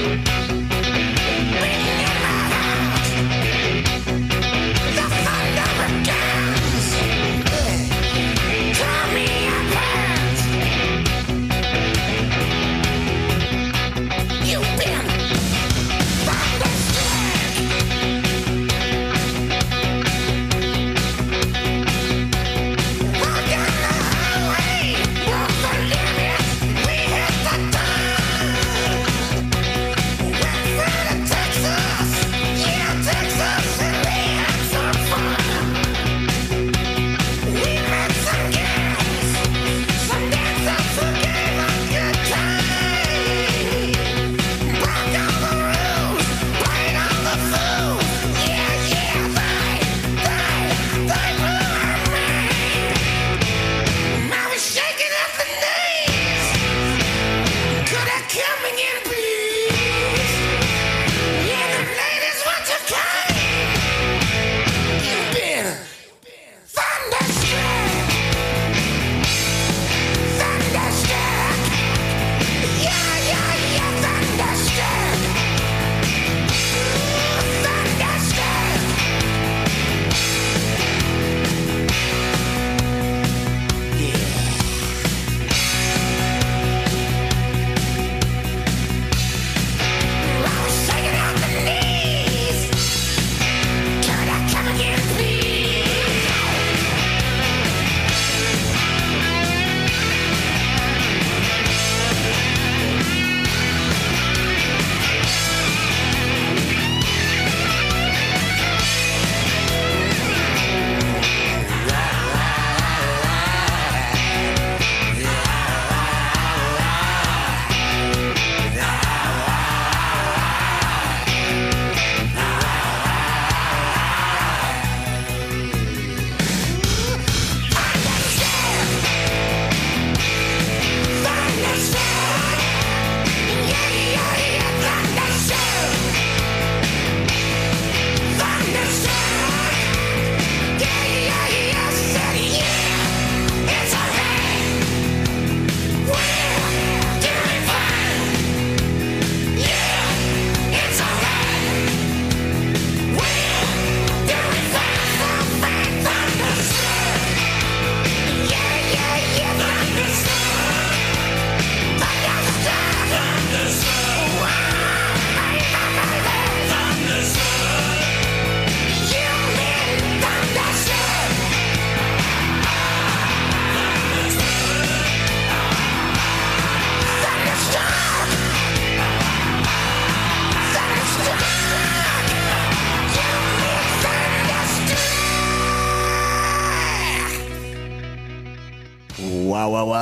Bye. 0.00 0.49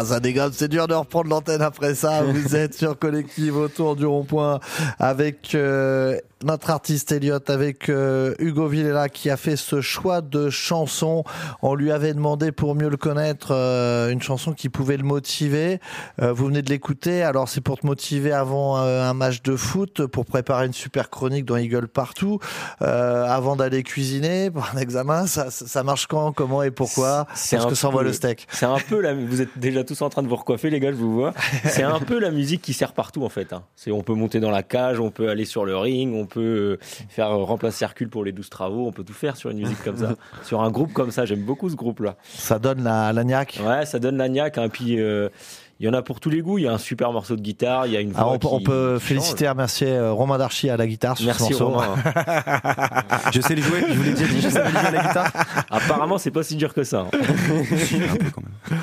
Waouh, 0.03 0.07
ça. 0.07 0.51
C'est 0.53 0.69
dur 0.69 0.87
de 0.87 0.95
reprendre 0.95 1.31
l'antenne 1.31 1.63
après 1.63 1.95
ça. 1.95 2.23
Vous 2.23 2.57
êtes 2.57 2.75
sur 2.75 2.99
Collective 2.99 3.57
autour 3.57 3.97
du 3.97 4.07
rond-point 4.07 4.61
avec 4.99 5.55
euh, 5.55 6.19
notre 6.45 6.71
artiste 6.71 7.11
Elliot, 7.13 7.39
avec 7.49 7.89
euh, 7.89 8.35
Hugo 8.39 8.69
Villela 8.69 9.09
qui 9.09 9.29
a 9.31 9.37
fait 9.37 9.57
ce 9.57 9.81
choix 9.81 10.21
de 10.21 10.51
chanson. 10.51 11.25
On 11.63 11.75
lui 11.75 11.91
avait 11.93 12.15
demandé 12.15 12.53
pour 12.53 12.75
mieux 12.75 12.89
le 12.89 12.97
connaître 12.97 13.49
euh, 13.53 14.11
une 14.11 14.23
chanson 14.23 14.53
qui 14.53 14.69
pouvait 14.69 14.97
le 14.97 15.03
motiver. 15.03 15.81
Euh, 16.23 16.33
vous 16.33 16.47
venez 16.47 16.63
de 16.63 16.71
l'écouter. 16.71 17.23
Alors 17.23 17.49
c'est 17.49 17.61
pour 17.61 17.79
te 17.79 17.87
motiver 17.87 18.33
avant 18.33 18.77
un 18.77 19.15
match 19.15 19.43
de 19.43 19.57
foot, 19.57 20.07
pour 20.07 20.25
préparer 20.27 20.67
une 20.67 20.73
super 20.73 21.11
chronique 21.11 21.45
dans 21.45 21.57
Eagle 21.57 21.89
partout, 21.89 22.39
avant 22.81 23.57
d'aller 23.57 23.83
cuisiner 23.83 24.51
pour 24.53 24.67
un 24.75 24.79
examen. 24.79 25.27
Ça, 25.27 25.83
marche 25.83 26.07
quand, 26.07 26.33
comment 26.33 26.63
et 26.63 26.71
pourquoi? 26.71 27.27
Un 27.53 27.67
que 27.69 27.75
ça 27.75 27.89
envoie 27.89 28.03
peu- 28.03 28.09
le 28.09 28.13
steak 28.13 28.47
C'est 28.51 28.67
un 28.67 28.79
peu 28.89 29.01
la. 29.01 29.15
Vous 29.15 29.41
êtes 29.41 29.59
déjà 29.59 29.83
tous 29.85 30.01
en 30.03 30.09
train 30.09 30.23
de 30.23 30.29
vous 30.29 30.37
recoiffer, 30.37 30.71
les 30.71 30.81
gars, 30.81 30.91
je 30.91 30.97
vous 30.97 31.13
vois. 31.15 31.35
C'est 31.65 31.83
un 31.83 31.99
peu 32.01 32.19
la 32.19 32.31
musique 32.31 32.63
qui 32.63 32.73
sert 32.73 32.93
partout, 32.93 33.25
en 33.25 33.29
fait. 33.29 33.53
hein. 33.53 33.63
On 33.91 34.03
peut 34.03 34.15
monter 34.15 34.39
dans 34.41 34.51
la 34.51 34.63
cage, 34.63 35.01
on 35.01 35.11
peut 35.11 35.29
aller 35.29 35.45
sur 35.45 35.65
le 35.65 35.77
ring, 35.77 36.15
on 36.15 36.27
peut 36.29 36.41
euh, 36.41 36.79
faire 37.09 37.31
euh, 37.33 37.43
remplacer 37.43 37.85
Hercule 37.85 38.09
pour 38.09 38.23
les 38.25 38.31
12 38.33 38.49
travaux, 38.49 38.87
on 38.87 38.93
peut 38.93 39.03
tout 39.05 39.13
faire 39.13 39.37
sur 39.37 39.51
une 39.51 39.59
musique 39.59 39.83
comme 39.83 39.97
ça. 39.97 40.15
sur 40.45 40.63
un 40.63 40.71
groupe 40.71 40.93
comme 40.93 41.11
ça, 41.11 41.25
j'aime 41.27 41.43
beaucoup 41.43 41.69
ce 41.69 41.75
groupe-là. 41.75 42.15
Ça 42.23 42.61
donne 42.61 42.85
la, 42.85 43.13
la 43.13 43.25
niaque. 43.25 43.59
Ouais, 43.67 43.85
ça 43.87 43.99
donne 43.99 44.17
la 44.19 44.29
niaque. 44.29 44.59
Hein. 44.59 44.69
Puis 44.69 45.01
euh, 45.01 45.29
il 45.81 45.87
y 45.87 45.89
en 45.89 45.93
a 45.95 46.03
pour 46.03 46.21
tous 46.21 46.31
les 46.31 46.41
goûts. 46.43 46.59
Il 46.59 46.65
y 46.65 46.69
a 46.69 46.73
un 46.73 46.79
super 46.79 47.13
morceau 47.13 47.37
de 47.37 47.41
guitare, 47.41 47.87
il 47.87 47.93
y 47.93 47.97
a 47.97 48.01
une 48.01 48.13
voix 48.13 48.23
Ah, 48.25 48.29
on, 48.31 48.39
peut- 48.39 48.49
on 48.51 48.61
peut 48.61 48.97
qui 49.01 49.07
féliciter 49.07 49.45
et 49.47 49.49
remercier 49.49 49.99
Romain 50.11 50.39
Darchy 50.39 50.71
à 50.71 50.77
la 50.77 50.87
guitare 50.87 51.17
sur 51.17 51.27
Merci 51.27 51.55
ce 51.55 51.63
morceau. 51.63 51.91
Romain. 51.91 51.97
Je 53.33 53.41
sais 53.41 53.55
les 53.55 53.63
jouer, 53.63 53.85
je 53.89 53.95
vous 53.95 54.03
l'ai 54.03 54.11
déjà 54.15 54.27
dit, 54.27 54.41
je 54.41 54.49
sais 54.49 54.65
les 54.65 54.71
jouer 54.71 54.79
à 54.79 54.91
la 54.91 55.03
guitare. 55.07 55.33
Apparemment, 55.71 56.19
c'est 56.19 56.31
pas 56.31 56.43
si 56.43 56.57
dur 56.57 56.75
que 56.75 56.83
ça. 56.85 57.01
hein. 57.01 57.09
Un 57.13 58.17
peu 58.17 58.31
quand 58.35 58.43
même. 58.43 58.79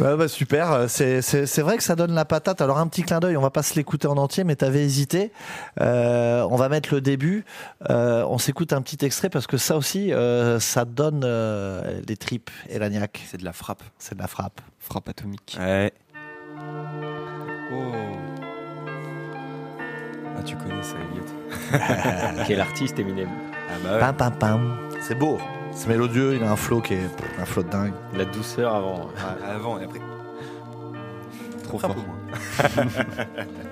Ouais, 0.00 0.16
bah, 0.16 0.26
super, 0.26 0.86
c'est 0.88 1.60
vrai 1.60 1.76
que 1.76 1.82
ça 1.82 1.94
donne 1.94 2.14
la 2.14 2.24
patate. 2.24 2.62
Alors 2.62 2.78
un 2.78 2.86
petit 2.86 3.02
clin 3.02 3.20
d'œil, 3.20 3.36
on 3.36 3.42
va 3.42 3.50
pas 3.50 3.62
se 3.62 3.74
l'écouter 3.74 4.08
en 4.08 4.16
entier, 4.16 4.42
mais 4.42 4.56
t'avais 4.56 4.82
hésité. 4.82 5.32
Euh, 5.80 6.46
on 6.50 6.56
va 6.56 6.70
mettre 6.70 6.94
le 6.94 7.02
début. 7.02 7.44
Euh, 7.90 8.24
on 8.28 8.38
s'écoute 8.38 8.72
un 8.72 8.80
petit 8.80 9.04
extrait 9.04 9.28
parce 9.28 9.46
que 9.46 9.58
ça 9.58 9.76
aussi, 9.76 10.12
euh, 10.12 10.58
ça 10.60 10.86
donne 10.86 11.22
euh, 11.24 12.00
les 12.08 12.16
tripes 12.16 12.50
et 12.70 12.78
la 12.78 12.88
niaque. 12.88 13.22
C'est 13.30 13.38
de 13.38 13.44
la 13.44 13.52
frappe. 13.52 13.82
C'est 13.98 14.14
de 14.14 14.20
la 14.20 14.28
frappe. 14.28 14.60
Frappe 14.78 15.10
atomique. 15.10 15.58
Ouais. 15.60 15.92
Oh. 17.72 17.92
Ah, 20.38 20.42
tu 20.42 20.56
connais 20.56 20.82
ça, 20.82 20.96
Elliot. 21.12 22.44
Quel 22.46 22.60
artiste, 22.60 22.98
Eminem. 22.98 23.28
Ah 23.52 23.74
bah 23.84 23.92
ouais. 23.92 24.00
Pam 24.00 24.16
pam 24.16 24.38
pam. 24.38 24.76
C'est 25.00 25.14
beau. 25.14 25.38
C'est 25.74 25.88
mélodieux. 25.88 26.34
Il 26.34 26.42
a 26.42 26.52
un 26.52 26.56
flow 26.56 26.80
qui 26.80 26.94
est 26.94 27.08
un 27.38 27.44
flow 27.44 27.62
de 27.62 27.68
dingue. 27.70 27.92
La 28.14 28.24
douceur 28.24 28.74
avant. 28.74 29.08
Avant 29.46 29.78
et 29.78 29.84
après. 29.84 30.00
Trop 31.64 31.78
fort. 31.78 31.96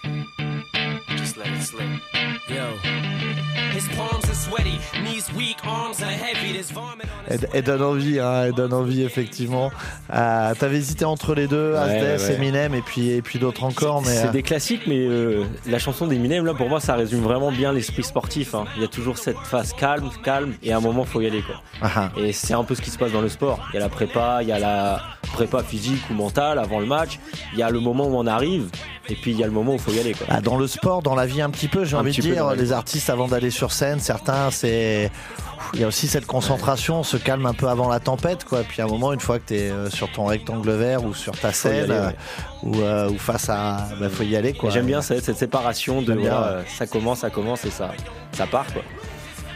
et 7.53 7.61
donne 7.61 7.81
envie, 7.81 8.19
hein, 8.19 8.45
et 8.47 8.51
donne 8.51 8.73
envie 8.73 9.03
effectivement. 9.03 9.71
Euh, 10.13 10.53
T'avais 10.59 10.77
hésité 10.77 11.05
entre 11.05 11.33
les 11.35 11.47
deux, 11.47 11.75
Asdes, 11.75 11.91
ouais, 11.91 12.17
ouais. 12.17 12.35
Eminem 12.35 12.73
et 12.73 12.81
puis 12.81 13.09
et 13.09 13.21
puis 13.21 13.39
d'autres 13.39 13.63
encore, 13.63 14.01
C'est 14.05 14.27
euh, 14.27 14.31
des 14.31 14.43
classiques, 14.43 14.83
mais 14.87 14.99
euh, 14.99 15.43
la 15.67 15.79
chanson 15.79 16.07
d'Eminem, 16.07 16.45
là, 16.45 16.53
pour 16.53 16.69
moi, 16.69 16.79
ça 16.79 16.95
résume 16.95 17.21
vraiment 17.21 17.51
bien 17.51 17.71
l'esprit 17.73 18.03
sportif. 18.03 18.55
hein. 18.55 18.65
Il 18.75 18.81
y 18.81 18.85
a 18.85 18.87
toujours 18.87 19.17
cette 19.17 19.39
phase 19.39 19.73
calme, 19.73 20.09
calme, 20.23 20.53
et 20.63 20.71
à 20.73 20.77
un 20.77 20.81
moment, 20.81 21.03
faut 21.05 21.21
y 21.21 21.27
aller, 21.27 21.41
quoi. 21.41 21.55
ah, 21.81 22.09
Et 22.17 22.33
c'est 22.33 22.53
un 22.53 22.63
peu 22.63 22.75
ce 22.75 22.81
qui 22.81 22.89
se 22.89 22.97
passe 22.97 23.11
dans 23.11 23.21
le 23.21 23.29
sport. 23.29 23.59
Il 23.71 23.75
y 23.75 23.77
a 23.77 23.81
la 23.81 23.89
prépa, 23.89 24.39
il 24.41 24.47
y 24.49 24.51
a 24.51 24.59
la 24.59 25.01
prépa 25.33 25.63
physique 25.63 26.01
ou 26.09 26.13
mentale 26.13 26.59
avant 26.59 26.79
le 26.79 26.85
match. 26.85 27.19
Il 27.53 27.59
y 27.59 27.63
a 27.63 27.69
le 27.69 27.79
moment 27.79 28.05
où 28.07 28.15
on 28.15 28.27
arrive, 28.27 28.69
et 29.09 29.15
puis 29.15 29.31
il 29.31 29.39
y 29.39 29.43
a 29.43 29.47
le 29.47 29.51
moment 29.51 29.71
où 29.71 29.75
il 29.75 29.81
faut 29.81 29.91
y 29.91 29.99
aller, 29.99 30.13
quoi. 30.13 30.27
Ah, 30.29 30.41
dans 30.41 30.57
le 30.57 30.67
sport, 30.67 31.01
dans 31.01 31.15
la 31.15 31.25
vie 31.25 31.41
un 31.41 31.49
petit 31.49 31.67
peu, 31.67 31.85
j'ai 31.85 31.95
envie 31.95 32.15
de 32.15 32.21
dire, 32.21 32.51
les 32.51 32.71
artistes 32.71 33.09
avant 33.09 33.27
d'aller 33.27 33.49
sur 33.49 33.71
scène, 33.71 33.99
certains, 33.99 34.51
c'est 34.51 35.11
il 35.73 35.79
y 35.79 35.83
a 35.83 35.87
aussi 35.87 36.07
cette 36.07 36.25
concentration, 36.25 36.99
on 36.99 37.03
se 37.03 37.17
calme 37.17 37.45
un 37.45 37.53
peu 37.53 37.67
avant 37.67 37.87
la 37.87 37.99
tempête, 37.99 38.43
quoi. 38.45 38.61
Puis 38.63 38.81
à 38.81 38.85
un 38.85 38.87
moment, 38.87 39.13
une 39.13 39.19
fois 39.19 39.39
que 39.39 39.47
tu 39.47 39.55
es 39.55 39.71
sur 39.89 40.11
ton 40.11 40.25
rectangle 40.25 40.71
vert 40.71 41.03
ou 41.03 41.13
sur 41.13 41.37
ta 41.37 41.53
scène, 41.53 41.91
aller, 41.91 41.93
euh, 41.93 42.07
ouais. 42.07 42.15
ou, 42.63 42.81
euh, 42.81 43.09
ou 43.09 43.17
face 43.17 43.49
à, 43.49 43.87
bah, 43.99 44.09
faut 44.09 44.23
y 44.23 44.35
aller, 44.35 44.53
quoi. 44.53 44.69
J'aime 44.69 44.87
bien 44.87 45.01
cette, 45.01 45.23
cette 45.23 45.37
séparation 45.37 46.01
de 46.01 46.13
bien, 46.13 46.63
ça 46.77 46.87
commence, 46.87 47.19
ça 47.19 47.29
commence 47.29 47.65
et 47.65 47.71
ça, 47.71 47.91
ça 48.33 48.47
part, 48.47 48.65
quoi. 48.73 48.81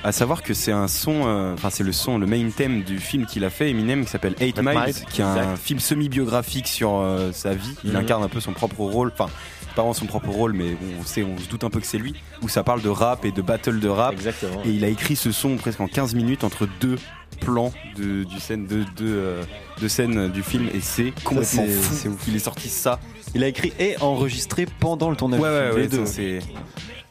À 0.08 0.12
savoir 0.12 0.44
que 0.44 0.54
c'est 0.54 0.72
un 0.72 0.88
son, 0.88 1.24
euh, 1.26 1.56
enfin 1.56 1.72
c'est 1.72 1.84
le 1.84 1.92
son, 1.92 2.20
le 2.20 2.28
main 2.28 2.48
thème 2.56 2.84
du 2.84 3.00
film 3.00 3.26
qu'il 3.26 3.44
a 3.44 3.50
fait, 3.50 3.72
Eminem, 3.72 4.06
qui 4.06 4.12
s'appelle 4.12 4.36
Eight 4.40 4.56
Eight 4.56 4.64
Miles, 4.64 4.78
Miles, 4.86 5.06
qui 5.10 5.22
est 5.22 5.24
un 5.24 5.56
film 5.56 5.80
semi-biographique 5.80 6.68
sur 6.68 7.00
euh, 7.00 7.32
sa 7.32 7.56
vie. 7.56 7.74
Il 7.84 7.90
Mhm. 7.90 7.96
incarne 7.96 8.24
un 8.24 8.30
peu 8.30 8.40
son 8.40 8.54
propre 8.54 8.82
rôle, 8.82 9.12
enfin 9.18 9.32
pas 9.76 9.82
vraiment 9.82 9.94
son 9.94 10.06
propre 10.06 10.30
rôle, 10.30 10.54
mais 10.54 10.76
on 11.00 11.04
sait, 11.06 11.24
on 11.24 11.38
se 11.38 11.48
doute 11.50 11.64
un 11.64 11.70
peu 11.70 11.80
que 11.80 11.86
c'est 11.88 11.98
lui. 11.98 12.14
Où 12.42 12.50
ça 12.50 12.64
parle 12.64 12.82
de 12.82 12.90
rap 12.90 13.26
et 13.26 13.32
de 13.32 13.42
battle 13.42 13.80
de 13.80 13.88
rap. 13.90 14.14
Exactement. 14.14 14.62
Et 14.66 14.70
il 14.70 14.84
a 14.84 14.88
écrit 14.88 15.16
ce 15.16 15.32
son 15.32 15.56
presque 15.58 15.82
en 15.82 15.88
15 15.88 16.16
minutes 16.16 16.44
entre 16.44 16.68
deux 16.80 16.98
plans 17.42 17.72
de, 17.98 18.24
du 18.24 18.40
scène, 18.40 18.66
de, 18.66 18.84
de, 18.84 18.86
euh, 19.02 19.44
de 19.82 20.28
du 20.30 20.42
film, 20.42 20.70
et 20.74 20.80
c'est 20.80 21.12
complètement 21.24 21.64
c'est- 21.66 21.68
fou. 21.68 21.94
c'est 21.94 22.08
ouf. 22.08 22.24
Il 22.28 22.36
est 22.36 22.40
sorti 22.40 22.70
ça. 22.70 23.00
Il 23.34 23.44
a 23.44 23.48
écrit 23.48 23.74
et 23.80 23.98
enregistré 24.00 24.66
pendant 24.80 25.10
le 25.10 25.18
tournage. 25.18 25.40
Ouais, 25.42 25.50
ouais, 25.50 25.70
les 25.72 25.76
ouais, 25.84 25.88
deux. 25.88 26.06
ça, 26.06 26.14
c'est. 26.14 26.40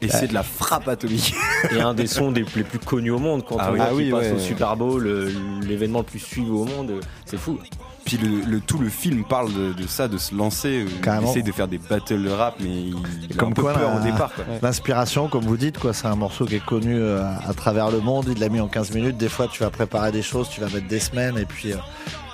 Et 0.01 0.07
c'est 0.09 0.27
de 0.27 0.33
la 0.33 0.43
frappe 0.43 0.87
atomique. 0.87 1.33
Et 1.71 1.79
un 1.79 1.93
des 1.93 2.05
sons 2.07 2.31
des, 2.31 2.43
les 2.55 2.63
plus 2.63 2.79
connus 2.79 3.11
au 3.11 3.17
monde. 3.19 3.43
Quand 3.47 3.57
Ah 3.59 3.69
on 3.69 3.73
oui. 3.73 3.79
Ah 3.81 3.87
qu'il 3.87 3.97
oui, 3.97 4.11
passe 4.11 4.25
ouais. 4.25 4.31
au 4.33 4.39
Super 4.39 4.75
Bowl, 4.75 5.05
euh, 5.07 5.31
l'événement 5.61 5.99
le 5.99 6.05
plus 6.05 6.19
suivi 6.19 6.49
au 6.49 6.65
monde, 6.65 6.91
euh, 6.91 6.99
c'est 7.25 7.37
fou. 7.37 7.57
Puis 8.05 8.17
le, 8.17 8.41
le- 8.49 8.59
tout 8.61 8.77
le 8.77 8.89
film 8.89 9.23
parle 9.25 9.51
de, 9.51 9.73
de 9.73 9.87
ça, 9.87 10.07
de 10.07 10.17
se 10.19 10.35
lancer. 10.35 10.81
euh, 10.81 10.85
Il 10.87 11.01
Carrément. 11.01 11.29
essaye 11.31 11.41
de 11.43 11.51
faire 11.51 11.67
des 11.67 11.79
battles 11.79 12.21
de 12.21 12.29
rap, 12.29 12.55
mais 12.59 12.69
il, 12.69 12.95
il 13.23 13.33
a 13.33 13.35
Comme 13.35 13.49
un 13.49 13.53
peu 13.53 13.63
peur 13.63 13.79
la- 13.79 13.97
au 13.97 13.99
départ. 14.03 14.31
L'inspiration, 14.61 15.27
comme 15.27 15.43
vous 15.45 15.57
dites, 15.57 15.79
quoi, 15.79 15.91
c'est 15.93 16.05
un 16.07 16.15
morceau 16.15 16.45
qui 16.45 16.55
est 16.55 16.63
connu 16.65 16.95
euh, 16.95 17.23
à 17.47 17.53
travers 17.55 17.89
le 17.89 17.99
monde. 18.01 18.25
Il 18.31 18.39
l'a 18.39 18.49
mis 18.49 18.59
en 18.59 18.67
15 18.67 18.91
minutes. 18.91 19.17
Des 19.17 19.29
fois, 19.29 19.47
tu 19.51 19.63
vas 19.63 19.71
préparer 19.71 20.11
des 20.11 20.21
choses, 20.21 20.49
tu 20.49 20.61
vas 20.61 20.67
mettre 20.69 20.87
des 20.87 20.99
semaines, 20.99 21.37
et 21.37 21.45
puis, 21.45 21.73
euh, 21.73 21.77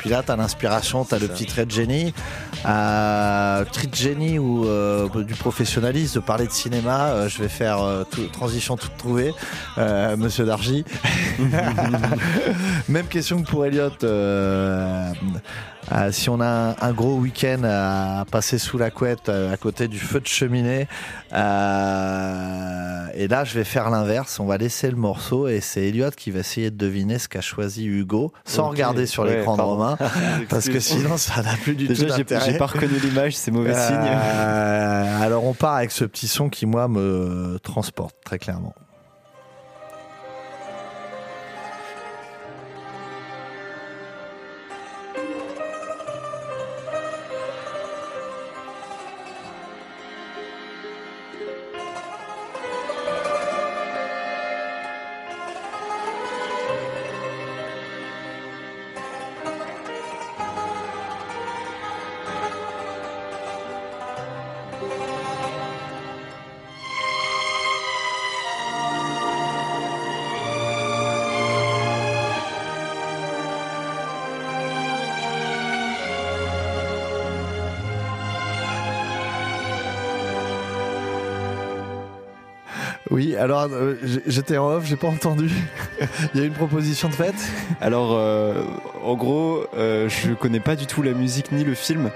puis 0.01 0.09
là, 0.09 0.23
tu 0.25 0.31
as 0.31 0.35
l'inspiration, 0.35 1.05
tu 1.05 1.13
as 1.13 1.19
le 1.19 1.27
petit 1.27 1.45
trait 1.45 1.63
de 1.67 1.71
génie. 1.71 2.11
Euh, 2.65 3.63
trait 3.71 3.85
de 3.85 3.93
génie 3.93 4.39
ou 4.39 4.65
euh, 4.65 5.07
du 5.23 5.35
professionnalisme, 5.35 6.15
de 6.19 6.25
parler 6.25 6.47
de 6.47 6.51
cinéma. 6.51 7.09
euh, 7.09 7.29
je 7.29 7.37
vais 7.39 7.49
faire 7.49 7.79
euh, 7.83 8.03
tout- 8.09 8.25
transition 8.33 8.77
toute 8.77 8.97
trouvée, 8.97 9.31
euh, 9.77 10.17
Monsieur 10.17 10.43
Dargy. 10.45 10.83
Même 12.89 13.05
question 13.05 13.43
que 13.43 13.47
pour 13.47 13.63
Elliot. 13.63 13.91
Euh, 15.91 16.11
si 16.11 16.29
on 16.29 16.39
a 16.39 16.45
un, 16.45 16.75
un 16.79 16.91
gros 16.93 17.15
week-end 17.15 17.61
à 17.63 18.23
passer 18.31 18.57
sous 18.57 18.77
la 18.77 18.91
couette 18.91 19.29
euh, 19.29 19.51
à 19.53 19.57
côté 19.57 19.87
du 19.87 19.97
feu 19.99 20.19
de 20.19 20.27
cheminée, 20.27 20.87
euh, 21.33 23.05
et 23.13 23.27
là 23.27 23.43
je 23.43 23.53
vais 23.55 23.63
faire 23.63 23.89
l'inverse, 23.89 24.39
on 24.39 24.45
va 24.45 24.57
laisser 24.57 24.89
le 24.89 24.95
morceau 24.97 25.47
et 25.47 25.59
c'est 25.59 25.87
Elliot 25.87 26.11
qui 26.15 26.31
va 26.31 26.39
essayer 26.39 26.71
de 26.71 26.77
deviner 26.77 27.19
ce 27.19 27.27
qu'a 27.27 27.41
choisi 27.41 27.85
Hugo 27.85 28.31
sans 28.45 28.69
regarder 28.69 29.05
sur 29.05 29.23
Ouais, 29.23 29.37
l'écran 29.37 29.57
de. 29.57 29.61
Romain, 29.61 29.97
parce 30.49 30.69
que 30.69 30.79
sinon 30.79 31.17
ça 31.17 31.41
n'a 31.41 31.53
plus 31.55 31.75
du 31.75 31.87
Déjà, 31.87 32.05
tout 32.05 32.17
d'intérêt. 32.17 32.51
j'ai 32.51 32.57
pas 32.57 32.67
reconnu 32.67 32.97
l'image, 32.99 33.35
c'est 33.35 33.51
mauvais 33.51 33.73
signe. 33.73 33.95
Alors 35.21 35.45
on 35.45 35.53
part 35.53 35.75
avec 35.75 35.91
ce 35.91 36.05
petit 36.05 36.27
son 36.27 36.49
qui 36.49 36.65
moi 36.65 36.87
me 36.87 37.57
transporte 37.63 38.15
très 38.23 38.39
clairement. 38.39 38.73
Alors 83.41 83.67
euh, 83.71 83.95
j'étais 84.27 84.57
en 84.57 84.69
off, 84.69 84.85
j'ai 84.85 84.97
pas 84.97 85.07
entendu. 85.07 85.49
Il 86.33 86.39
y 86.39 86.43
a 86.43 86.45
une 86.45 86.53
proposition 86.53 87.09
de 87.09 87.15
fête? 87.15 87.33
Alors, 87.81 88.11
euh, 88.13 88.63
en 89.03 89.15
gros, 89.15 89.63
euh, 89.77 90.07
je 90.09 90.31
connais 90.33 90.59
pas 90.59 90.75
du 90.75 90.85
tout 90.87 91.01
la 91.01 91.11
musique 91.13 91.51
ni 91.51 91.63
le 91.63 91.73
film, 91.75 92.09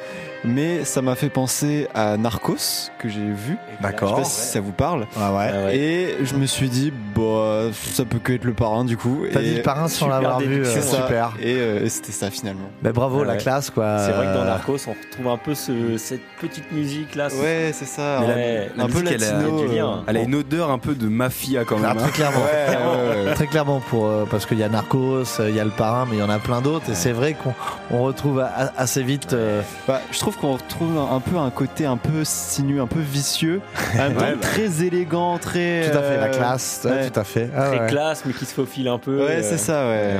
mais 0.43 0.83
ça 0.85 1.01
m'a 1.01 1.15
fait 1.15 1.29
penser 1.29 1.87
à 1.95 2.17
Narcos 2.17 2.89
que 2.99 3.09
j'ai 3.09 3.19
vu. 3.19 3.57
Je 3.71 3.75
sais 3.77 3.81
D'accord. 3.81 4.15
pas 4.17 4.23
si 4.23 4.41
ça 4.41 4.59
vous 4.61 4.71
parle. 4.71 5.07
Ah 5.19 5.33
ouais. 5.33 5.49
Ah 5.53 5.65
ouais. 5.65 5.75
Et 5.77 6.15
je 6.23 6.35
me 6.35 6.45
suis 6.45 6.69
dit, 6.69 6.93
bah, 7.15 7.63
ça 7.73 8.05
peut 8.05 8.19
que 8.19 8.33
être 8.33 8.43
le 8.45 8.53
parrain 8.53 8.85
du 8.85 8.95
coup. 8.97 9.25
T'as 9.31 9.41
Et- 9.41 9.43
dit 9.45 9.55
le 9.55 9.61
parrain 9.63 9.87
sans 9.87 10.07
l'avoir 10.07 10.39
vu, 10.39 10.61
euh, 10.61 10.65
C'est 10.65 10.81
ça. 10.81 10.97
super. 10.97 11.31
Et 11.41 11.55
euh, 11.55 11.87
c'était 11.89 12.11
ça 12.11 12.29
finalement. 12.29 12.69
Mais 12.83 12.91
bravo, 12.91 13.19
Ouais, 13.21 13.25
la 13.25 13.33
ouais. 13.33 13.37
classe 13.39 13.69
quoi. 13.71 13.97
C'est 13.99 14.11
vrai 14.11 14.27
que 14.27 14.33
dans 14.33 14.45
Narcos, 14.45 14.77
on 14.87 14.91
retrouve 14.91 15.27
un 15.33 15.37
peu 15.37 15.55
ce- 15.55 15.97
cette 15.97 16.21
petite 16.39 16.71
musique 16.71 17.15
là. 17.15 17.27
Ouais, 17.41 17.71
c'est 17.73 17.85
ça. 17.87 18.19
Mais 18.21 18.25
un, 18.25 18.77
la- 18.77 18.83
un 18.83 18.87
la 18.87 18.93
peu 18.93 19.01
musique, 19.01 19.15
elle 19.19 19.23
a- 19.23 19.31
latino. 19.33 19.49
il 19.57 19.59
y 19.61 19.63
a 19.63 19.67
du 19.69 19.75
lien. 19.75 19.87
euh, 19.87 20.01
Elle 20.07 20.17
a 20.17 20.21
une 20.21 20.35
odeur 20.35 20.69
un 20.69 20.77
peu 20.79 20.93
de 20.93 21.07
mafia 21.07 21.63
quand 21.65 21.77
ah, 21.83 21.87
même. 21.87 21.97
très 21.97 22.05
hein. 22.07 22.11
clairement. 22.13 22.39
Ouais, 22.43 23.21
ouais, 23.23 23.25
ouais. 23.25 23.33
Très 23.33 23.47
clairement 23.47 23.79
pour 23.79 24.05
euh, 24.05 24.25
parce 24.29 24.45
qu'il 24.45 24.59
y 24.59 24.63
a 24.63 24.69
Narcos, 24.69 25.23
il 25.39 25.55
y 25.55 25.59
a 25.59 25.63
le 25.65 25.71
parrain, 25.71 26.05
mais 26.09 26.17
il 26.17 26.19
y 26.19 26.23
en 26.23 26.29
a 26.29 26.37
plein 26.39 26.61
d'autres. 26.61 26.74
Et 26.89 26.95
c'est 26.95 27.11
vrai 27.11 27.33
qu'on 27.33 27.53
on 27.91 28.03
retrouve 28.03 28.43
assez 28.77 29.03
vite. 29.03 29.33
euh, 29.33 29.61
Bah, 29.87 30.01
je 30.11 30.19
trouve 30.19 30.37
qu'on 30.37 30.53
retrouve 30.53 30.97
un, 30.97 31.15
un 31.15 31.19
peu 31.19 31.37
un 31.37 31.49
côté 31.49 31.85
un 31.85 31.97
peu 31.97 32.23
sinueux, 32.23 32.81
un 32.81 32.87
peu 32.87 32.99
vicieux, 32.99 33.61
temps 33.93 33.99
Ouais, 34.07 34.13
bah. 34.13 34.25
très 34.41 34.83
élégant, 34.83 35.37
très. 35.37 35.89
tout 35.91 35.97
à 35.97 36.01
fait 36.01 36.17
la 36.17 36.23
euh, 36.25 36.33
classe, 36.37 36.81
ouais, 36.85 37.09
tout 37.09 37.19
à 37.19 37.23
fait. 37.23 37.49
Ah, 37.55 37.67
Très 37.69 37.79
ouais. 37.81 37.87
classe, 37.87 38.23
mais 38.25 38.33
qui 38.33 38.45
se 38.45 38.53
faufile 38.53 38.87
un 38.87 38.97
peu. 38.97 39.17
Ouais, 39.19 39.37
euh, 39.37 39.41
c'est 39.43 39.57
ça, 39.57 39.87
ouais. 39.87 40.15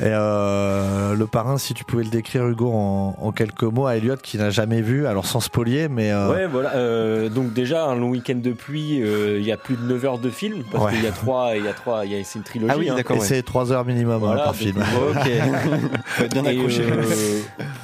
Et 0.00 0.02
euh, 0.04 1.14
le 1.14 1.26
parrain, 1.26 1.56
si 1.58 1.72
tu 1.74 1.84
pouvais 1.84 2.04
le 2.04 2.10
décrire, 2.10 2.46
Hugo, 2.46 2.70
en, 2.72 3.16
en 3.20 3.32
quelques 3.32 3.62
mots 3.62 3.86
à 3.86 3.96
Elliot 3.96 4.16
qui 4.22 4.36
n'a 4.38 4.50
jamais 4.50 4.80
vu, 4.82 5.06
alors 5.06 5.26
sans 5.26 5.40
spolier, 5.40 5.88
mais 5.88 6.10
euh, 6.12 6.30
Ouais, 6.30 6.46
voilà. 6.46 6.74
euh, 6.74 7.28
donc 7.28 7.52
déjà 7.54 7.84
un 7.84 7.94
long 7.94 8.08
week-end 8.10 8.36
de 8.36 8.52
pluie. 8.52 9.00
euh, 9.02 9.38
Il 9.40 9.46
y 9.46 9.52
a 9.52 9.56
plus 9.56 9.76
de 9.76 9.82
9 9.82 10.04
heures 10.04 10.18
de 10.18 10.28
film 10.30 10.62
parce 10.70 10.84
Ouais. 10.84 10.92
qu'il 10.92 11.04
y 11.04 11.06
a 11.06 11.12
trois, 11.12 11.56
il 11.56 11.64
y 11.64 11.68
a 11.68 11.72
trois, 11.72 12.04
il 12.04 12.12
y 12.12 12.20
a 12.20 12.24
c'est 12.24 12.38
une 12.38 12.44
trilogie. 12.44 12.72
Ah 12.74 12.78
oui, 12.78 12.90
hein. 12.90 12.94
d'accord. 12.96 13.16
et 13.16 13.20
c'est 13.20 13.42
3 13.42 13.72
heures 13.72 13.84
minimum 13.84 14.22
hein, 14.24 14.36
par 14.36 14.54
film. 14.54 14.76
Ok. 15.10 15.30
Bien 16.32 16.44
accroché. 16.44 16.82
euh, 16.82 17.02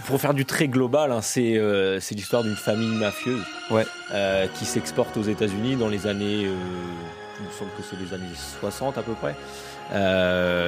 pour 0.06 0.20
faire 0.20 0.34
du 0.34 0.44
très 0.44 0.68
global, 0.68 1.12
hein, 1.12 1.20
c'est 1.22 1.56
euh, 1.56 2.00
c'est 2.00 2.14
l'histoire 2.14 2.42
d'une 2.42 2.56
famille 2.56 2.94
mafieuse 2.96 3.42
Ouais. 3.70 3.86
euh, 4.12 4.46
qui 4.58 4.64
s'exporte 4.64 5.16
aux 5.16 5.22
États-Unis 5.22 5.76
dans 5.76 5.88
les 5.88 6.06
années, 6.06 6.42
il 6.42 7.46
me 7.46 7.52
semble 7.58 7.70
que 7.76 7.82
c'est 7.88 7.96
les 7.98 8.12
années 8.14 8.32
60 8.60 8.98
à 8.98 9.02
peu 9.02 9.12
près. 9.12 9.34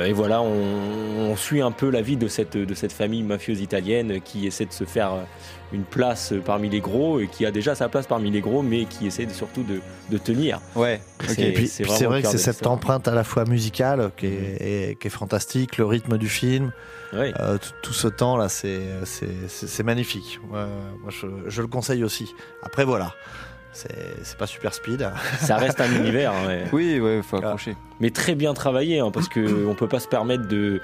Et 0.09 0.12
voilà, 0.12 0.43
on, 0.43 1.31
on 1.31 1.37
suit 1.37 1.62
un 1.62 1.70
peu 1.70 1.89
la 1.91 2.03
vie 2.03 2.16
de 2.16 2.29
cette, 2.29 2.57
de 2.57 2.75
cette 2.75 2.93
famille 2.93 3.22
mafieuse 3.22 3.61
italienne 3.61 4.20
qui 4.22 4.47
essaie 4.47 4.66
de 4.66 4.72
se 4.72 4.85
faire 4.85 5.12
une 5.75 5.85
place 5.85 6.33
parmi 6.45 6.68
les 6.70 6.81
gros 6.81 7.20
et 7.20 7.27
qui 7.29 7.45
a 7.45 7.51
déjà 7.51 7.75
sa 7.75 7.89
place 7.89 8.07
parmi 8.07 8.31
les 8.31 8.41
gros, 8.41 8.62
mais 8.62 8.85
qui 8.87 9.07
essaie 9.07 9.29
surtout 9.29 9.62
de, 9.64 9.81
de 10.11 10.18
tenir. 10.18 10.61
Ouais. 10.77 11.01
C'est- 11.27 11.43
Et 11.43 11.53
puis 11.53 11.66
vrai 12.07 12.22
que 12.22 12.29
c'est 12.29 12.35
de 12.35 12.39
cette 12.39 12.66
empreinte 12.66 13.09
à 13.09 13.14
la 13.14 13.25
fois 13.25 13.45
musicale 13.45 14.11
qui 14.16 14.27
est, 14.27 14.91
et- 14.91 14.97
qui 14.97 15.07
est 15.09 15.11
fantastique, 15.11 15.77
le 15.79 15.85
rythme 15.85 16.16
du 16.18 16.29
film, 16.29 16.72
euh, 17.41 17.59
tout, 17.59 17.70
tout 17.83 17.93
ce 17.93 18.09
temps 18.09 18.37
là, 18.37 18.49
c'est 18.49 18.81
c'est- 19.05 19.49
c'est 19.49 19.66
c'est 19.68 19.83
magnifique. 19.83 20.39
Ouais, 20.51 20.64
moi, 21.03 21.11
je, 21.11 21.27
je 21.49 21.61
le 21.62 21.68
conseille 21.68 22.05
aussi. 22.05 22.33
Après 22.62 22.85
voilà, 22.85 23.12
c'est 23.75 24.37
pas 24.39 24.47
super 24.47 24.72
speed. 24.72 25.07
Ça 25.41 25.57
reste 25.57 25.81
un 25.81 25.93
univers. 26.01 26.33
ouais. 26.47 26.64
Oui, 26.72 27.01
ouais, 27.01 27.20
faut 27.22 27.37
accrocher. 27.37 27.77
mais 28.01 28.11
très 28.11 28.35
bien 28.35 28.55
travaillé 28.55 29.01
hein, 29.01 29.11
parce 29.12 29.29
que 29.29 29.66
on 29.68 29.75
peut 29.75 29.89
pas 29.89 29.99
se 30.01 30.09
permettre 30.09 30.47
de, 30.49 30.81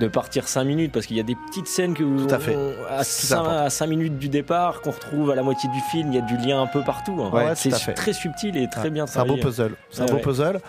de 0.00 0.08
partir 0.08 0.48
5 0.48 0.64
minutes 0.64 0.92
parce 0.92 1.06
qu'il 1.06 1.16
y 1.16 1.20
a 1.20 1.24
des 1.24 1.36
petites 1.48 1.68
scènes 1.68 1.94
que 1.94 2.02
Tout 2.02 2.34
à 2.34 2.36
on- 2.36 2.40
fait. 2.40 2.56
à, 2.90 3.04
C'est 3.04 3.26
5, 3.28 3.36
important. 3.38 3.58
à 3.58 3.70
cinq 3.70 3.86
minutes 3.86 4.18
du 4.18 4.28
départ 4.28 4.80
qu'on 4.80 4.90
retrouve 4.90 5.30
à 5.30 5.34
la 5.34 5.42
moitié 5.42 5.70
du 5.70 5.80
film 5.90 6.08
il 6.12 6.16
y 6.16 6.18
a 6.18 6.22
du 6.22 6.36
lien 6.36 6.60
un 6.60 6.66
peu 6.66 6.82
partout 6.82 7.20
hein. 7.22 7.30
Ouais, 7.32 7.54
c'est 7.54 7.70
très 7.94 8.12
subtil 8.12 8.56
et 8.56 8.68
très 8.68 8.90
bien 8.90 9.06
C'est 9.06 9.18
un 9.18 9.22
beau 9.22 9.36
travaillé 9.36 9.42
puzzle. 9.44 9.74
C'est 9.90 10.00
un 10.02 10.04
Ouais, 10.06 10.10
beau 10.10 10.16
ouais. 10.16 10.22
puzzle. 10.22 10.60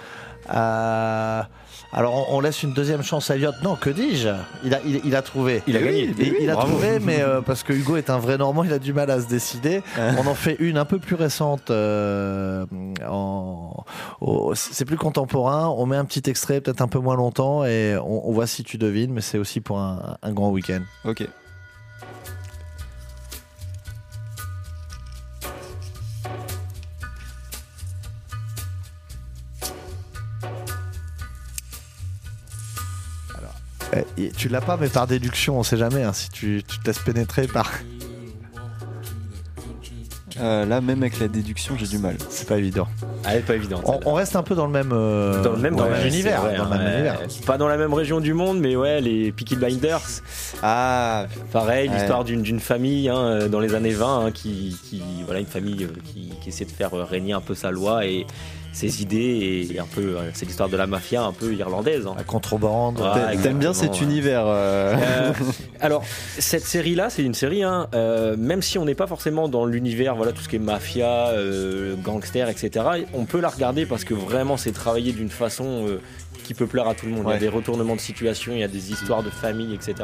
Euh, 0.54 1.42
alors 1.94 2.30
on, 2.30 2.38
on 2.38 2.40
laisse 2.42 2.64
une 2.64 2.74
deuxième 2.74 3.04
chance 3.04 3.30
à 3.30 3.36
Elliot. 3.36 3.52
Non, 3.64 3.76
que 3.76 3.90
dis-je? 3.90 4.30
Il 4.64 4.74
a, 4.74 4.80
il, 4.86 5.02
il 5.06 5.16
a 5.16 5.22
trouvé. 5.22 5.62
Il 5.68 5.78
a 5.78 5.82
gagné. 5.82 6.14
Il, 6.18 6.36
il 6.42 6.50
a 6.50 6.54
Bravo. 6.54 6.72
trouvé, 6.72 7.00
mais 7.00 7.22
euh, 7.22 7.42
parce 7.42 7.64
que 7.64 7.72
Hugo 7.74 7.98
est 7.98 8.10
un 8.10 8.18
vrai 8.18 8.38
Normand, 8.38 8.64
il 8.64 8.74
a 8.74 8.80
du 8.80 8.94
mal 8.94 9.10
à 9.12 9.22
se 9.22 9.28
décider. 9.28 9.84
On 10.18 10.26
en 10.28 10.36
fait 10.36 10.56
une 10.60 10.78
un 10.78 10.86
peu 10.86 11.00
plus 11.00 11.16
récente. 11.16 11.70
euh, 11.72 12.66
c'est 14.56 14.86
plus 14.86 14.98
contemporain. 14.98 15.68
On 15.70 15.86
met 15.86 15.96
un 15.98 16.06
petit 16.06 16.30
extrait, 16.30 16.62
peut-être 16.62 16.82
un 16.82 16.88
peu 16.88 17.00
moins 17.00 17.16
longtemps, 17.16 17.64
et 17.66 17.96
on, 17.98 18.30
on 18.30 18.32
voit 18.34 18.48
si 18.48 18.64
tu 18.64 18.78
devines. 18.78 19.12
Mais 19.14 19.22
c'est 19.22 19.38
aussi 19.38 19.62
pour 19.62 19.80
un, 19.80 20.18
un 20.22 20.32
grand 20.32 20.50
week-end. 20.50 20.82
Ok. 21.06 21.28
Eh, 33.96 34.22
et 34.24 34.32
tu 34.32 34.50
l'as 34.50 34.62
pas, 34.62 34.78
mais 34.78 34.90
par 34.90 35.08
déduction, 35.08 35.60
on 35.60 35.64
sait 35.64 35.78
jamais. 35.78 36.04
hein, 36.04 36.14
si 36.14 36.30
tu, 36.30 36.64
tu 36.68 36.80
te 36.80 36.86
laisses 36.88 37.00
pénétrer 37.00 37.48
par, 37.48 37.72
Euh, 40.40 40.66
là, 40.66 40.82
même 40.82 41.04
avec 41.04 41.20
la 41.20 41.28
déduction, 41.28 41.76
j'ai 41.78 41.86
du 41.86 42.00
mal. 42.00 42.16
c'est 42.30 42.48
pas 42.48 42.58
évident. 42.58 42.88
Ah, 43.24 43.30
elle 43.34 43.40
est 43.40 43.42
pas 43.44 43.54
évidente 43.54 43.84
On, 44.06 44.14
reste 44.14 44.36
un 44.36 44.42
peu 44.42 44.56
dans 44.56 44.66
le 44.66 44.72
même, 44.72 44.90
euh, 44.92 45.44
dans 45.44 45.52
le 45.52 45.58
même, 45.60 45.76
dans 45.76 45.84
le 45.86 45.92
ouais, 45.92 45.98
même 45.98 46.02
c'est 46.10 46.16
univers. 46.16 46.42
vrai, 46.42 46.58
dans 46.58 46.66
le 46.66 46.72
hein, 46.72 46.78
même 46.80 46.88
ouais. 46.88 46.94
univers. 46.96 47.20
pas 47.46 47.58
dans 47.60 47.68
la 47.68 47.78
même 47.78 47.94
région 47.94 48.20
du 48.20 48.34
monde 48.34 48.60
mais 48.60 48.76
ouais 48.76 49.00
les 49.00 49.32
Peaky 49.32 49.56
Blinders 49.58 50.02
Ah, 50.64 51.28
pareil 51.52 51.88
Ouais. 51.88 51.96
l'histoire 51.96 52.24
d'une 52.24 52.60
famille 52.60 53.10
hein, 53.10 53.18
euh, 53.18 53.48
dans 53.48 53.60
les 53.60 53.76
années 53.76 53.94
20 53.94 54.26
hein, 54.26 54.32
qui, 54.32 54.76
qui 54.90 55.02
voilà 55.26 55.40
une 55.40 55.46
famille 55.46 55.88
qui, 56.12 56.32
qui 56.42 56.50
essaie 56.50 56.66
de 56.66 56.72
faire 56.72 56.92
régner 57.08 57.34
un 57.34 57.42
peu 57.42 57.54
sa 57.54 57.70
loi 57.70 58.06
et 58.08 58.26
ses 58.74 59.02
idées 59.02 59.68
et 59.72 59.80
un 59.80 59.86
peu 59.86 60.18
euh, 60.18 60.30
c'est 60.34 60.46
l'histoire 60.46 60.68
de 60.68 60.76
la 60.76 60.88
mafia 60.88 61.24
un 61.24 61.32
peu 61.32 61.54
irlandaise 61.54 62.08
hein. 62.08 62.16
La 62.18 62.24
contrebande. 62.24 63.02
T'aimes 63.42 63.60
bien 63.60 63.74
cet 63.74 63.94
ouais. 63.94 64.04
univers. 64.04 64.44
euh. 64.46 64.96
Euh, 64.96 65.34
alors, 65.80 66.04
cette 66.40 66.66
série-là, 66.66 67.10
c'est 67.10 67.24
une 67.24 67.34
série, 67.34 67.64
hein, 67.64 67.88
euh, 67.94 68.36
même 68.38 68.62
si 68.62 68.78
on 68.78 68.86
n'est 68.86 68.96
pas 68.96 69.08
forcément 69.08 69.48
dans 69.48 69.66
l'univers, 69.66 70.16
voilà, 70.16 70.32
tout 70.32 70.42
ce 70.42 70.50
qui 70.50 70.56
est 70.56 70.60
mafia, 70.60 71.28
euh, 71.30 71.96
gangster, 71.96 72.50
etc., 72.50 72.86
on 73.14 73.26
peut 73.26 73.40
la 73.40 73.50
regarder 73.50 73.86
parce 73.86 74.04
que 74.04 74.14
vraiment, 74.14 74.58
c'est 74.58 74.72
travaillé 74.72 75.12
d'une 75.14 75.30
façon 75.30 75.86
euh, 75.88 76.02
qui 76.44 76.54
peut 76.54 76.68
plaire 76.68 76.88
à 76.88 76.96
tout 76.96 77.06
le 77.06 77.14
monde. 77.14 77.26
Il 77.28 77.34
y 77.34 77.36
a 77.36 77.40
des 77.40 77.50
retournements 77.50 77.96
de 77.96 78.02
situation, 78.02 78.54
il 78.54 78.60
y 78.60 78.64
a 78.64 78.68
des 78.68 78.92
histoires 78.92 79.24
de 79.24 79.30
famille, 79.30 79.74
etc. 79.74 79.96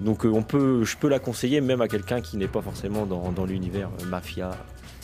Donc, 0.00 0.24
euh, 0.24 0.30
on 0.32 0.42
peut, 0.42 0.84
je 0.84 0.96
peux 0.96 1.08
la 1.08 1.18
conseiller 1.18 1.60
même 1.60 1.80
à 1.80 1.88
quelqu'un 1.88 2.20
qui 2.20 2.36
n'est 2.36 2.48
pas 2.48 2.62
forcément 2.62 3.04
dans, 3.06 3.32
dans 3.32 3.44
l'univers 3.44 3.88
euh, 4.00 4.06
mafia 4.06 4.50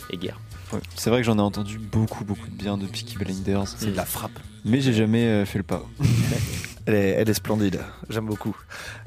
et 0.09 0.17
guerre. 0.17 0.39
Ouais. 0.71 0.79
C'est 0.95 1.09
vrai 1.09 1.19
que 1.19 1.25
j'en 1.25 1.37
ai 1.37 1.41
entendu 1.41 1.77
beaucoup, 1.77 2.23
beaucoup 2.25 2.47
de 2.47 2.55
bien 2.55 2.77
de 2.77 2.85
Peaky 2.85 3.17
Blinders. 3.17 3.67
C'est 3.67 3.91
de 3.91 3.95
la 3.97 4.05
frappe. 4.05 4.31
Mais 4.65 4.79
j'ai 4.81 4.93
jamais 4.93 5.25
euh, 5.25 5.45
fait 5.45 5.57
le 5.59 5.63
pas. 5.63 5.83
Elle 6.85 6.95
est, 6.95 7.09
elle 7.11 7.29
est 7.29 7.33
splendide. 7.33 7.79
J'aime 8.09 8.25
beaucoup. 8.25 8.53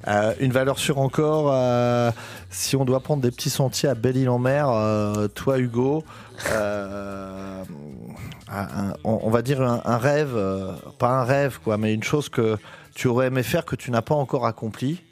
Euh, 0.08 0.32
une 0.40 0.50
valeur 0.50 0.78
sûre 0.78 0.96
encore. 0.96 1.50
euh, 1.52 2.10
si 2.48 2.74
on 2.74 2.86
doit 2.86 3.00
prendre 3.00 3.20
des 3.20 3.30
petits 3.30 3.50
sentiers 3.50 3.90
à 3.90 3.94
Belle-Île-en-Mer, 3.94 4.70
euh, 4.70 5.28
toi, 5.28 5.58
Hugo, 5.58 6.02
un- 6.50 7.64
un- 8.48 8.94
on, 9.04 9.28
va 9.28 9.42
dire 9.42 9.60
un, 9.60 9.82
un 9.84 9.98
rêve, 9.98 10.34
pas 10.98 11.20
un 11.20 11.24
rêve, 11.24 11.58
quoi, 11.62 11.76
mais 11.76 11.92
une 11.92 12.02
chose 12.02 12.30
que 12.30 12.56
tu 12.94 13.08
aurais 13.08 13.26
aimé 13.26 13.42
faire 13.42 13.66
que 13.66 13.76
tu 13.76 13.90
n'as 13.90 14.00
pas 14.00 14.14
encore 14.14 14.46
accompli. 14.46 15.02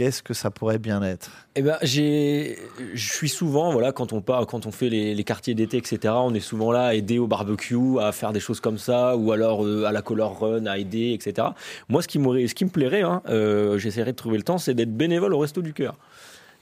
Qu'est-ce 0.00 0.22
que 0.22 0.32
ça 0.32 0.50
pourrait 0.50 0.78
bien 0.78 1.02
être? 1.02 1.30
Eh 1.56 1.60
ben, 1.60 1.76
j'ai, 1.82 2.56
je 2.94 3.12
suis 3.12 3.28
souvent, 3.28 3.70
voilà, 3.70 3.92
quand 3.92 4.14
on 4.14 4.22
part, 4.22 4.46
quand 4.46 4.64
on 4.64 4.70
fait 4.70 4.88
les, 4.88 5.14
les 5.14 5.24
quartiers 5.24 5.54
d'été, 5.54 5.76
etc. 5.76 6.14
On 6.16 6.32
est 6.32 6.40
souvent 6.40 6.72
là 6.72 6.86
à 6.86 6.94
aider 6.94 7.18
au 7.18 7.26
barbecue, 7.26 8.00
à 8.00 8.10
faire 8.10 8.32
des 8.32 8.40
choses 8.40 8.60
comme 8.60 8.78
ça, 8.78 9.14
ou 9.14 9.30
alors 9.30 9.62
euh, 9.62 9.84
à 9.84 9.92
la 9.92 10.00
color 10.00 10.40
run, 10.40 10.64
à 10.64 10.78
aider, 10.78 11.12
etc. 11.12 11.48
Moi, 11.90 12.00
ce 12.00 12.08
qui 12.08 12.18
m'aurait, 12.18 12.46
ce 12.46 12.54
qui 12.54 12.64
me 12.64 12.70
plairait, 12.70 13.02
hein, 13.02 13.20
euh, 13.28 13.76
j'essaierai 13.76 14.12
de 14.12 14.16
trouver 14.16 14.38
le 14.38 14.42
temps, 14.42 14.56
c'est 14.56 14.72
d'être 14.72 14.96
bénévole 14.96 15.34
au 15.34 15.38
Resto 15.38 15.60
du 15.60 15.74
Cœur. 15.74 15.96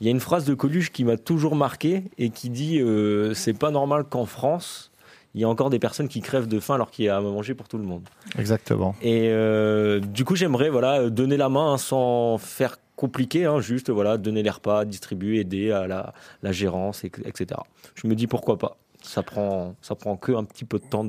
Il 0.01 0.07
y 0.07 0.09
a 0.09 0.11
une 0.11 0.19
phrase 0.19 0.45
de 0.45 0.55
Coluche 0.55 0.91
qui 0.91 1.05
m'a 1.05 1.17
toujours 1.17 1.55
marqué 1.55 2.03
et 2.19 2.31
qui 2.31 2.51
dit 2.51 2.81
euh, 2.81 3.35
c'est 3.35 3.57
pas 3.57 3.71
normal 3.71 4.03
qu'en 4.03 4.27
France 4.27 4.91
il 5.35 5.43
y 5.43 5.45
a 5.45 5.49
encore 5.49 5.71
des 5.71 5.79
personnes 5.79 6.09
qui 6.09 6.23
crèvent 6.23 6.49
de 6.49 6.59
faim 6.59 6.75
alors 6.75 6.91
qu'il 6.91 7.05
y 7.05 7.09
a 7.09 7.19
à 7.19 7.21
manger 7.21 7.55
pour 7.55 7.69
tout 7.69 7.79
le 7.79 7.85
monde. 7.85 8.03
Exactement. 8.37 8.97
Et 9.03 9.29
euh, 9.29 10.01
du 10.01 10.25
coup, 10.25 10.35
j'aimerais 10.35 10.71
voilà 10.71 11.11
donner 11.11 11.37
la 11.37 11.49
main 11.49 11.75
hein, 11.75 11.79
sans 11.79 12.39
faire 12.39 12.79
compliqué, 12.99 13.45
hein, 13.47 13.61
juste 13.61 13.91
voilà 13.91 14.19
donner 14.19 14.43
les 14.43 14.51
repas, 14.51 14.85
distribuer, 14.85 15.39
aider 15.39 15.71
à 15.71 15.87
la, 15.87 16.53
gérance, 16.53 17.05
et- 17.05 17.13
etc. 17.25 17.61
Je 17.95 18.07
me 18.09 18.15
dis 18.17 18.27
pourquoi 18.27 18.59
pas. 18.59 18.77
Ça 19.01 19.23
prend 19.23 19.77
ça 19.81 19.95
prend 19.95 20.17
que 20.17 20.33
un 20.33 20.43
petit 20.43 20.65
peu 20.65 20.81
de 20.81 20.85
temps 20.85 21.05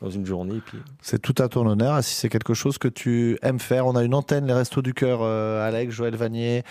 dans 0.00 0.08
une 0.08 0.24
journée. 0.24 0.60
C'est 1.02 1.20
tout 1.20 1.34
à 1.42 1.48
ton 1.48 1.66
honneur. 1.66 2.02
Si 2.04 2.14
c'est 2.14 2.28
quelque 2.28 2.54
chose 2.54 2.78
que 2.78 2.86
tu 2.86 3.36
aimes 3.42 3.58
faire, 3.58 3.88
on 3.88 3.96
a 3.96 4.04
une 4.04 4.14
antenne, 4.14 4.46
les 4.46 4.52
Restos 4.52 4.82
du 4.82 4.94
Cœur, 4.94 5.18
euh, 5.22 5.66
Alex, 5.66 5.92
Joël 5.92 6.14
Vanier, 6.14 6.62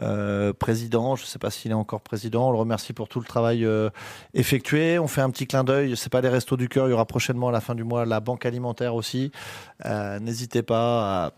euh, 0.00 0.52
président. 0.52 1.16
Je 1.16 1.24
ne 1.24 1.26
sais 1.26 1.40
pas 1.40 1.50
s'il 1.50 1.72
est 1.72 1.74
encore 1.74 2.02
président. 2.02 2.48
On 2.48 2.52
le 2.52 2.58
remercie 2.58 2.92
pour 2.92 3.08
tout 3.08 3.18
le 3.18 3.26
travail 3.26 3.64
euh, 3.64 3.90
effectué. 4.32 5.00
On 5.00 5.08
fait 5.08 5.22
un 5.22 5.30
petit 5.30 5.48
clin 5.48 5.64
d'œil. 5.64 5.96
C'est 5.96 6.08
pas 6.12 6.20
les 6.20 6.28
Restos 6.28 6.56
du 6.56 6.68
Cœur. 6.68 6.86
Il 6.86 6.90
y 6.92 6.94
aura 6.94 7.04
prochainement 7.06 7.48
à 7.48 7.52
la 7.52 7.60
fin 7.60 7.74
du 7.74 7.82
mois 7.82 8.06
la 8.06 8.20
Banque 8.20 8.46
Alimentaire 8.46 8.94
aussi. 8.94 9.32
Euh, 9.86 10.20
N'hésitez 10.20 10.62
pas 10.62 11.24
à 11.26 11.32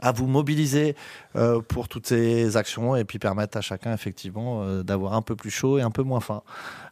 à 0.00 0.12
vous 0.12 0.26
mobiliser 0.26 0.96
euh, 1.36 1.60
pour 1.60 1.88
toutes 1.88 2.06
ces 2.06 2.56
actions 2.56 2.96
et 2.96 3.04
puis 3.04 3.18
permettre 3.18 3.56
à 3.56 3.60
chacun 3.60 3.92
effectivement 3.92 4.62
euh, 4.62 4.82
d'avoir 4.82 5.14
un 5.14 5.22
peu 5.22 5.36
plus 5.36 5.50
chaud 5.50 5.78
et 5.78 5.82
un 5.82 5.90
peu 5.90 6.02
moins 6.02 6.20
faim. 6.20 6.42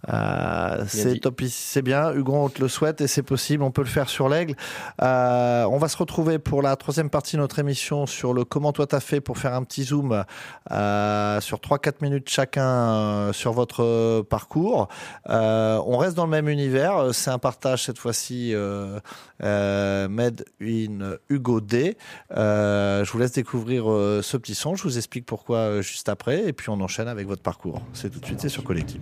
Euh, 0.09 0.85
c'est 0.89 1.19
top, 1.21 1.41
c'est 1.49 1.83
bien. 1.83 2.13
Hugo, 2.13 2.35
on 2.35 2.49
te 2.49 2.61
le 2.61 2.69
souhaite 2.69 3.01
et 3.01 3.07
c'est 3.07 3.23
possible. 3.23 3.63
On 3.63 3.71
peut 3.71 3.83
le 3.83 3.89
faire 3.89 4.09
sur 4.09 4.29
l'aigle. 4.29 4.55
Euh, 5.03 5.65
on 5.65 5.79
va 5.79 5.89
se 5.89 5.97
retrouver 5.97 6.39
pour 6.39 6.63
la 6.63 6.77
troisième 6.77 7.11
partie 7.11 7.37
de 7.37 7.41
notre 7.41 7.59
émission 7.59 8.07
sur 8.07 8.33
le 8.35 8.45
comment 8.45 8.73
toi 8.73 8.87
t'as 8.87 9.01
fait 9.01 9.21
pour 9.21 9.39
faire 9.39 9.55
un 9.55 9.65
petit 9.65 9.85
zoom 9.85 10.25
euh, 10.71 11.41
sur 11.41 11.59
3-4 11.59 11.93
minutes 12.03 12.29
chacun 12.29 13.33
sur 13.33 13.53
votre 13.53 14.23
parcours. 14.23 14.89
On 15.27 15.97
reste 15.99 16.17
dans 16.17 16.25
le 16.25 16.31
même 16.31 16.49
univers. 16.49 17.15
C'est 17.15 17.31
un 17.31 17.39
partage 17.39 17.85
cette 17.85 17.99
fois-ci 17.99 18.55
Made 19.41 20.45
in 20.61 21.17
Hugo 21.29 21.61
D. 21.61 21.97
Je 22.31 23.11
vous 23.11 23.19
laisse 23.19 23.33
découvrir 23.33 23.85
ce 23.85 24.37
petit 24.37 24.55
son. 24.55 24.75
Je 24.75 24.83
vous 24.83 24.97
explique 24.97 25.27
pourquoi 25.27 25.81
juste 25.81 26.09
après. 26.09 26.45
Et 26.47 26.53
puis 26.53 26.71
on 26.71 26.81
enchaîne 26.81 27.09
avec 27.09 27.27
votre 27.27 27.43
parcours. 27.43 27.81
C'est 27.93 28.11
tout 28.11 28.21
de 28.21 28.27
suite, 28.27 28.41
c'est 28.41 28.49
sur 28.49 28.65
Collectif. 28.65 29.01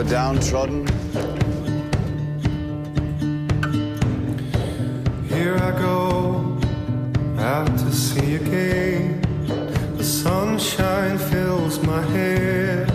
Are 0.00 0.04
downtrodden, 0.04 0.86
Here 5.28 5.56
I 5.56 5.72
go, 5.78 6.58
out 7.38 7.66
to 7.66 7.92
sea 7.92 8.36
again. 8.36 9.20
The 9.98 10.04
sunshine 10.04 11.18
fills 11.18 11.82
my 11.82 12.02
hair, 12.14 12.86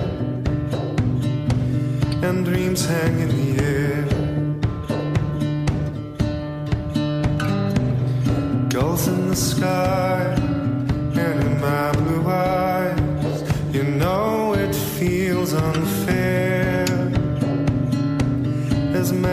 and 2.23 2.43
dreams 2.43 2.85
hang 2.87 3.19
in 3.19 3.29
the 3.39 3.63
air. 3.63 4.03
Gulls 8.69 9.07
in 9.07 9.29
the 9.29 9.35
sky, 9.35 10.54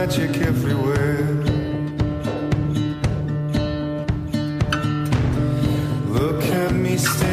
magic 0.07 0.37
everywhere. 0.43 1.23
Look 6.09 6.43
at 6.43 6.73
me 6.73 6.97
standing 6.97 7.32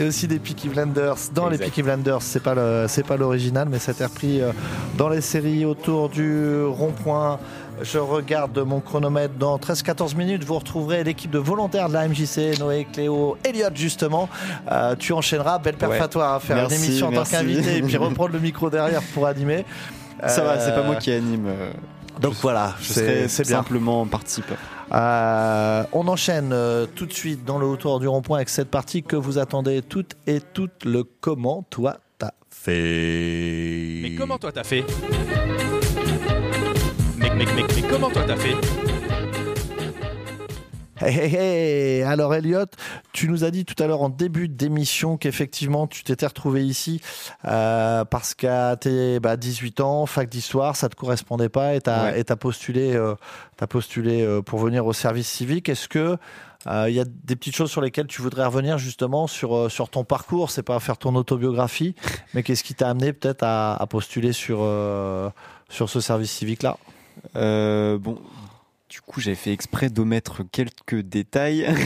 C'est 0.00 0.06
aussi 0.06 0.26
des 0.26 0.38
Peaky 0.38 0.70
Blinders. 0.70 1.16
Dans 1.34 1.50
les. 1.50 1.58
Peaky 1.58 1.82
Blinders, 1.82 2.22
c'est 2.22 2.42
pas 2.42 2.54
le, 2.54 2.86
c'est 2.88 3.02
pas 3.06 3.18
l'original, 3.18 3.68
mais 3.70 3.78
ça 3.78 3.90
a 3.90 3.94
été 3.94 4.02
repris 4.06 4.40
euh, 4.40 4.50
dans 4.96 5.10
les 5.10 5.20
séries 5.20 5.66
autour 5.66 6.08
du 6.08 6.62
rond-point. 6.64 7.38
Je 7.82 7.98
regarde 7.98 8.58
mon 8.60 8.80
chronomètre 8.80 9.34
dans 9.38 9.58
13-14 9.58 10.16
minutes. 10.16 10.42
Vous 10.42 10.54
retrouverez 10.54 11.04
l'équipe 11.04 11.30
de 11.30 11.38
volontaires 11.38 11.88
de 11.90 11.92
la 11.92 12.08
MJC, 12.08 12.58
Noé, 12.58 12.86
Cléo, 12.90 13.36
Elliot 13.44 13.66
justement. 13.74 14.30
Euh, 14.72 14.96
tu 14.98 15.12
enchaîneras. 15.12 15.58
Belle 15.58 15.76
perf 15.76 15.90
Ouais. 15.92 16.00
à 16.00 16.08
toi 16.08 16.34
à 16.36 16.40
faire 16.40 16.56
Merci, 16.56 16.76
une 16.76 16.84
émission 16.84 17.08
en 17.08 17.12
tant 17.12 17.24
qu'invité 17.24 17.76
et 17.76 17.82
puis 17.82 17.96
reprendre 17.98 18.32
le 18.32 18.38
micro 18.40 18.70
derrière 18.70 19.02
pour 19.12 19.26
animer. 19.26 19.66
Ça 20.26 20.42
va, 20.42 20.58
c'est 20.60 20.70
pas 20.72 20.78
Euh, 20.78 20.86
moi 20.86 20.94
qui 20.96 21.12
anime. 21.12 21.46
Donc 22.20 22.34
voilà, 22.42 22.74
Je 22.80 22.92
c'est 22.92 23.00
serai 23.00 23.28
c'est 23.28 23.44
simplement 23.44 24.06
participant. 24.06 24.54
Euh, 24.92 25.84
on 25.92 26.08
enchaîne 26.08 26.50
euh, 26.52 26.86
tout 26.94 27.06
de 27.06 27.12
suite 27.12 27.44
dans 27.44 27.58
le 27.58 27.66
autour 27.66 28.00
du 28.00 28.08
rond-point 28.08 28.38
avec 28.38 28.48
cette 28.48 28.70
partie 28.70 29.02
que 29.02 29.16
vous 29.16 29.38
attendez 29.38 29.82
toutes 29.82 30.16
et 30.26 30.40
toutes 30.40 30.84
le 30.84 31.04
comment 31.04 31.64
toi 31.70 31.98
t'as 32.18 32.32
fait. 32.50 34.00
Mais 34.02 34.14
comment 34.16 34.38
toi 34.38 34.52
t'as 34.52 34.64
fait? 34.64 34.84
Mais, 37.18 37.30
mais, 37.36 37.44
mais, 37.54 37.62
mais 37.74 37.82
comment 37.88 38.10
toi 38.10 38.22
t'as 38.26 38.36
fait? 38.36 38.56
Hey, 41.02 41.14
hey, 41.16 41.34
hey. 41.34 42.02
Alors 42.02 42.34
Elliot, 42.34 42.66
tu 43.12 43.26
nous 43.28 43.44
as 43.44 43.50
dit 43.50 43.64
tout 43.64 43.80
à 43.82 43.86
l'heure 43.86 44.02
en 44.02 44.10
début 44.10 44.48
d'émission 44.48 45.16
qu'effectivement 45.16 45.86
tu 45.86 46.02
t'étais 46.04 46.26
retrouvé 46.26 46.64
ici 46.66 47.00
euh, 47.46 48.04
parce 48.04 48.34
qu'à 48.34 48.76
tes 48.76 49.18
bah, 49.18 49.36
18 49.38 49.80
ans, 49.80 50.04
fac 50.04 50.28
d'histoire, 50.28 50.76
ça 50.76 50.90
te 50.90 50.96
correspondait 50.96 51.48
pas 51.48 51.74
et 51.74 51.80
Ouais. 51.86 52.20
et 52.20 52.24
t'as 52.24 52.36
postulé, 52.36 52.94
euh, 52.94 53.14
t'as 53.56 53.66
postulé 53.66 54.20
euh, 54.22 54.42
pour 54.42 54.58
venir 54.58 54.84
au 54.84 54.92
service 54.92 55.28
civique. 55.28 55.70
Est-ce 55.70 55.88
que 55.88 56.18
euh, 56.66 56.84
il 56.90 56.94
y 56.94 57.00
a 57.00 57.04
des 57.24 57.34
petites 57.36 57.56
choses 57.56 57.70
sur 57.70 57.80
lesquelles 57.80 58.06
tu 58.06 58.20
voudrais 58.20 58.44
revenir 58.44 58.76
justement 58.76 59.26
sur 59.26 59.56
euh, 59.56 59.68
sur 59.70 59.88
ton 59.88 60.04
parcours? 60.04 60.50
C'est 60.50 60.62
pas 60.62 60.78
faire 60.80 60.98
ton 60.98 61.14
autobiographie, 61.14 61.94
mais 62.34 62.42
qu'est-ce 62.42 62.62
qui 62.62 62.74
t'a 62.74 62.90
amené 62.90 63.14
peut-être 63.14 63.42
à, 63.42 63.74
à 63.74 63.86
postuler 63.86 64.34
sur 64.34 64.58
euh, 64.60 65.30
sur 65.70 65.88
ce 65.88 66.00
service 66.00 66.30
civique 66.30 66.62
là 66.62 66.76
Euh, 67.36 67.98
bon, 67.98 68.18
du 68.90 69.00
coup, 69.00 69.20
j'avais 69.20 69.36
fait 69.36 69.52
exprès 69.52 69.88
d'omettre 69.88 70.42
quelques 70.42 71.00
détails. 71.00 71.66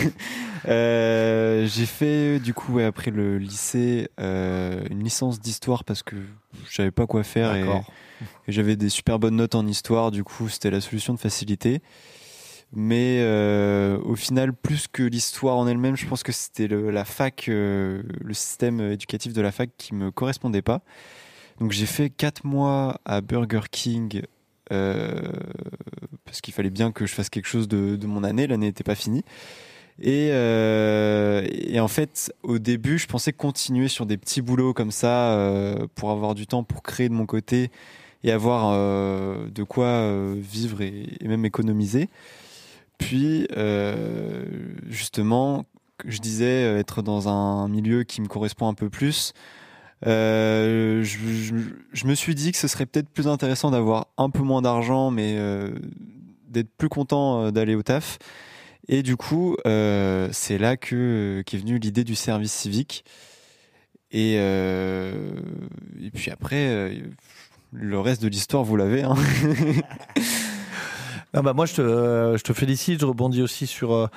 Euh, 0.66 1.66
j'ai 1.66 1.84
fait, 1.84 2.38
du 2.38 2.55
coup, 2.55 2.72
ouais, 2.72 2.84
après 2.84 3.11
le 3.11 3.36
lycée, 3.36 4.09
euh, 4.18 4.82
une 4.88 5.05
licence 5.05 5.38
d'histoire 5.38 5.84
parce 5.84 6.02
que 6.02 6.16
je 6.66 6.74
savais 6.74 6.90
pas 6.90 7.07
quoi 7.07 7.22
faire 7.22 7.55
et, 7.55 7.66
j'avais 8.48 8.74
des 8.74 8.88
super 8.88 9.18
bonnes 9.18 9.36
notes 9.36 9.57
en 9.57 9.66
histoire. 9.66 10.11
Du 10.11 10.24
coup, 10.24 10.48
c'était 10.48 10.70
la 10.70 10.80
solution 10.80 11.12
de 11.12 11.18
facilité. 11.18 11.82
Mais 12.72 13.18
euh, 13.20 13.98
au 14.05 14.16
final, 14.16 14.55
plus 14.55 14.88
que 14.88 15.02
l'histoire 15.02 15.59
en 15.59 15.68
elle-même, 15.68 15.98
je 15.98 16.07
pense 16.07 16.22
que 16.22 16.32
c'était 16.32 16.66
le, 16.66 16.90
la 16.90 17.05
fac, 17.05 17.44
le 17.46 18.02
système 18.32 18.80
éducatif 18.80 19.34
de 19.34 19.42
la 19.42 19.52
fac 19.52 19.68
qui 19.76 19.94
me 19.94 20.11
correspondait 20.11 20.62
pas. 20.62 20.80
Donc 21.61 21.72
j'ai 21.72 21.84
fait 21.84 22.09
quatre 22.09 22.46
mois 22.46 23.02
à 23.05 23.20
Burger 23.20 23.64
King 23.70 24.22
parce 26.24 26.40
qu'il 26.40 26.54
fallait 26.54 26.70
bien 26.70 26.92
que 26.92 27.06
je 27.06 27.14
fasse 27.14 27.30
quelque 27.30 27.46
chose 27.46 27.68
de, 27.68 28.06
mon 28.06 28.24
année. 28.24 28.46
L'année 28.46 28.66
n'était 28.66 28.84
pas 28.84 28.94
finie. 28.94 29.24
Et, 30.02 30.30
euh, 30.32 31.46
et 31.50 31.78
en 31.78 31.86
fait, 31.86 32.32
au 32.42 32.58
début, 32.58 32.98
je 32.98 33.06
pensais 33.06 33.32
continuer 33.32 33.86
sur 33.86 34.06
des 34.06 34.16
petits 34.16 34.42
boulots 34.42 34.74
comme 34.74 34.90
ça 34.90 35.32
euh, 35.34 35.86
pour 35.94 36.10
avoir 36.10 36.34
du 36.34 36.48
temps 36.48 36.64
pour 36.64 36.82
créer 36.82 37.08
de 37.08 37.14
mon 37.14 37.26
côté 37.26 37.70
et 38.24 38.32
avoir 38.32 38.72
euh, 38.72 39.48
de 39.50 39.62
quoi 39.62 39.86
euh, 39.86 40.34
vivre 40.36 40.80
et, 40.80 41.06
même 41.22 41.44
économiser. 41.44 42.08
Puis, 42.98 43.46
euh, 43.56 44.44
justement, 44.88 45.66
je 46.06 46.18
disais 46.18 46.64
euh, 46.64 46.78
être 46.78 47.02
dans 47.02 47.28
un 47.28 47.68
milieu 47.68 48.02
qui 48.02 48.22
me 48.22 48.26
correspond 48.26 48.66
un 48.66 48.74
peu 48.74 48.88
plus. 48.88 49.34
Euh, 50.07 51.02
je, 51.02 52.07
me 52.07 52.14
suis 52.14 52.34
dit 52.34 52.52
que 52.52 52.59
ce 52.59 52.68
serait 52.68 52.86
peut-être 52.86 53.09
plus 53.09 53.28
intéressant 53.28 53.70
d'avoir 53.70 54.09
un 54.18 54.30
peu 54.30 54.42
moins 54.42 54.62
d'argent, 54.62 55.11
mais 55.11 55.34
euh, 55.36 55.70
d'être 56.48 56.70
plus 56.76 56.88
content 56.88 57.44
euh, 57.44 57.50
d'aller 57.50 57.74
au 57.74 57.82
taf. 57.82 58.18
Et 58.88 59.02
du 59.02 59.16
coup, 59.16 59.57
c'est 59.64 60.59
là 60.59 60.76
que 60.76 61.42
qu'est 61.46 61.57
venue 61.57 61.78
l'idée 61.78 62.05
du 62.05 62.14
service 62.14 62.52
civique. 62.52 63.05
Et, 64.11 64.38
puis 66.12 66.30
après, 66.30 66.92
le 67.72 68.00
reste 68.00 68.22
de 68.22 68.28
l'histoire, 68.28 68.62
vous 68.62 68.76
l'avez. 68.76 69.02
Hein. 69.02 69.14
Ah 71.36 71.42
bah 71.42 71.52
moi, 71.52 71.66
je 71.66 72.40
te 72.40 72.52
félicite. 72.52 73.00
Je 73.00 73.07
rebondis 73.07 73.42
aussi 73.42 73.66
sur 73.66 74.09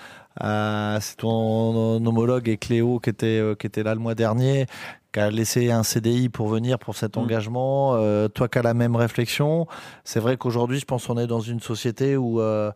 euh, 0.44 0.98
c'est 1.02 1.18
ton 1.18 2.06
homologue 2.06 2.48
et 2.50 2.58
Cléo 2.58 3.00
qui 3.00 3.10
était, 3.10 3.40
euh, 3.40 3.56
qui 3.56 3.68
était 3.68 3.84
là 3.84 3.94
le 3.94 4.00
mois 4.00 4.16
dernier, 4.16 4.66
qui 5.14 5.20
a 5.20 5.32
laissé 5.32 5.72
un 5.72 5.84
CDI 5.84 6.30
pour 6.30 6.48
venir 6.48 6.78
pour 6.80 6.96
cet 6.96 7.16
Mm. 7.16 7.20
engagement. 7.22 7.94
Euh, 7.96 8.28
toi 8.28 8.48
qui 8.48 8.60
as 8.60 8.62
la 8.62 8.74
même 8.74 8.96
réflexion. 8.96 9.68
C'est 10.04 10.20
vrai 10.20 10.38
qu'aujourd'hui, 10.38 10.80
je 10.80 10.86
pense 10.86 11.08
qu'on 11.08 11.18
est 11.18 11.28
dans 11.28 11.40
une 11.40 11.60
société 11.62 12.18
où 12.18 12.40
euh, 12.42 12.72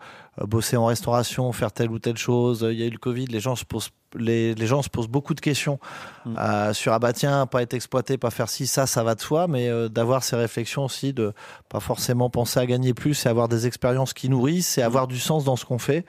bosser 0.47 0.78
en 0.78 0.86
restauration, 0.86 1.51
faire 1.51 1.72
telle 1.72 1.91
ou 1.91 1.99
telle 1.99 2.18
chose, 2.18 2.66
il 2.72 2.80
y 2.80 2.84
a 2.84 2.86
eu 2.88 2.89
le 2.89 2.97
Covid, 2.97 3.26
les 3.28 3.39
gens 3.39 3.55
se 3.55 3.66
posent 3.66 3.89
les, 4.18 4.55
les 4.55 4.68
gens 4.68 4.82
se 4.82 4.89
posent 4.89 5.07
beaucoup 5.07 5.34
de 5.34 5.39
questions 5.39 5.80
Mm. 6.26 6.36
euh, 6.38 6.74
sur 6.74 6.91
ah 6.93 6.99
bah 6.99 7.14
tiens 7.14 7.45
pas 7.47 7.62
être 7.64 7.74
exploité 7.74 8.18
pas 8.18 8.30
faire 8.30 8.49
ci 8.49 8.68
ça 8.68 8.86
ça 8.86 9.03
va 9.03 9.16
de 9.16 9.22
soi 9.22 9.47
mais 9.47 9.70
euh, 9.70 9.88
d'avoir 9.88 10.22
ces 10.24 10.36
réflexions 10.36 10.84
aussi 10.86 11.14
de 11.14 11.32
pas 11.70 11.80
forcément 11.80 12.30
penser 12.30 12.59
à 12.59 12.66
gagner 12.66 12.93
plus 12.93 13.26
et 13.26 13.30
avoir 13.30 13.47
des 13.47 13.66
expériences 13.68 14.14
qui 14.14 14.28
nourrissent 14.30 14.78
et 14.78 14.82
avoir 14.84 15.07
du 15.07 15.18
sens 15.18 15.45
dans 15.45 15.55
ce 15.55 15.64
qu'on 15.66 15.80
fait. 15.80 16.05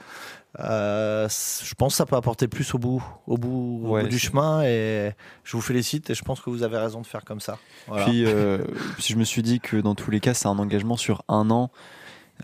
Euh, 0.60 1.28
je 1.28 1.74
pense 1.74 1.94
que 1.94 1.96
ça 1.96 2.04
peut 2.06 2.16
apporter 2.16 2.46
plus 2.46 2.74
au 2.74 2.78
bout, 2.78 3.02
au 3.26 3.38
bout, 3.38 3.80
au 3.84 3.88
Ouais, 3.92 4.02
bout 4.02 4.08
du 4.08 4.18
chemin 4.18 4.62
et 4.64 5.12
je 5.44 5.56
vous 5.56 5.62
félicite 5.62 6.10
et 6.10 6.14
je 6.14 6.22
pense 6.22 6.40
que 6.40 6.50
vous 6.50 6.62
avez 6.62 6.76
raison 6.76 7.00
de 7.00 7.06
faire 7.06 7.24
comme 7.24 7.40
ça. 7.40 7.58
Voilà. 7.88 8.04
Puis, 8.04 8.24
euh, 8.26 8.58
puis 8.98 9.04
je 9.08 9.16
me 9.16 9.24
suis 9.24 9.42
dit 9.42 9.60
que 9.60 9.78
dans 9.78 9.94
tous 9.94 10.10
les 10.10 10.20
cas, 10.20 10.34
c'est 10.34 10.48
un 10.48 10.58
engagement 10.58 10.96
sur 10.96 11.22
un 11.28 11.50
an. 11.50 11.70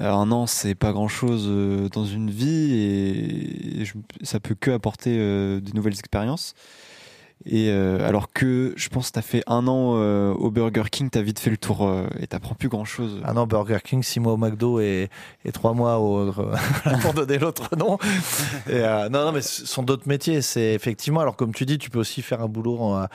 Euh, 0.01 0.11
un 0.11 0.31
an, 0.33 0.47
c'est 0.47 0.75
pas 0.75 0.93
grand 0.93 1.09
chose 1.09 1.47
dans 1.93 2.05
une 2.07 2.31
vie 2.31 2.73
et, 3.81 3.85
je- 3.85 3.95
ça 4.23 4.41
peut 4.41 4.55
que 4.59 4.71
apporter 4.71 5.17
euh, 5.19 5.61
de 5.61 5.73
nouvelles 5.73 5.99
expériences. 5.99 6.55
Et 7.47 7.71
euh, 7.71 8.07
alors 8.07 8.33
que 8.33 8.75
je 8.77 8.89
pense 8.89 9.09
que 9.09 9.13
t'as 9.13 9.23
fait 9.23 9.43
un 9.47 9.69
an 9.69 9.95
euh, 9.95 10.33
au 10.35 10.51
Burger 10.51 10.85
King, 10.91 11.09
t'as 11.09 11.23
vite 11.23 11.39
fait 11.39 11.51
le 11.51 11.57
tour 11.57 11.87
euh, 11.87 12.07
et 12.19 12.27
t'apprends 12.27 12.55
plus 12.55 12.69
grand 12.69 12.85
chose. 12.85 13.21
Ah 13.25 13.33
non, 13.33 13.47
Burger 13.47 13.79
King, 13.83 14.03
six 14.03 14.19
mois 14.19 14.33
au 14.33 14.37
McDo 14.37 14.81
et, 14.81 15.09
et 15.45 15.53
trois 15.53 15.73
mois 15.73 15.99
au, 15.99 16.33
pour 17.03 17.15
donner 17.15 17.39
l'autre 17.39 17.77
nom. 17.77 17.99
Et, 18.69 18.81
non, 19.11 19.25
non, 19.25 19.33
mais 19.33 19.43
ce 19.43 19.67
sont 19.67 19.83
d'autres 19.83 20.09
métiers. 20.09 20.43
C'est 20.43 20.75
effectivement, 20.75 21.21
alors 21.21 21.37
comme 21.37 21.55
tu 21.55 21.65
dis, 21.65 21.79
tu 21.79 21.91
peux 21.91 22.01
aussi 22.01 22.23
faire 22.23 22.43
un 22.43 22.49
boulot 22.49 22.79
en, 22.79 23.07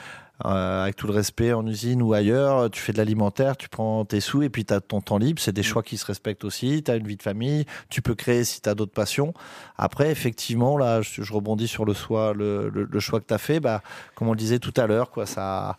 euh, 0.44 0.82
avec 0.84 0.96
tout 0.96 1.06
le 1.06 1.12
respect 1.12 1.52
en 1.52 1.66
usine 1.66 2.02
ou 2.02 2.12
ailleurs. 2.12 2.70
Tu 2.70 2.80
fais 2.80 2.92
de 2.92 2.98
l'alimentaire, 2.98 3.56
tu 3.56 3.68
prends 3.68 4.04
tes 4.04 4.20
sous 4.20 4.42
et 4.42 4.48
puis 4.48 4.64
tu 4.64 4.74
as 4.74 4.80
ton 4.80 5.00
temps 5.00 5.18
libre. 5.18 5.40
C'est 5.40 5.52
des 5.52 5.62
choix 5.62 5.82
qui 5.82 5.96
se 5.96 6.06
respectent 6.06 6.44
aussi. 6.44 6.82
Tu 6.82 6.90
as 6.90 6.96
une 6.96 7.06
vie 7.06 7.16
de 7.16 7.22
famille. 7.22 7.66
Tu 7.88 8.02
peux 8.02 8.14
créer 8.14 8.44
si 8.44 8.60
tu 8.60 8.68
as 8.68 8.74
d'autres 8.74 8.92
passions. 8.92 9.32
Après, 9.78 10.10
effectivement, 10.10 10.76
là, 10.76 11.02
je, 11.02 11.22
je 11.22 11.32
rebondis 11.32 11.68
sur 11.68 11.84
le, 11.84 11.94
choix, 11.94 12.32
le, 12.34 12.68
le- 12.68 12.88
le 12.90 13.00
choix 13.00 13.20
que 13.20 13.26
tu 13.26 13.34
as 13.34 13.38
fait. 13.38 13.60
Bah, 13.60 13.82
comme 14.16 14.28
on 14.28 14.32
le 14.32 14.38
disait 14.38 14.58
tout 14.58 14.74
à 14.76 14.86
l'heure, 14.86 15.10
quoi, 15.10 15.26
ça 15.26 15.76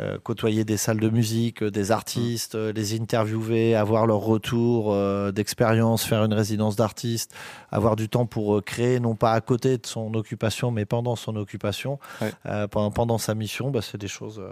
euh, 0.00 0.18
côtoyer 0.22 0.64
des 0.64 0.78
salles 0.78 1.00
de 1.00 1.10
musique, 1.10 1.62
euh, 1.62 1.70
des 1.70 1.90
artistes, 1.90 2.54
euh, 2.54 2.72
les 2.72 2.94
interviewer, 2.98 3.74
avoir 3.74 4.06
leur 4.06 4.20
retour 4.20 4.94
d'expérience, 5.32 6.04
faire 6.04 6.24
une 6.24 6.32
résidence 6.32 6.76
d'artiste, 6.76 7.34
avoir 7.70 7.96
du 7.96 8.08
temps 8.08 8.24
pour 8.26 8.62
créer, 8.64 9.00
non 9.00 9.14
pas 9.14 9.32
à 9.32 9.40
côté 9.40 9.76
de 9.78 9.86
son 9.86 10.14
occupation, 10.14 10.70
mais 10.70 10.84
pendant 10.84 11.16
son 11.16 11.36
occupation, 11.36 11.98
Ouais. 12.20 12.32
pendant, 12.68 12.90
pendant 12.90 13.18
sa 13.18 13.34
mission, 13.34 13.70
bah, 13.70 13.80
c'est 13.82 13.98
des 13.98 14.08
choses. 14.08 14.42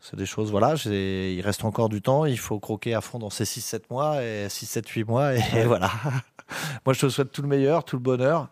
c'est 0.00 0.16
des 0.16 0.26
choses, 0.26 0.50
voilà, 0.50 0.74
il 0.86 1.40
reste 1.40 1.64
encore 1.64 1.88
du 1.88 2.02
temps, 2.02 2.24
il 2.24 2.38
faut 2.38 2.58
croquer 2.58 2.94
à 2.94 3.00
fond 3.00 3.18
dans 3.18 3.30
ces 3.30 3.44
6-7 3.44 3.82
mois, 3.90 4.22
et 4.22 4.48
6-7, 4.48 4.86
8 4.88 5.04
mois, 5.04 5.34
et 5.34 5.40
voilà. 5.66 5.90
Moi, 6.86 6.92
je 6.94 7.00
te 7.00 7.08
souhaite 7.08 7.32
tout 7.32 7.42
le 7.42 7.48
meilleur, 7.48 7.84
tout 7.84 7.96
le 7.96 8.02
bonheur. 8.02 8.48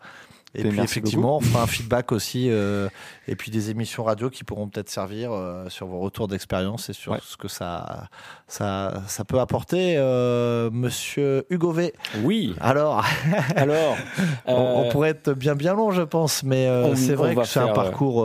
Et 0.55 0.61
Et 0.61 0.69
puis 0.69 0.79
effectivement, 0.81 1.37
on 1.37 1.41
fera 1.41 1.63
un 1.63 1.67
feedback 1.67 2.11
aussi, 2.11 2.47
euh, 2.51 2.87
et 3.27 3.35
puis 3.35 3.49
des 3.49 3.71
émissions 3.71 4.03
radio 4.03 4.29
qui 4.29 4.43
pourront 4.43 4.67
peut-être 4.67 4.89
servir 4.89 5.31
euh, 5.31 5.67
sur 5.69 5.87
vos 5.87 5.99
retours 5.99 6.27
d'expérience 6.27 6.89
et 6.89 6.93
sur 6.93 7.13
Ouais. 7.13 7.19
ce 7.23 7.35
que 7.37 7.47
ça, 7.47 8.07
ça, 8.47 9.01
ça 9.07 9.25
peut 9.25 9.39
apporter. 9.39 9.95
Euh, 9.97 10.69
Monsieur 10.71 11.45
Hugo 11.49 11.71
V. 11.71 11.93
Oui. 12.23 12.55
Alors, 12.61 13.03
Alors, 13.55 13.97
on, 14.45 14.53
on 14.53 14.85
euh, 14.85 14.91
pourrait 14.91 15.09
être 15.09 15.33
bien 15.33 15.55
bien 15.55 15.73
long, 15.73 15.91
je 15.91 16.03
pense, 16.03 16.43
mais 16.43 16.67
euh, 16.67 16.95
c'est 16.95 17.15
vrai 17.15 17.33
que 17.35 17.43
c'est 17.45 17.59
un 17.59 17.69
euh, 17.69 17.73
parcours. 17.73 18.23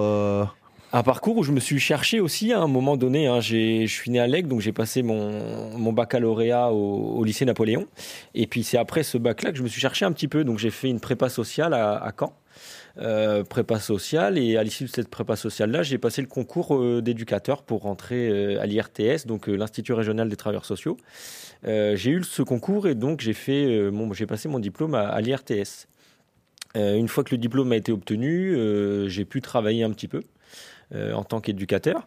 Un 0.92 1.02
parcours 1.02 1.36
où 1.36 1.42
je 1.42 1.52
me 1.52 1.60
suis 1.60 1.78
cherché 1.78 2.20
aussi 2.20 2.52
à 2.52 2.60
un 2.60 2.66
moment 2.66 2.96
donné. 2.96 3.26
hein. 3.26 3.40
Je 3.40 3.86
suis 3.86 4.10
né 4.10 4.20
à 4.20 4.26
Lègue, 4.26 4.46
donc 4.46 4.60
j'ai 4.60 4.72
passé 4.72 5.02
mon, 5.02 5.76
mon 5.76 5.92
baccalauréat 5.92 6.72
au, 6.72 7.22
lycée 7.24 7.44
Napoléon. 7.44 7.86
Et 8.34 8.46
puis 8.46 8.62
c'est 8.62 8.78
après 8.78 9.02
ce 9.02 9.18
bac-là 9.18 9.52
que 9.52 9.58
je 9.58 9.62
me 9.62 9.68
suis 9.68 9.80
cherché 9.80 10.04
un 10.04 10.12
petit 10.12 10.28
peu. 10.28 10.44
Donc 10.44 10.58
j'ai 10.58 10.70
fait 10.70 10.88
une 10.88 11.00
prépa 11.00 11.28
sociale 11.28 11.74
à, 11.74 12.12
Caen. 12.18 12.32
Euh, 13.00 13.44
prépa 13.44 13.78
sociale 13.78 14.38
et 14.38 14.56
à 14.56 14.64
l'issue 14.64 14.84
de 14.84 14.88
cette 14.88 15.08
prépa 15.08 15.36
sociale 15.36 15.70
là 15.70 15.84
j'ai 15.84 15.98
passé 15.98 16.20
le 16.20 16.26
concours 16.26 16.74
euh, 16.74 17.00
d'éducateur 17.00 17.62
pour 17.62 17.82
rentrer 17.82 18.28
euh, 18.28 18.60
à 18.60 18.66
l'IRTS 18.66 19.24
donc 19.24 19.46
l'Institut 19.46 19.92
régional 19.92 20.28
des 20.28 20.34
travailleurs 20.34 20.64
sociaux 20.64 20.96
j'ai 21.62 22.10
eu 22.10 22.24
ce 22.24 22.42
concours 22.42 22.88
et 22.88 22.96
donc 22.96 23.20
j'ai 23.20 23.34
fait 23.34 23.92
mon 23.92 24.12
j'ai 24.12 24.26
passé 24.26 24.48
mon 24.48 24.58
diplôme 24.58 24.96
à, 24.96 25.06
à 25.06 25.20
l'IRTS 25.20 25.86
une 26.74 27.06
fois 27.06 27.22
que 27.22 27.30
le 27.30 27.38
diplôme 27.38 27.70
a 27.70 27.76
été 27.76 27.92
obtenu 27.92 28.56
j'ai 29.08 29.24
pu 29.24 29.42
travailler 29.42 29.84
un 29.84 29.90
petit 29.90 30.08
peu 30.08 30.22
en 30.94 31.24
tant 31.24 31.40
qu'éducateur. 31.40 32.06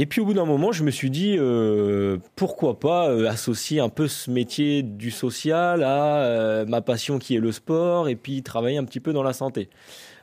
Et 0.00 0.06
puis 0.06 0.20
au 0.20 0.24
bout 0.24 0.34
d'un 0.34 0.44
moment, 0.44 0.70
je 0.70 0.84
me 0.84 0.92
suis 0.92 1.10
dit, 1.10 1.34
euh, 1.36 2.18
pourquoi 2.36 2.78
pas 2.78 3.08
euh, 3.08 3.28
associer 3.28 3.80
un 3.80 3.88
peu 3.88 4.06
ce 4.06 4.30
métier 4.30 4.84
du 4.84 5.10
social 5.10 5.82
à 5.82 6.22
euh, 6.22 6.64
ma 6.66 6.82
passion 6.82 7.18
qui 7.18 7.34
est 7.34 7.40
le 7.40 7.50
sport 7.50 8.08
et 8.08 8.14
puis 8.14 8.44
travailler 8.44 8.78
un 8.78 8.84
petit 8.84 9.00
peu 9.00 9.12
dans 9.12 9.24
la 9.24 9.32
santé. 9.32 9.68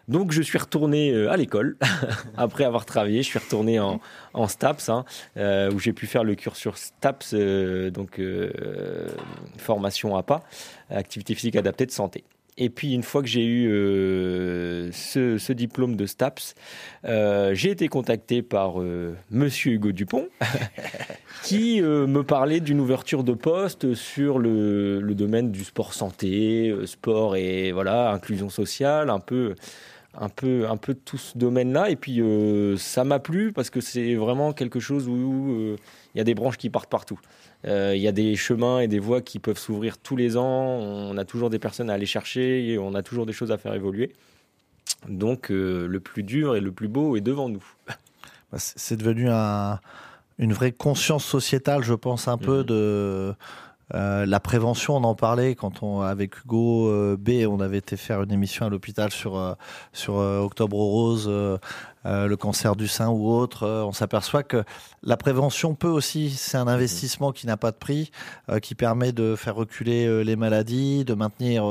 Donc 0.08 0.32
je 0.32 0.42
suis 0.42 0.58
retourné 0.58 1.12
euh, 1.12 1.30
à 1.30 1.36
l'école 1.36 1.78
après 2.38 2.64
avoir 2.64 2.86
travaillé. 2.86 3.22
Je 3.22 3.28
suis 3.28 3.40
retourné 3.40 3.80
en, 3.82 4.00
en 4.34 4.48
STAPS 4.48 4.88
hein, 4.88 5.04
euh, 5.36 5.70
où 5.72 5.80
j'ai 5.80 5.92
pu 5.92 6.08
faire 6.08 6.24
le 6.24 6.36
cursus 6.36 6.76
STAPS, 6.76 7.34
euh, 7.34 7.90
donc 7.90 8.20
euh, 8.20 9.10
formation 9.58 10.16
APA, 10.16 10.42
activité 10.90 11.36
physique 11.36 11.58
adaptée 11.58 11.86
de 11.86 11.92
santé. 11.92 12.24
Et 12.58 12.70
puis 12.70 12.94
une 12.94 13.04
fois 13.04 13.22
que 13.22 13.28
j'ai 13.28 13.44
eu 13.44 13.70
euh, 13.70 14.90
ce, 14.94 15.52
diplôme 15.52 15.98
de 15.98 16.06
STAPS, 16.06 16.56
euh, 17.04 17.54
j'ai 17.54 17.72
été 17.72 17.90
contacté 17.90 18.42
par 18.42 18.82
euh, 18.82 19.14
Monsieur 19.30 19.74
Hugo 19.74 19.92
Dupont, 19.92 20.30
qui 21.44 21.82
euh, 21.82 22.08
me 22.08 22.24
parlait 22.24 22.62
d'une 22.62 22.80
ouverture 22.80 23.26
de 23.26 23.34
poste 23.34 23.94
sur 23.94 24.40
le, 24.40 25.02
le 25.02 25.16
domaine 25.16 25.52
du 25.52 25.66
sport 25.66 25.94
santé, 25.94 26.74
sport 26.86 27.36
et 27.36 27.74
voilà 27.74 28.12
inclusion 28.12 28.50
sociale, 28.50 29.10
un 29.10 29.20
peu, 29.20 29.56
un 30.18 30.30
peu, 30.30 30.66
un 30.70 30.78
peu 30.78 30.94
tout 30.94 31.18
ce 31.18 31.38
domaine-là. 31.38 31.90
Et 31.90 31.98
puis 31.98 32.22
ça 32.78 33.04
m'a 33.04 33.20
plu 33.20 33.52
parce 33.52 33.70
que 33.70 33.82
c'est 33.82 34.16
vraiment 34.16 34.54
quelque 34.54 34.80
chose 34.80 35.10
où 35.10 35.76
il 36.14 36.18
y 36.18 36.22
a 36.22 36.24
des 36.24 36.36
branches 36.36 36.58
qui 36.58 36.70
partent 36.70 36.90
partout. 36.90 37.20
Euh, 37.68 37.94
Il 37.96 38.02
y 38.02 38.08
a 38.08 38.12
des 38.12 38.36
chemins 38.36 38.80
et 38.80 38.88
des 38.88 39.00
voies 39.00 39.22
qui 39.22 39.40
peuvent 39.40 39.58
s'ouvrir 39.58 39.98
tous 39.98 40.16
les 40.16 40.38
ans. 40.38 40.44
On 40.80 41.18
a 41.18 41.26
toujours 41.26 41.50
des 41.50 41.60
personnes 41.60 41.90
à 41.90 41.94
aller 41.94 42.06
chercher 42.06 42.68
et 42.68 42.78
on 42.78 42.94
a 42.94 43.02
toujours 43.04 43.26
des 43.26 43.34
choses 43.34 43.52
à 43.52 43.58
faire 43.58 43.74
évoluer. 43.74 44.12
Donc 45.10 45.52
euh, 45.52 45.88
le 45.88 46.00
plus 46.00 46.24
dur 46.24 46.56
et 46.56 46.62
le 46.62 46.72
plus 46.72 46.88
beau 46.88 47.16
est 47.16 47.22
devant 47.22 47.50
nous. 47.50 47.64
bah, 47.88 48.58
c'est 48.60 48.98
devenu 48.98 49.30
un- 49.30 49.80
une 50.38 50.52
vraie 50.54 50.72
conscience 50.74 51.24
sociétale, 51.26 51.82
je 51.84 51.94
pense, 51.94 52.28
un 52.28 52.38
peu 52.38 52.60
Mhm. 52.60 52.64
de 52.66 53.34
euh, 53.94 54.26
la 54.26 54.40
prévention. 54.40 54.96
On 54.96 55.04
en 55.04 55.14
parlait 55.14 55.54
quand 55.54 55.84
on, 55.84 56.02
avec 56.02 56.40
Hugo 56.40 56.90
euh, 56.90 57.18
B, 57.20 57.48
on 57.48 57.60
avait 57.60 57.78
été 57.78 57.98
faire 57.98 58.24
une 58.24 58.32
émission 58.32 58.66
à 58.66 58.70
l'hôpital 58.70 59.12
sur, 59.12 59.38
euh, 59.38 59.54
sur 59.94 60.18
euh, 60.18 60.40
Octobre 60.40 60.78
Rose. 60.78 61.30
le 62.08 62.36
cancer 62.36 62.76
du 62.76 62.88
sein 62.88 63.10
ou 63.10 63.30
autre, 63.32 63.68
on 63.68 63.92
s'aperçoit 63.92 64.44
que 64.44 64.64
la 65.02 65.18
prévention 65.18 65.74
peut 65.74 65.90
aussi, 65.90 66.30
c'est 66.30 66.58
un 66.58 66.68
investissement 66.68 67.32
qui 67.32 67.48
n'a 67.48 67.58
pas 67.58 67.72
de 67.72 67.78
prix, 67.78 68.12
qui 68.62 68.76
permet 68.76 69.12
de 69.12 69.36
faire 69.36 69.56
reculer 69.56 70.24
les 70.24 70.36
maladies, 70.36 71.04
de 71.04 71.16
maintenir. 71.16 71.66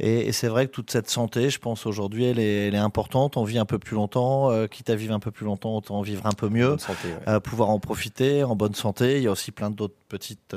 et 0.00 0.28
et 0.28 0.32
c'est 0.32 0.48
vrai 0.48 0.66
que 0.66 0.72
toute 0.72 0.90
cette 0.90 1.08
santé, 1.08 1.48
je 1.48 1.58
pense 1.58 1.86
aujourd'hui, 1.86 2.24
elle 2.26 2.38
est, 2.38 2.68
elle 2.68 2.74
est 2.74 2.86
importante. 2.92 3.38
On 3.38 3.44
vit 3.44 3.58
un 3.58 3.64
peu 3.64 3.78
plus 3.78 3.94
longtemps, 3.94 4.50
quitte 4.66 4.90
à 4.90 4.96
vivre 4.96 5.14
un 5.14 5.20
peu 5.20 5.30
plus 5.30 5.46
longtemps, 5.46 5.76
autant 5.76 6.02
vivre 6.02 6.26
un 6.26 6.32
peu 6.32 6.50
mieux, 6.50 6.76
santé, 6.76 7.08
ouais. 7.26 7.40
pouvoir 7.40 7.70
en 7.70 7.78
profiter 7.78 8.44
en 8.44 8.56
bonne 8.56 8.74
santé. 8.74 9.16
Il 9.16 9.22
y 9.22 9.28
a 9.28 9.30
aussi 9.30 9.50
plein 9.50 9.70
d'autres 9.70 9.96
petites 10.10 10.54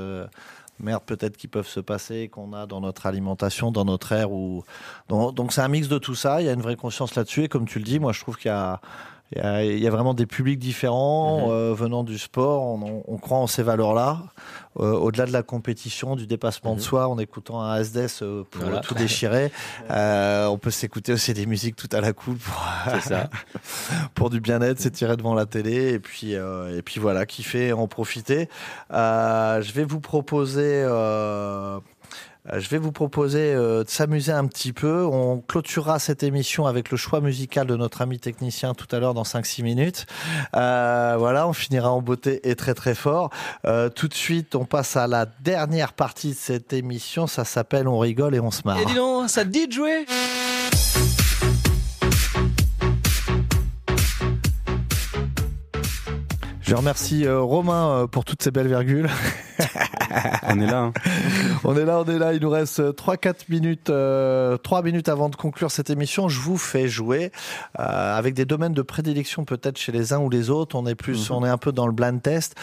merdes 0.79 1.03
peut-être 1.03 1.37
qui 1.37 1.47
peuvent 1.47 1.67
se 1.67 1.79
passer, 1.79 2.27
qu'on 2.29 2.53
a 2.53 2.65
dans 2.65 2.81
notre 2.81 3.05
alimentation, 3.05 3.71
dans 3.71 3.85
notre 3.85 4.11
air. 4.11 4.31
Ou... 4.31 4.63
Donc 5.09 5.53
c'est 5.53 5.61
un 5.61 5.67
mix 5.67 5.87
de 5.87 5.97
tout 5.97 6.15
ça. 6.15 6.41
Il 6.41 6.45
y 6.45 6.49
a 6.49 6.53
une 6.53 6.61
vraie 6.61 6.75
conscience 6.75 7.15
là-dessus. 7.15 7.43
Et 7.43 7.47
comme 7.49 7.67
tu 7.67 7.79
le 7.79 7.85
dis, 7.85 7.99
moi 7.99 8.13
je 8.13 8.21
trouve 8.21 8.37
qu'il 8.37 8.49
y 8.49 8.53
a 8.53 8.79
il 9.35 9.39
y, 9.39 9.41
a, 9.41 9.63
il 9.63 9.79
y 9.79 9.87
a 9.87 9.89
vraiment 9.89 10.13
des 10.13 10.25
publics 10.25 10.57
différents 10.59 11.47
Mhm. 11.47 11.51
euh, 11.51 11.73
venant 11.73 12.03
du 12.03 12.17
sport. 12.17 12.61
On, 12.63 12.81
on- 12.81 13.03
on 13.07 13.17
croit 13.17 13.37
en 13.39 13.47
ces 13.47 13.61
valeurs-là, 13.63 14.23
euh, 14.79 14.93
au-delà 14.93 15.25
de 15.25 15.33
la 15.33 15.43
compétition, 15.43 16.15
du 16.15 16.27
dépassement 16.27 16.71
de 16.73 16.77
Mhm. 16.79 16.83
soi, 16.83 17.07
en 17.09 17.17
écoutant 17.19 17.61
un 17.61 17.75
SDS 17.81 18.21
euh, 18.23 18.43
pour 18.49 18.61
Voilà. 18.63 18.79
tout 18.79 18.93
déchirer. 18.93 19.51
On 19.89 20.57
peut 20.57 20.71
s'écouter 20.71 21.11
aussi 21.13 21.33
des 21.33 21.45
musiques 21.45 21.75
tout 21.75 21.89
à 21.91 21.99
la 21.99 22.13
cool 22.13 22.37
pour, 22.37 23.01
ça. 23.01 23.29
pour 24.15 24.29
du 24.29 24.39
bien-être, 24.39 24.79
s'étirer 24.79 25.17
devant 25.17 25.33
la 25.33 25.45
télé 25.45 25.93
et 25.93 25.99
puis 25.99 26.31
et 26.33 26.81
puis 26.83 26.99
voilà, 27.01 27.25
kiffer, 27.25 27.73
en 27.73 27.87
profiter. 27.87 28.47
Je 28.91 29.71
vais 29.73 29.83
vous 29.83 29.99
proposer. 29.99 30.85
Euh, 32.51 32.59
je 32.59 32.69
vais 32.69 32.77
vous 32.77 32.91
proposer 32.91 33.53
euh, 33.53 33.83
de 33.83 33.89
s'amuser 33.89 34.31
un 34.31 34.45
petit 34.47 34.73
peu. 34.73 35.05
On 35.05 35.39
clôturera 35.39 35.99
cette 35.99 36.23
émission 36.23 36.65
avec 36.65 36.91
le 36.91 36.97
choix 36.97 37.21
musical 37.21 37.67
de 37.67 37.75
notre 37.75 38.01
ami 38.01 38.19
technicien 38.19 38.73
tout 38.73 38.87
à 38.95 38.99
l'heure 38.99 39.13
dans 39.13 39.23
5-6 39.23 39.63
minutes. 39.63 40.05
Euh, 40.55 41.15
voilà, 41.17 41.47
on 41.47 41.53
finira 41.53 41.91
en 41.91 42.01
beauté 42.01 42.49
et 42.49 42.55
très 42.55 42.73
très 42.73 42.95
fort. 42.95 43.29
Euh, 43.65 43.89
tout 43.89 44.07
de 44.07 44.13
suite, 44.13 44.55
on 44.55 44.65
passe 44.65 44.95
à 44.95 45.07
la 45.07 45.25
dernière 45.25 45.93
partie 45.93 46.29
de 46.29 46.35
cette 46.35 46.73
émission. 46.73 47.27
Ça 47.27 47.45
s'appelle 47.45 47.87
On 47.87 47.99
rigole 47.99 48.35
et 48.35 48.39
on 48.39 48.51
se 48.51 48.61
marre. 48.65 48.79
Et 48.79 48.85
dis 48.85 48.95
donc, 48.95 49.29
ça 49.29 49.43
te 49.43 49.49
dit 49.49 49.67
de 49.67 49.73
jouer? 49.73 50.05
Je 56.67 56.75
remercie 56.75 57.25
euh, 57.25 57.39
Romain 57.39 57.89
euh, 58.03 58.07
pour 58.07 58.25
toutes 58.25 58.43
ces 58.43 58.51
belles 58.51 58.67
virgules. 58.67 59.09
On 60.49 60.59
est 60.59 60.65
là. 60.65 60.79
hein. 60.79 60.93
On 61.63 61.75
est 61.77 61.85
là, 61.85 61.99
on 61.99 62.05
est 62.05 62.17
là. 62.17 62.33
Il 62.33 62.41
nous 62.41 62.49
reste 62.49 62.79
3-4 62.81 63.45
minutes, 63.49 63.89
euh, 63.89 64.57
3 64.57 64.81
minutes 64.81 65.07
avant 65.09 65.29
de 65.29 65.35
conclure 65.35 65.69
cette 65.71 65.89
émission. 65.89 66.27
Je 66.29 66.39
vous 66.41 66.57
fais 66.57 66.87
jouer 66.87 67.31
euh, 67.79 68.17
avec 68.17 68.33
des 68.33 68.45
domaines 68.45 68.73
de 68.73 68.81
prédilection 68.81 69.45
peut-être 69.45 69.77
chez 69.77 69.91
les 69.91 70.11
uns 70.13 70.19
ou 70.19 70.29
les 70.29 70.49
autres. 70.49 70.75
On 70.75 70.85
est 70.87 70.95
plus, 70.95 71.29
on 71.31 71.45
est 71.45 71.49
un 71.49 71.57
peu 71.57 71.71
dans 71.71 71.87
le 71.87 71.93
blind 71.93 72.21
test. 72.21 72.55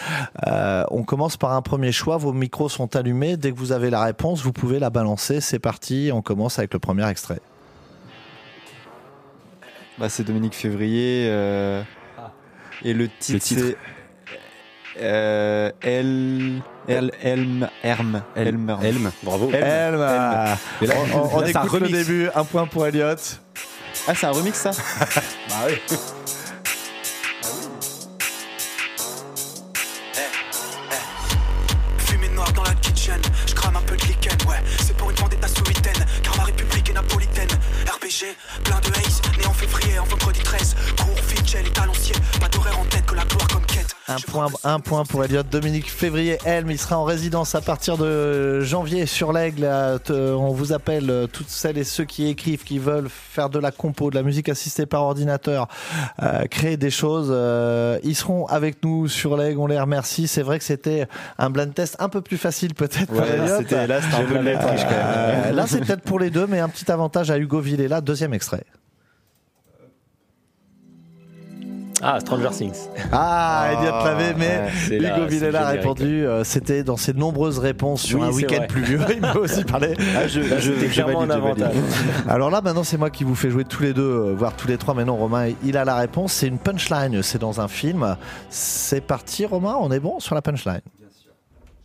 Euh, 0.47 0.85
on 0.91 1.03
commence 1.03 1.37
par 1.37 1.53
un 1.53 1.63
premier 1.63 1.93
choix. 1.93 2.17
Vos 2.19 2.33
micros 2.33 2.69
sont 2.69 2.97
allumés. 2.97 3.37
Dès 3.37 3.53
que 3.53 3.57
vous 3.59 3.73
avez 3.73 3.89
la 3.91 4.03
réponse, 4.03 4.43
vous 4.43 4.53
pouvez 4.53 4.79
la 4.79 4.91
balancer. 4.91 5.41
C'est 5.41 5.59
parti. 5.59 6.11
On 6.13 6.23
commence 6.23 6.59
avec 6.59 6.73
le 6.75 6.79
premier 6.79 7.09
extrait. 7.09 7.41
Bah, 9.99 10.09
c'est 10.09 10.25
Dominique 10.25 10.55
Février. 10.55 11.27
euh, 11.31 11.83
Et 12.85 12.95
le 12.95 13.09
titre, 13.09 13.45
titre. 13.45 13.61
c'est. 13.67 13.77
Euh, 15.01 15.71
El. 15.83 16.63
El. 16.89 17.11
Elm. 17.23 17.69
Elm. 17.85 18.23
Bravo. 19.23 19.51
Elm. 19.53 19.65
Elm, 19.65 20.01
euh, 20.01 20.55
Mais 20.81 20.87
là- 20.87 20.95
on, 21.33 21.41
là, 21.41 21.49
écoute 21.49 21.81
le 21.81 21.89
début. 21.89 22.29
Un 22.35 22.45
point 22.45 22.67
pour 22.67 22.87
Elliot. 22.87 23.15
Ah, 24.07 24.13
c'est 24.15 24.27
un 24.27 24.31
remix 24.33 24.57
ça 24.57 24.71
Fumée 25.49 25.81
Un 44.07 44.17
point, 44.17 44.49
un 44.65 44.81
point 44.81 45.05
pour 45.05 45.25
Elliot. 45.25 45.43
Dominique 45.43 45.91
Février, 45.91 46.39
Helm, 46.45 46.71
il 46.71 46.79
sera 46.79 46.99
en 46.99 47.05
résidence 47.05 47.55
à 47.55 47.63
partir 47.63 47.97
de 47.97 48.61
janvier 48.61 49.07
sur 49.07 49.33
l'Aigle. 49.33 49.67
On 50.11 50.53
vous 50.53 50.75
appelle 50.75 51.09
euh, 51.09 51.27
toutes 51.27 51.49
celles 51.49 51.79
et 51.79 51.85
ceux 51.85 52.05
qui 52.05 52.29
écrivent, 52.29 52.65
qui 52.65 52.79
veulent 52.79 53.09
faire 53.09 53.49
de 53.49 53.59
la 53.59 53.71
compo, 53.71 54.11
de 54.11 54.15
la 54.15 54.23
musique 54.23 54.51
assistée 54.51 54.85
par 54.85 55.03
ordinateur, 55.03 55.69
euh, 56.23 56.45
créer 56.51 56.77
des 56.77 56.91
choses. 56.91 57.29
euh, 57.31 57.99
ils 58.05 58.15
seront 58.15 58.47
avec 58.47 58.83
nous 58.85 59.09
sur 59.09 59.39
l'Aigle. 59.39 59.59
On 59.59 59.67
les 59.67 59.81
remercie. 59.81 60.29
C'est 60.29 60.43
vrai 60.43 60.59
que 60.59 60.65
c'était 60.65 61.09
un 61.39 61.49
blind 61.49 61.73
test 61.73 61.97
un 61.99 62.11
peu 62.11 62.21
plus 62.21 62.39
facile 62.39 62.75
peut-être 62.75 63.07
pour 63.07 63.23
Elliot. 63.23 63.47
là, 63.47 63.59
c'était 63.59 63.77
un 63.77 63.87
Je 63.87 64.27
peu 64.27 64.35
l'avais 64.35 64.53
le 64.53 64.59
triche, 64.59 64.83
quand 64.83 64.91
même. 64.91 65.43
Euh, 65.47 65.53
là, 65.53 65.65
c'est 65.67 65.81
peut-être 65.81 66.03
pour 66.03 66.19
les 66.19 66.29
deux, 66.29 66.47
mais 66.47 66.61
un 66.61 66.69
petit 66.69 66.91
avantage 66.93 67.31
à 67.31 67.39
Hugo 67.39 67.61
Villela. 67.61 68.03
Deuxième 68.03 68.35
extrait. 68.35 68.65
Ah, 72.07 72.21
Stranger 72.21 72.51
Things. 72.51 72.89
Ah, 73.11 73.69
Elliot 73.73 74.05
l'avait, 74.05 74.35
mais 74.35 74.47
ouais, 74.47 74.69
c'est 74.89 74.99
là, 74.99 75.17
Hugo 75.17 75.27
Villela 75.27 75.67
a 75.69 75.71
répondu. 75.71 76.27
euh, 76.27 76.45
C'était 76.45 76.85
dans 76.85 76.99
ses 76.99 77.15
nombreuses 77.15 77.59
réponses 77.59 78.03
sur 78.03 78.21
Oui, 78.21 78.27
un 78.27 78.31
week-end 78.31 78.67
pluvieux. 78.69 79.01
Il 79.15 79.21
m'a 79.23 79.33
aussi 79.37 79.65
parlé. 79.65 79.95
Ah, 80.15 80.29
je, 80.29 80.41
Là, 80.41 80.59
je, 80.59 80.73
c'était 80.75 80.89
je 80.89 80.93
clairement 80.93 81.21
valide, 81.21 81.33
un 81.33 81.37
je 81.37 81.41
valide. 81.41 81.63
avantage. 81.65 81.83
Alors 82.29 82.51
là, 82.51 82.61
maintenant, 82.61 82.85
c'est 82.85 82.99
moi 82.99 83.09
qui 83.09 83.25
vous 83.25 83.35
fais 83.35 83.49
jouer 83.49 83.65
tous 83.65 83.83
les 83.83 83.95
deux, 83.95 84.03
euh, 84.03 84.35
voire 84.37 84.55
tous 84.55 84.69
les 84.69 84.77
trois. 84.77 84.93
Mais 84.93 85.07
non, 85.07 85.17
Romain, 85.17 85.49
il 85.65 85.77
a 85.79 85.87
la 85.87 85.97
réponse. 85.97 86.35
C'est 86.35 86.47
une 86.49 86.59
punchline. 86.59 87.23
C'est 87.23 87.39
dans 87.39 87.61
un 87.63 87.69
film. 87.69 88.17
C'est 88.51 89.01
parti, 89.01 89.47
Romain. 89.47 89.77
On 89.81 89.91
est 89.91 90.01
bon 90.01 90.21
sur 90.21 90.35
la 90.35 90.43
punchline. 90.43 90.81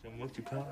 C'est 0.04 0.10
à 0.10 0.12
moi 0.18 0.28
que 0.28 0.34
tu 0.34 0.42
parles 0.42 0.64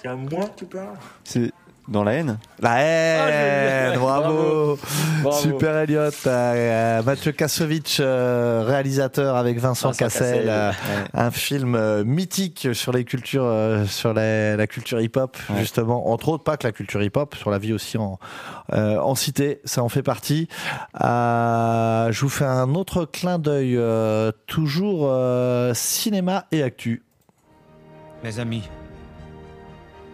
C'est 0.00 0.08
à 0.08 0.14
moi 0.16 0.46
que 0.48 0.58
tu 0.58 0.64
parles 0.64 0.86
C'est 1.22 1.52
dans 1.92 2.02
la 2.04 2.14
haine 2.14 2.38
La 2.60 2.78
haine. 2.80 3.92
Ah, 3.94 3.98
bravo. 3.98 4.78
Bravo. 5.22 5.36
Super 5.38 5.76
Elliot. 5.76 6.10
Euh, 6.26 7.02
Mathieu 7.02 7.32
Kasovic, 7.32 7.98
euh, 8.00 8.64
réalisateur 8.66 9.36
avec 9.36 9.58
Vincent, 9.58 9.88
Vincent 9.88 9.98
Cassel. 10.04 10.34
Cassel, 10.34 10.48
euh, 10.48 10.70
ouais. 10.70 11.04
un 11.14 11.30
film 11.30 11.74
euh, 11.74 12.02
mythique 12.04 12.68
sur 12.72 12.92
les 12.92 13.04
cultures, 13.04 13.44
euh, 13.44 13.84
sur 13.86 14.12
la, 14.14 14.56
la 14.56 14.66
culture 14.66 15.00
hip-hop, 15.00 15.36
Ouais. 15.50 15.60
justement. 15.60 16.10
Entre 16.10 16.28
autres, 16.30 16.44
pas 16.44 16.56
que 16.56 16.66
la 16.66 16.72
culture 16.72 17.02
hip-hop, 17.02 17.34
sur 17.36 17.50
la 17.50 17.58
vie 17.58 17.72
aussi 17.72 17.98
en, 17.98 18.18
euh, 18.72 18.98
en 18.98 19.14
cité, 19.14 19.60
ça 19.64 19.82
en 19.82 19.88
fait 19.88 20.02
partie. 20.02 20.48
Euh, 21.04 22.10
je 22.10 22.20
vous 22.20 22.28
fais 22.28 22.44
un 22.44 22.74
autre 22.74 23.04
clin 23.04 23.38
d'œil, 23.38 23.76
euh, 23.76 24.32
toujours 24.46 25.08
euh, 25.10 25.72
cinéma 25.74 26.46
et 26.52 26.62
actu. 26.62 27.02
Mes 28.24 28.38
amis, 28.38 28.62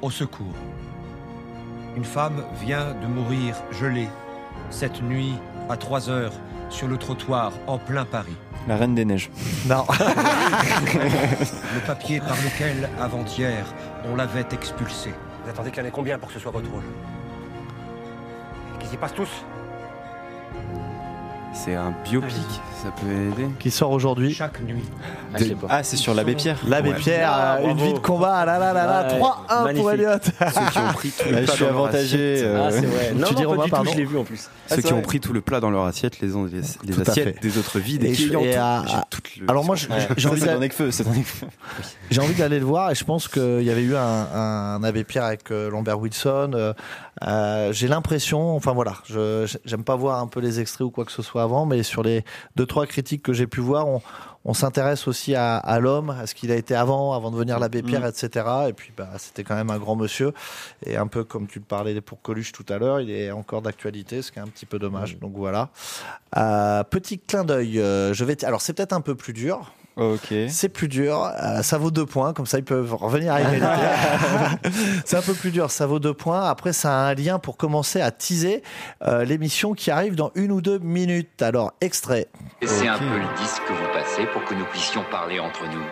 au 0.02 0.10
secours. 0.10 0.54
Une 1.98 2.04
femme 2.04 2.44
vient 2.60 2.94
de 2.94 3.08
mourir 3.08 3.56
gelée 3.72 4.08
cette 4.70 5.02
nuit 5.02 5.34
à 5.68 5.76
3 5.76 6.08
heures 6.08 6.30
sur 6.70 6.86
le 6.86 6.96
trottoir 6.96 7.50
en 7.66 7.76
plein 7.76 8.04
Paris. 8.04 8.36
La 8.68 8.76
Reine 8.76 8.94
des 8.94 9.04
Neiges. 9.04 9.28
Non, 9.68 9.84
Le 9.98 11.86
papier 11.88 12.20
par 12.20 12.36
lequel, 12.36 12.88
avant-hier, 13.02 13.66
on 14.08 14.14
l'avait 14.14 14.46
expulsée. 14.52 15.12
Vous 15.42 15.50
attendez 15.50 15.72
qu'il 15.72 15.82
y 15.82 15.86
en 15.86 15.88
ait 15.88 15.92
combien 15.92 16.20
pour 16.20 16.28
que 16.28 16.34
ce 16.34 16.38
soit 16.38 16.52
votre 16.52 16.70
rôle? 16.70 16.84
Qu'ils 18.78 18.94
y 18.94 18.96
passent 18.96 19.14
tous? 19.14 19.44
C'est 21.54 21.74
un 21.74 21.92
biopic, 22.04 22.36
ça 22.82 22.90
peut 23.00 23.10
aider. 23.10 23.48
qui 23.58 23.70
sort 23.70 23.90
aujourd'hui. 23.90 24.32
Chaque 24.32 24.60
nuit. 24.62 24.82
Ah. 25.34 25.38
Ah, 25.68 25.82
c'est 25.82 25.96
sur 25.96 26.14
l'abbé 26.14 26.34
Pierre 26.34 26.58
L'abbé 26.68 26.90
Ouais. 26.90 26.96
Pierre, 26.96 27.30
Ah, 27.32 27.56
euh, 27.56 27.70
une 27.70 27.76
vie 27.78 27.92
de 27.94 27.98
combat, 27.98 28.36
ah 28.38 28.44
là 28.44 28.58
là 28.58 28.72
là 28.72 28.86
là, 28.86 29.02
Ouais, 29.12 29.18
3-1 29.18 29.74
pour. 29.74 29.90
Elliot. 29.92 30.08
Ceux 30.22 30.70
qui 30.70 30.78
ont 30.78 30.92
pris 30.92 31.10
tout 31.10 31.28
le 31.28 31.36
Ah, 31.36 31.40
Je 31.40 31.44
plat 31.46 31.54
suis 31.54 31.64
dans 31.64 31.70
leur 31.70 31.78
avantagé. 31.80 32.32
assiette. 32.34 32.44
euh, 32.46 32.64
Ah, 32.68 32.70
c'est 32.70 32.86
vrai. 32.86 33.12
Non, 33.14 33.26
tu 33.26 33.34
dis 33.34 33.42
non, 33.42 33.48
Romain, 33.48 33.58
pas 33.62 33.64
du 33.64 33.70
pardon 33.70 33.84
tout, 33.86 33.92
je 33.92 33.98
l'ai 33.98 34.04
vu 34.04 34.18
en 34.18 34.24
plus. 34.24 34.48
Ah, 34.70 34.76
Ceux 34.76 34.82
qui 34.82 34.92
ont 34.92 35.02
pris 35.02 35.20
tout 35.20 35.32
le 35.32 35.40
plat 35.40 35.58
dans 35.60 35.70
leur 35.70 35.84
assiette, 35.84 36.20
les, 36.20 36.28
les, 36.28 36.60
les 36.84 37.00
assiettes 37.08 37.42
des 37.42 37.58
autres 37.58 37.78
vides 37.80 38.04
Et 38.04 38.10
et, 38.10 38.12
qui 38.12 38.24
je- 38.26 38.28
ayant 38.30 38.40
et 38.42 38.52
tout. 38.52 38.58
à- 38.60 38.84
J'ai 38.86 38.96
toute 39.10 39.36
le- 39.36 39.50
Alors 39.50 39.64
moi, 39.64 39.74
j'ai 39.76 39.88
envie. 39.90 40.00
J'ai 42.10 42.20
envie 42.20 42.34
d'aller 42.34 42.58
le 42.60 42.64
voir 42.64 42.90
et 42.90 42.94
je 42.94 43.04
pense 43.04 43.28
qu'il 43.28 43.62
y 43.62 43.70
avait 43.70 43.82
eu 43.82 43.96
un, 43.96 44.82
abbé 44.82 45.04
Pierre 45.04 45.24
avec 45.24 45.50
euh, 45.50 45.70
Lambert 45.70 45.98
Wilson. 45.98 46.74
J'ai 47.72 47.88
l'impression, 47.88 48.54
enfin 48.56 48.72
voilà, 48.72 48.94
je 49.04 49.46
j'aime 49.64 49.84
pas 49.84 49.96
voir 49.96 50.20
un 50.20 50.26
peu 50.28 50.40
les 50.40 50.60
extraits 50.60 50.86
ou 50.86 50.90
quoi 50.90 51.04
que 51.04 51.12
ce 51.12 51.20
soit 51.22 51.37
avant, 51.38 51.66
mais 51.66 51.82
sur 51.82 52.02
les 52.02 52.24
deux 52.56 52.66
trois 52.66 52.86
critiques 52.86 53.22
que 53.22 53.32
j'ai 53.32 53.46
pu 53.46 53.60
voir, 53.60 53.88
on, 53.88 54.00
on 54.44 54.54
s'intéresse 54.54 55.08
aussi 55.08 55.34
à, 55.34 55.56
à 55.56 55.78
l'homme, 55.78 56.10
à 56.10 56.26
ce 56.26 56.34
qu'il 56.34 56.50
a 56.50 56.56
été 56.56 56.74
avant, 56.74 57.12
avant 57.12 57.30
de 57.30 57.36
devenir 57.36 57.58
l'abbé 57.58 57.82
Pierre, 57.82 58.06
etc. 58.06 58.46
Et 58.68 58.72
puis 58.72 58.92
bah 58.96 59.10
c'était 59.18 59.44
quand 59.44 59.54
même 59.54 59.70
un 59.70 59.78
grand 59.78 59.96
monsieur 59.96 60.32
et 60.84 60.96
un 60.96 61.06
peu 61.06 61.24
comme 61.24 61.46
tu 61.46 61.58
le 61.58 61.64
parlais 61.64 62.00
pour 62.00 62.22
Coluche 62.22 62.52
tout 62.52 62.66
à 62.68 62.78
l'heure, 62.78 63.00
il 63.00 63.10
est 63.10 63.30
encore 63.30 63.62
d'actualité, 63.62 64.22
ce 64.22 64.32
qui 64.32 64.38
est 64.38 64.42
un 64.42 64.48
petit 64.48 64.66
peu 64.66 64.78
dommage. 64.78 65.18
Donc 65.18 65.32
voilà. 65.34 65.70
Euh, 66.36 66.84
petit 66.84 67.18
clin 67.18 67.44
d'œil, 67.44 67.80
euh, 67.80 68.14
je 68.14 68.24
vais. 68.24 68.42
Alors 68.44 68.60
c'est 68.60 68.72
peut-être 68.72 68.92
un 68.92 69.00
peu 69.00 69.14
plus 69.14 69.32
dur. 69.32 69.72
Ok. 69.98 70.32
C'est 70.48 70.68
plus 70.68 70.86
dur, 70.86 71.28
euh, 71.42 71.62
ça 71.62 71.76
vaut 71.76 71.90
deux 71.90 72.06
points, 72.06 72.32
comme 72.32 72.46
ça 72.46 72.58
ils 72.58 72.64
peuvent 72.64 72.94
revenir 72.94 73.32
à 73.32 73.40
égalité. 73.40 73.66
c'est 75.04 75.16
un 75.16 75.22
peu 75.22 75.34
plus 75.34 75.50
dur, 75.50 75.72
ça 75.72 75.86
vaut 75.86 75.98
deux 75.98 76.14
points. 76.14 76.48
Après, 76.48 76.72
ça 76.72 76.90
a 76.92 77.10
un 77.10 77.14
lien 77.14 77.40
pour 77.40 77.56
commencer 77.56 78.00
à 78.00 78.12
teaser 78.12 78.62
euh, 79.02 79.24
l'émission 79.24 79.74
qui 79.74 79.90
arrive 79.90 80.14
dans 80.14 80.30
une 80.36 80.52
ou 80.52 80.60
deux 80.60 80.78
minutes. 80.78 81.42
Alors, 81.42 81.72
extrait. 81.80 82.28
Laissez 82.62 82.86
un 82.86 82.96
peu 82.96 83.04
le 83.06 83.42
disque 83.42 83.60
que 83.66 83.72
vous 83.72 83.92
passez 83.92 84.24
pour 84.26 84.44
que 84.44 84.54
nous 84.54 84.66
puissions 84.66 85.02
parler 85.10 85.40
entre 85.40 85.64
nous. 85.64 85.84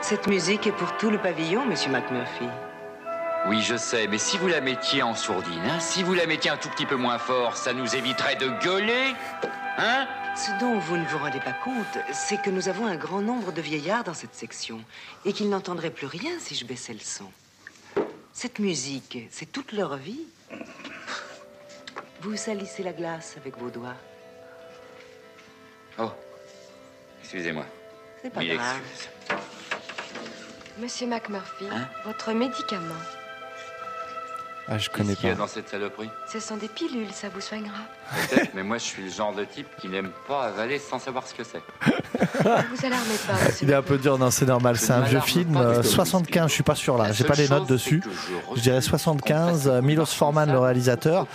Cette 0.00 0.28
musique 0.28 0.68
est 0.68 0.72
pour 0.72 0.96
tout 0.98 1.10
le 1.10 1.18
pavillon, 1.18 1.66
monsieur 1.66 1.90
McMurphy. 1.90 2.46
Oui, 3.48 3.60
je 3.60 3.74
sais, 3.74 4.06
mais 4.06 4.18
si 4.18 4.38
vous 4.38 4.46
la 4.46 4.60
mettiez 4.60 5.02
en 5.02 5.16
sourdine, 5.16 5.62
hein, 5.66 5.80
si 5.80 6.04
vous 6.04 6.14
la 6.14 6.26
mettiez 6.26 6.50
un 6.50 6.58
tout 6.58 6.68
petit 6.68 6.86
peu 6.86 6.96
moins 6.96 7.18
fort, 7.18 7.56
ça 7.56 7.72
nous 7.72 7.96
éviterait 7.96 8.36
de 8.36 8.50
gueuler 8.62 9.14
Hein? 9.78 10.06
Ce 10.46 10.58
dont 10.58 10.78
vous 10.78 10.96
ne 10.96 11.04
vous 11.04 11.18
rendez 11.18 11.40
pas 11.40 11.52
compte, 11.52 11.98
c'est 12.12 12.40
que 12.40 12.48
nous 12.50 12.68
avons 12.68 12.86
un 12.86 12.96
grand 12.96 13.20
nombre 13.20 13.52
de 13.52 13.60
vieillards 13.60 14.04
dans 14.04 14.14
cette 14.14 14.34
section 14.34 14.82
et 15.24 15.32
qu'ils 15.32 15.50
n'entendraient 15.50 15.90
plus 15.90 16.06
rien 16.06 16.30
si 16.38 16.54
je 16.54 16.64
baissais 16.64 16.94
le 16.94 17.00
son. 17.00 17.30
Cette 18.32 18.58
musique, 18.58 19.18
c'est 19.30 19.50
toute 19.52 19.72
leur 19.72 19.96
vie. 19.96 20.22
Vous 22.22 22.36
salissez 22.36 22.82
la 22.82 22.92
glace 22.92 23.34
avec 23.36 23.58
vos 23.58 23.68
doigts. 23.70 23.96
Oh, 25.98 26.10
excusez-moi. 27.22 27.66
C'est 28.22 28.30
pas 28.30 28.40
Mille 28.40 28.54
grave. 28.56 28.78
excuses. 28.92 29.08
Monsieur 30.78 31.06
McMurphy, 31.06 31.66
Hein 31.70 31.86
votre 32.06 32.32
médicament. 32.32 32.94
Ah, 34.68 34.78
je 34.78 34.88
connais 34.88 35.08
Qu'est-ce 35.08 35.20
qu'il 35.20 35.28
y 35.28 35.32
a 35.32 35.34
pas. 35.34 35.40
dans 35.42 35.48
cette 35.48 35.68
saloperie? 35.68 36.10
Ce 36.32 36.40
sont 36.40 36.56
des 36.56 36.68
pilules, 36.68 37.12
ça 37.12 37.28
vous 37.28 37.40
soignera. 37.40 37.82
Peut-être, 38.30 38.50
mais 38.54 38.62
moi 38.62 38.78
je 38.78 38.84
suis 38.84 39.02
le 39.04 39.10
genre 39.10 39.34
de 39.34 39.44
type 39.44 39.66
qui 39.80 39.88
n'aime 39.88 40.10
pas 40.28 40.44
avaler 40.44 40.78
sans 40.78 40.98
savoir 40.98 41.26
ce 41.26 41.34
que 41.34 41.42
c'est. 41.44 41.62
Vous 42.42 42.86
alarmez 42.86 43.14
pas, 43.26 43.32
monsieur. 43.34 43.66
Il 43.66 43.70
est 43.70 43.74
un 43.74 43.82
peu 43.82 43.98
dur, 43.98 44.18
non, 44.18 44.30
c'est 44.30 44.46
normal. 44.46 44.76
Je 44.76 44.80
C'est 44.80 44.92
un 44.92 45.00
ne 45.00 45.04
vieux 45.04 45.12
m'alarme 45.18 45.28
film, 45.28 45.52
pas 45.54 45.60
du 45.60 45.66
euh, 45.66 45.82
tout. 45.82 45.88
75, 45.88 46.48
je 46.48 46.54
suis 46.54 46.62
pas 46.62 46.74
sûr 46.74 46.96
là, 46.98 47.04
La 47.08 47.12
j'ai 47.12 47.24
pas 47.24 47.34
seule 47.34 47.44
les 47.44 47.50
notes 47.50 47.60
chose, 47.60 47.68
dessus. 47.68 48.02
c'est 48.04 48.10
que 48.10 48.14
je 48.54 48.56
Je 48.56 48.60
dirais 48.62 48.76
refuse 48.76 48.90
75, 48.90 49.64
qu'on 49.64 49.70
fasse 49.72 49.82
Milos 49.84 50.06
Forman 50.06 50.50
le 50.50 50.58
réalisateur. 50.58 51.26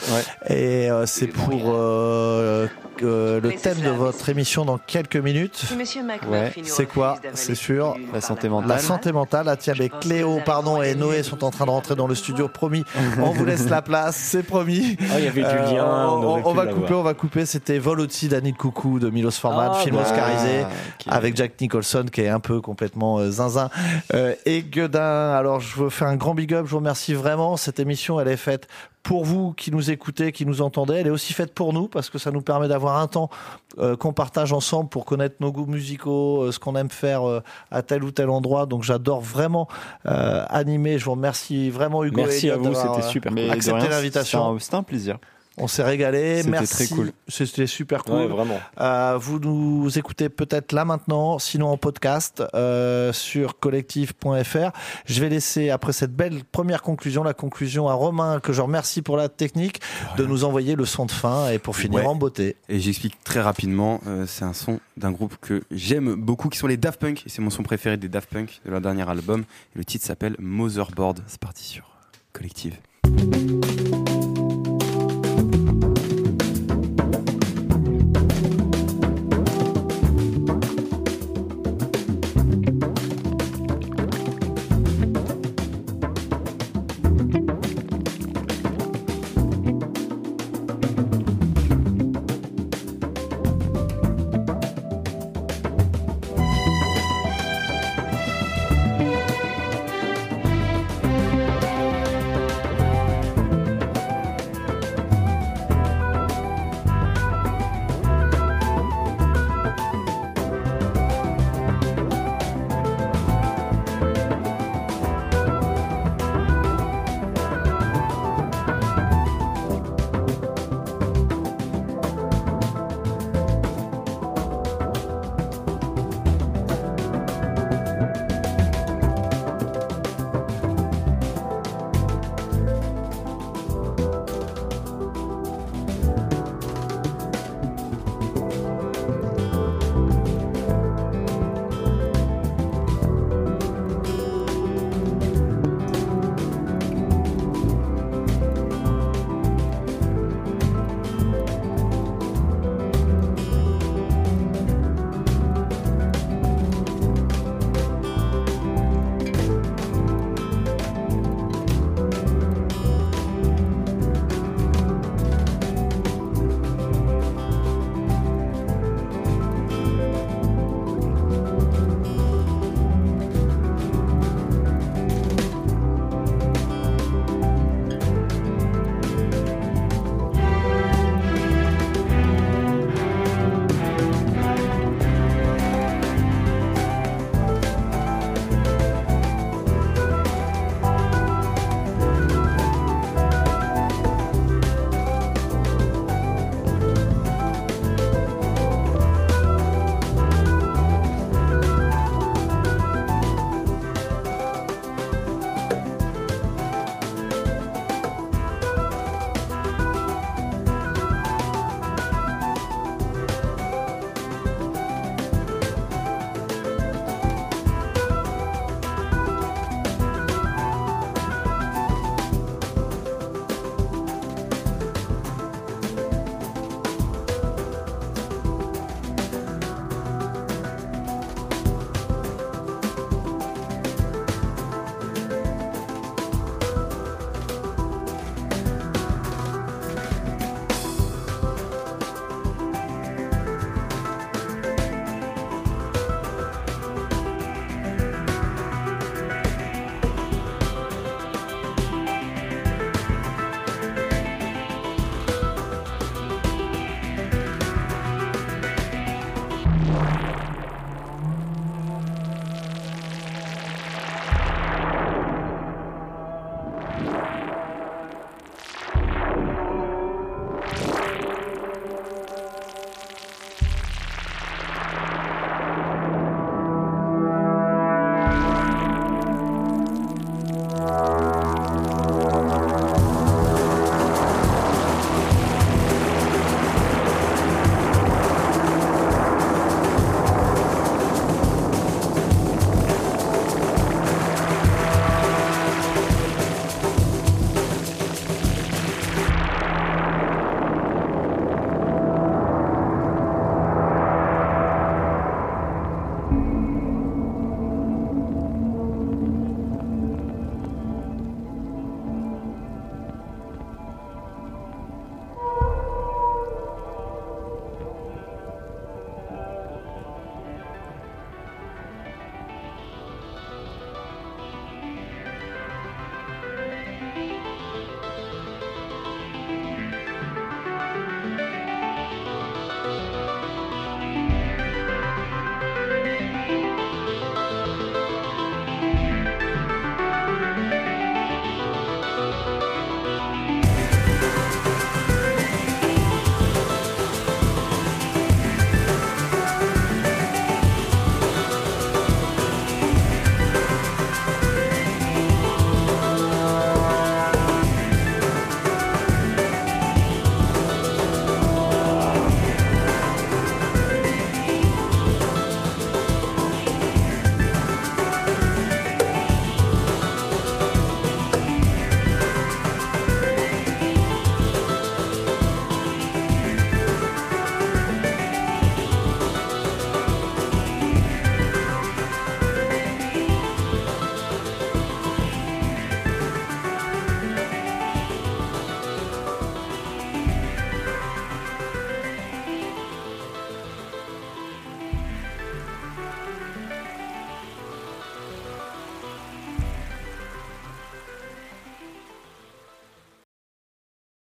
Et 0.48 0.90
euh, 0.92 1.06
c'est 1.06 1.28
pour 1.28 1.72
euh, 1.74 2.68
euh, 3.04 3.40
le 3.42 3.50
Mais 3.50 3.56
thème 3.56 3.80
de 3.82 3.90
votre 3.90 4.30
émission 4.30 4.66
dans 4.66 4.78
quelques 4.78 5.16
minutes. 5.18 5.56
Si 5.68 5.76
monsieur 5.76 6.02
McMurphy 6.04 6.30
Ouais, 6.32 6.54
nous 6.58 6.64
C'est 6.66 6.86
quoi 6.86 7.16
d'avaler 7.16 7.32
C'est 7.36 7.56
sûr. 7.56 7.94
pilule 7.94 8.08
La 8.14 8.20
par 8.20 8.28
santé 8.30 8.50
mentale. 8.50 8.70
La 8.70 8.80
santé 8.80 9.12
mentale, 9.12 9.48
ah 9.50 9.56
tiens, 9.58 9.74
mais 9.78 9.90
Cléo, 9.90 10.40
pardon, 10.46 10.82
et 10.82 10.96
Noé 10.96 11.24
sont 11.24 11.44
en 11.44 11.52
train 11.52 11.66
de 11.66 11.72
rentrer 11.72 11.96
dans 11.96 12.08
le 12.08 12.16
studio, 12.16 12.48
promis. 12.48 12.84
On 13.22 13.32
vous 13.32 13.46
laisse 13.46 13.70
la 13.70 13.82
place, 13.82 14.16
c'est 14.16 14.44
promis. 14.44 14.98
Ah, 15.12 15.20
il 15.20 15.26
y 15.26 15.28
avait 15.28 15.42
du 15.42 15.48
lien. 15.74 15.86
on, 15.86 16.20
on, 16.20 16.24
aurait 16.24 16.42
on 16.46 16.52
pu 16.52 16.58
va 16.58 16.65
couper, 16.74 16.94
on 16.94 17.04
va 17.04 17.14
couper. 17.14 17.46
C'était 17.46 17.78
Vol 17.80 18.00
au-dessus 18.00 18.28
d'Annie 18.28 18.54
Coucou 18.54 19.00
de 19.00 19.10
Milos 19.10 19.32
Forman, 19.32 19.72
Ah, 19.74 19.80
film 19.80 19.96
bah. 19.96 20.02
oscarisé 20.04 20.66
avec 21.08 21.36
Jack 21.36 21.60
Nicholson 21.62 22.06
qui 22.12 22.22
est 22.22 22.30
un 22.30 22.40
peu 22.40 22.62
complètement 22.62 23.20
euh, 23.20 23.30
zinzin 23.32 23.70
Euh, 24.14 24.34
et 24.46 24.64
Guedin. 24.64 25.32
Alors 25.34 25.60
je 25.60 25.76
veux 25.84 25.90
faire 25.90 26.08
un 26.08 26.16
grand 26.16 26.34
big 26.36 26.54
up, 26.54 26.66
je 26.66 26.72
vous 26.72 26.78
remercie 26.78 27.14
vraiment. 27.14 27.58
Cette 27.58 27.80
émission, 27.80 28.20
elle 28.20 28.28
est 28.28 28.38
faite 28.38 28.68
pour 29.04 29.24
vous 29.24 29.54
qui 29.54 29.70
nous 29.72 29.92
écoutez, 29.92 30.32
qui 30.32 30.48
nous 30.48 30.64
entendez. 30.64 30.96
Elle 30.96 31.06
est 31.08 31.12
aussi 31.12 31.34
faite 31.34 31.54
pour 31.54 31.74
nous 31.74 31.88
parce 31.88 32.10
que 32.10 32.18
ça 32.18 32.32
nous 32.32 32.42
permet 32.42 32.68
d'avoir 32.68 32.98
un 32.98 33.06
temps 33.08 33.30
euh, 33.78 33.96
qu'on 33.96 34.14
partage 34.14 34.52
ensemble 34.52 34.90
pour 34.90 35.06
connaître 35.06 35.36
nos 35.42 35.52
goûts 35.52 35.68
musicaux, 35.68 36.42
euh, 36.46 36.52
ce 36.52 36.58
qu'on 36.58 36.76
aime 36.76 36.90
faire 36.90 37.28
euh, 37.28 37.44
à 37.70 37.84
tel 37.84 38.04
ou 38.04 38.10
tel 38.10 38.30
endroit. 38.32 38.66
Donc 38.66 38.82
j'adore 38.84 39.22
vraiment 39.22 39.68
euh, 40.08 40.44
animer. 40.50 40.98
Je 40.98 41.06
vous 41.06 41.12
remercie 41.12 41.70
vraiment 41.70 42.04
Hugo. 42.04 42.20
et 42.22 42.24
Merci 42.24 42.50
à 42.50 42.58
vous, 42.58 42.74
c'était 42.74 43.08
super. 43.08 43.32
De 43.32 43.40
rien, 43.40 43.90
l'invitation. 43.90 44.40
c'était 44.40 44.56
un- 44.56 44.60
C'était 44.60 44.76
un 44.78 44.84
plaisir. 44.84 45.18
On 45.58 45.68
s'est 45.68 45.84
régalé. 45.84 46.38
C'était 46.40 46.50
Merci. 46.50 46.74
très 46.74 46.88
cool. 46.96 47.12
C'était 47.30 47.66
super 47.68 48.04
cool. 48.04 48.16
Ouais, 48.16 48.28
vraiment. 48.28 48.60
Euh, 48.82 49.18
vous 49.18 49.40
nous 49.40 49.98
écoutez 49.98 50.28
peut-être 50.28 50.74
là 50.74 50.84
maintenant, 50.84 51.40
sinon 51.40 51.68
en 51.70 51.78
podcast 51.78 52.44
euh, 52.54 53.14
sur 53.14 53.58
collectif.fr. 53.60 54.72
Je 55.06 55.22
vais 55.22 55.30
laisser 55.30 55.70
après 55.70 55.94
cette 55.94 56.14
belle 56.14 56.44
première 56.52 56.82
conclusion, 56.82 57.24
la 57.24 57.34
conclusion 57.34 57.88
à 57.88 57.94
Romain 57.94 58.40
que 58.42 58.52
je 58.52 58.62
remercie 58.62 59.02
pour 59.02 59.16
la 59.18 59.30
technique 59.30 59.80
de 60.18 60.26
nous 60.26 60.44
envoyer 60.44 60.76
le 60.76 60.86
son 60.86 61.06
de 61.06 61.12
fin 61.12 61.50
et 61.50 61.58
pour 61.60 61.76
finir 61.78 62.02
Ouais. 62.02 62.06
en 62.06 62.16
beauté. 62.16 62.58
Et 62.68 62.80
j'explique 62.82 63.24
très 63.24 63.40
rapidement, 63.42 64.02
euh, 64.08 64.26
c'est 64.28 64.44
un 64.44 64.54
son 64.54 64.80
d'un 64.98 65.12
groupe 65.12 65.36
que 65.40 65.62
j'aime 65.72 66.16
beaucoup, 66.16 66.50
qui 66.50 66.58
sont 66.58 66.68
les 66.68 66.78
Daft 66.78 67.00
Punk. 67.00 67.24
C'est 67.28 67.42
mon 67.42 67.50
son 67.50 67.64
préféré 67.64 67.96
des 67.96 68.10
Daft 68.10 68.30
Punk 68.30 68.60
de 68.66 68.72
leur 68.72 68.82
dernier 68.82 69.08
album. 69.10 69.46
Et 69.76 69.78
le 69.78 69.86
titre 69.86 70.06
s'appelle 70.06 70.36
Motherboard. 70.40 71.22
C'est 71.28 71.40
parti 71.40 71.64
sur 71.64 71.86
Collective. 72.34 72.76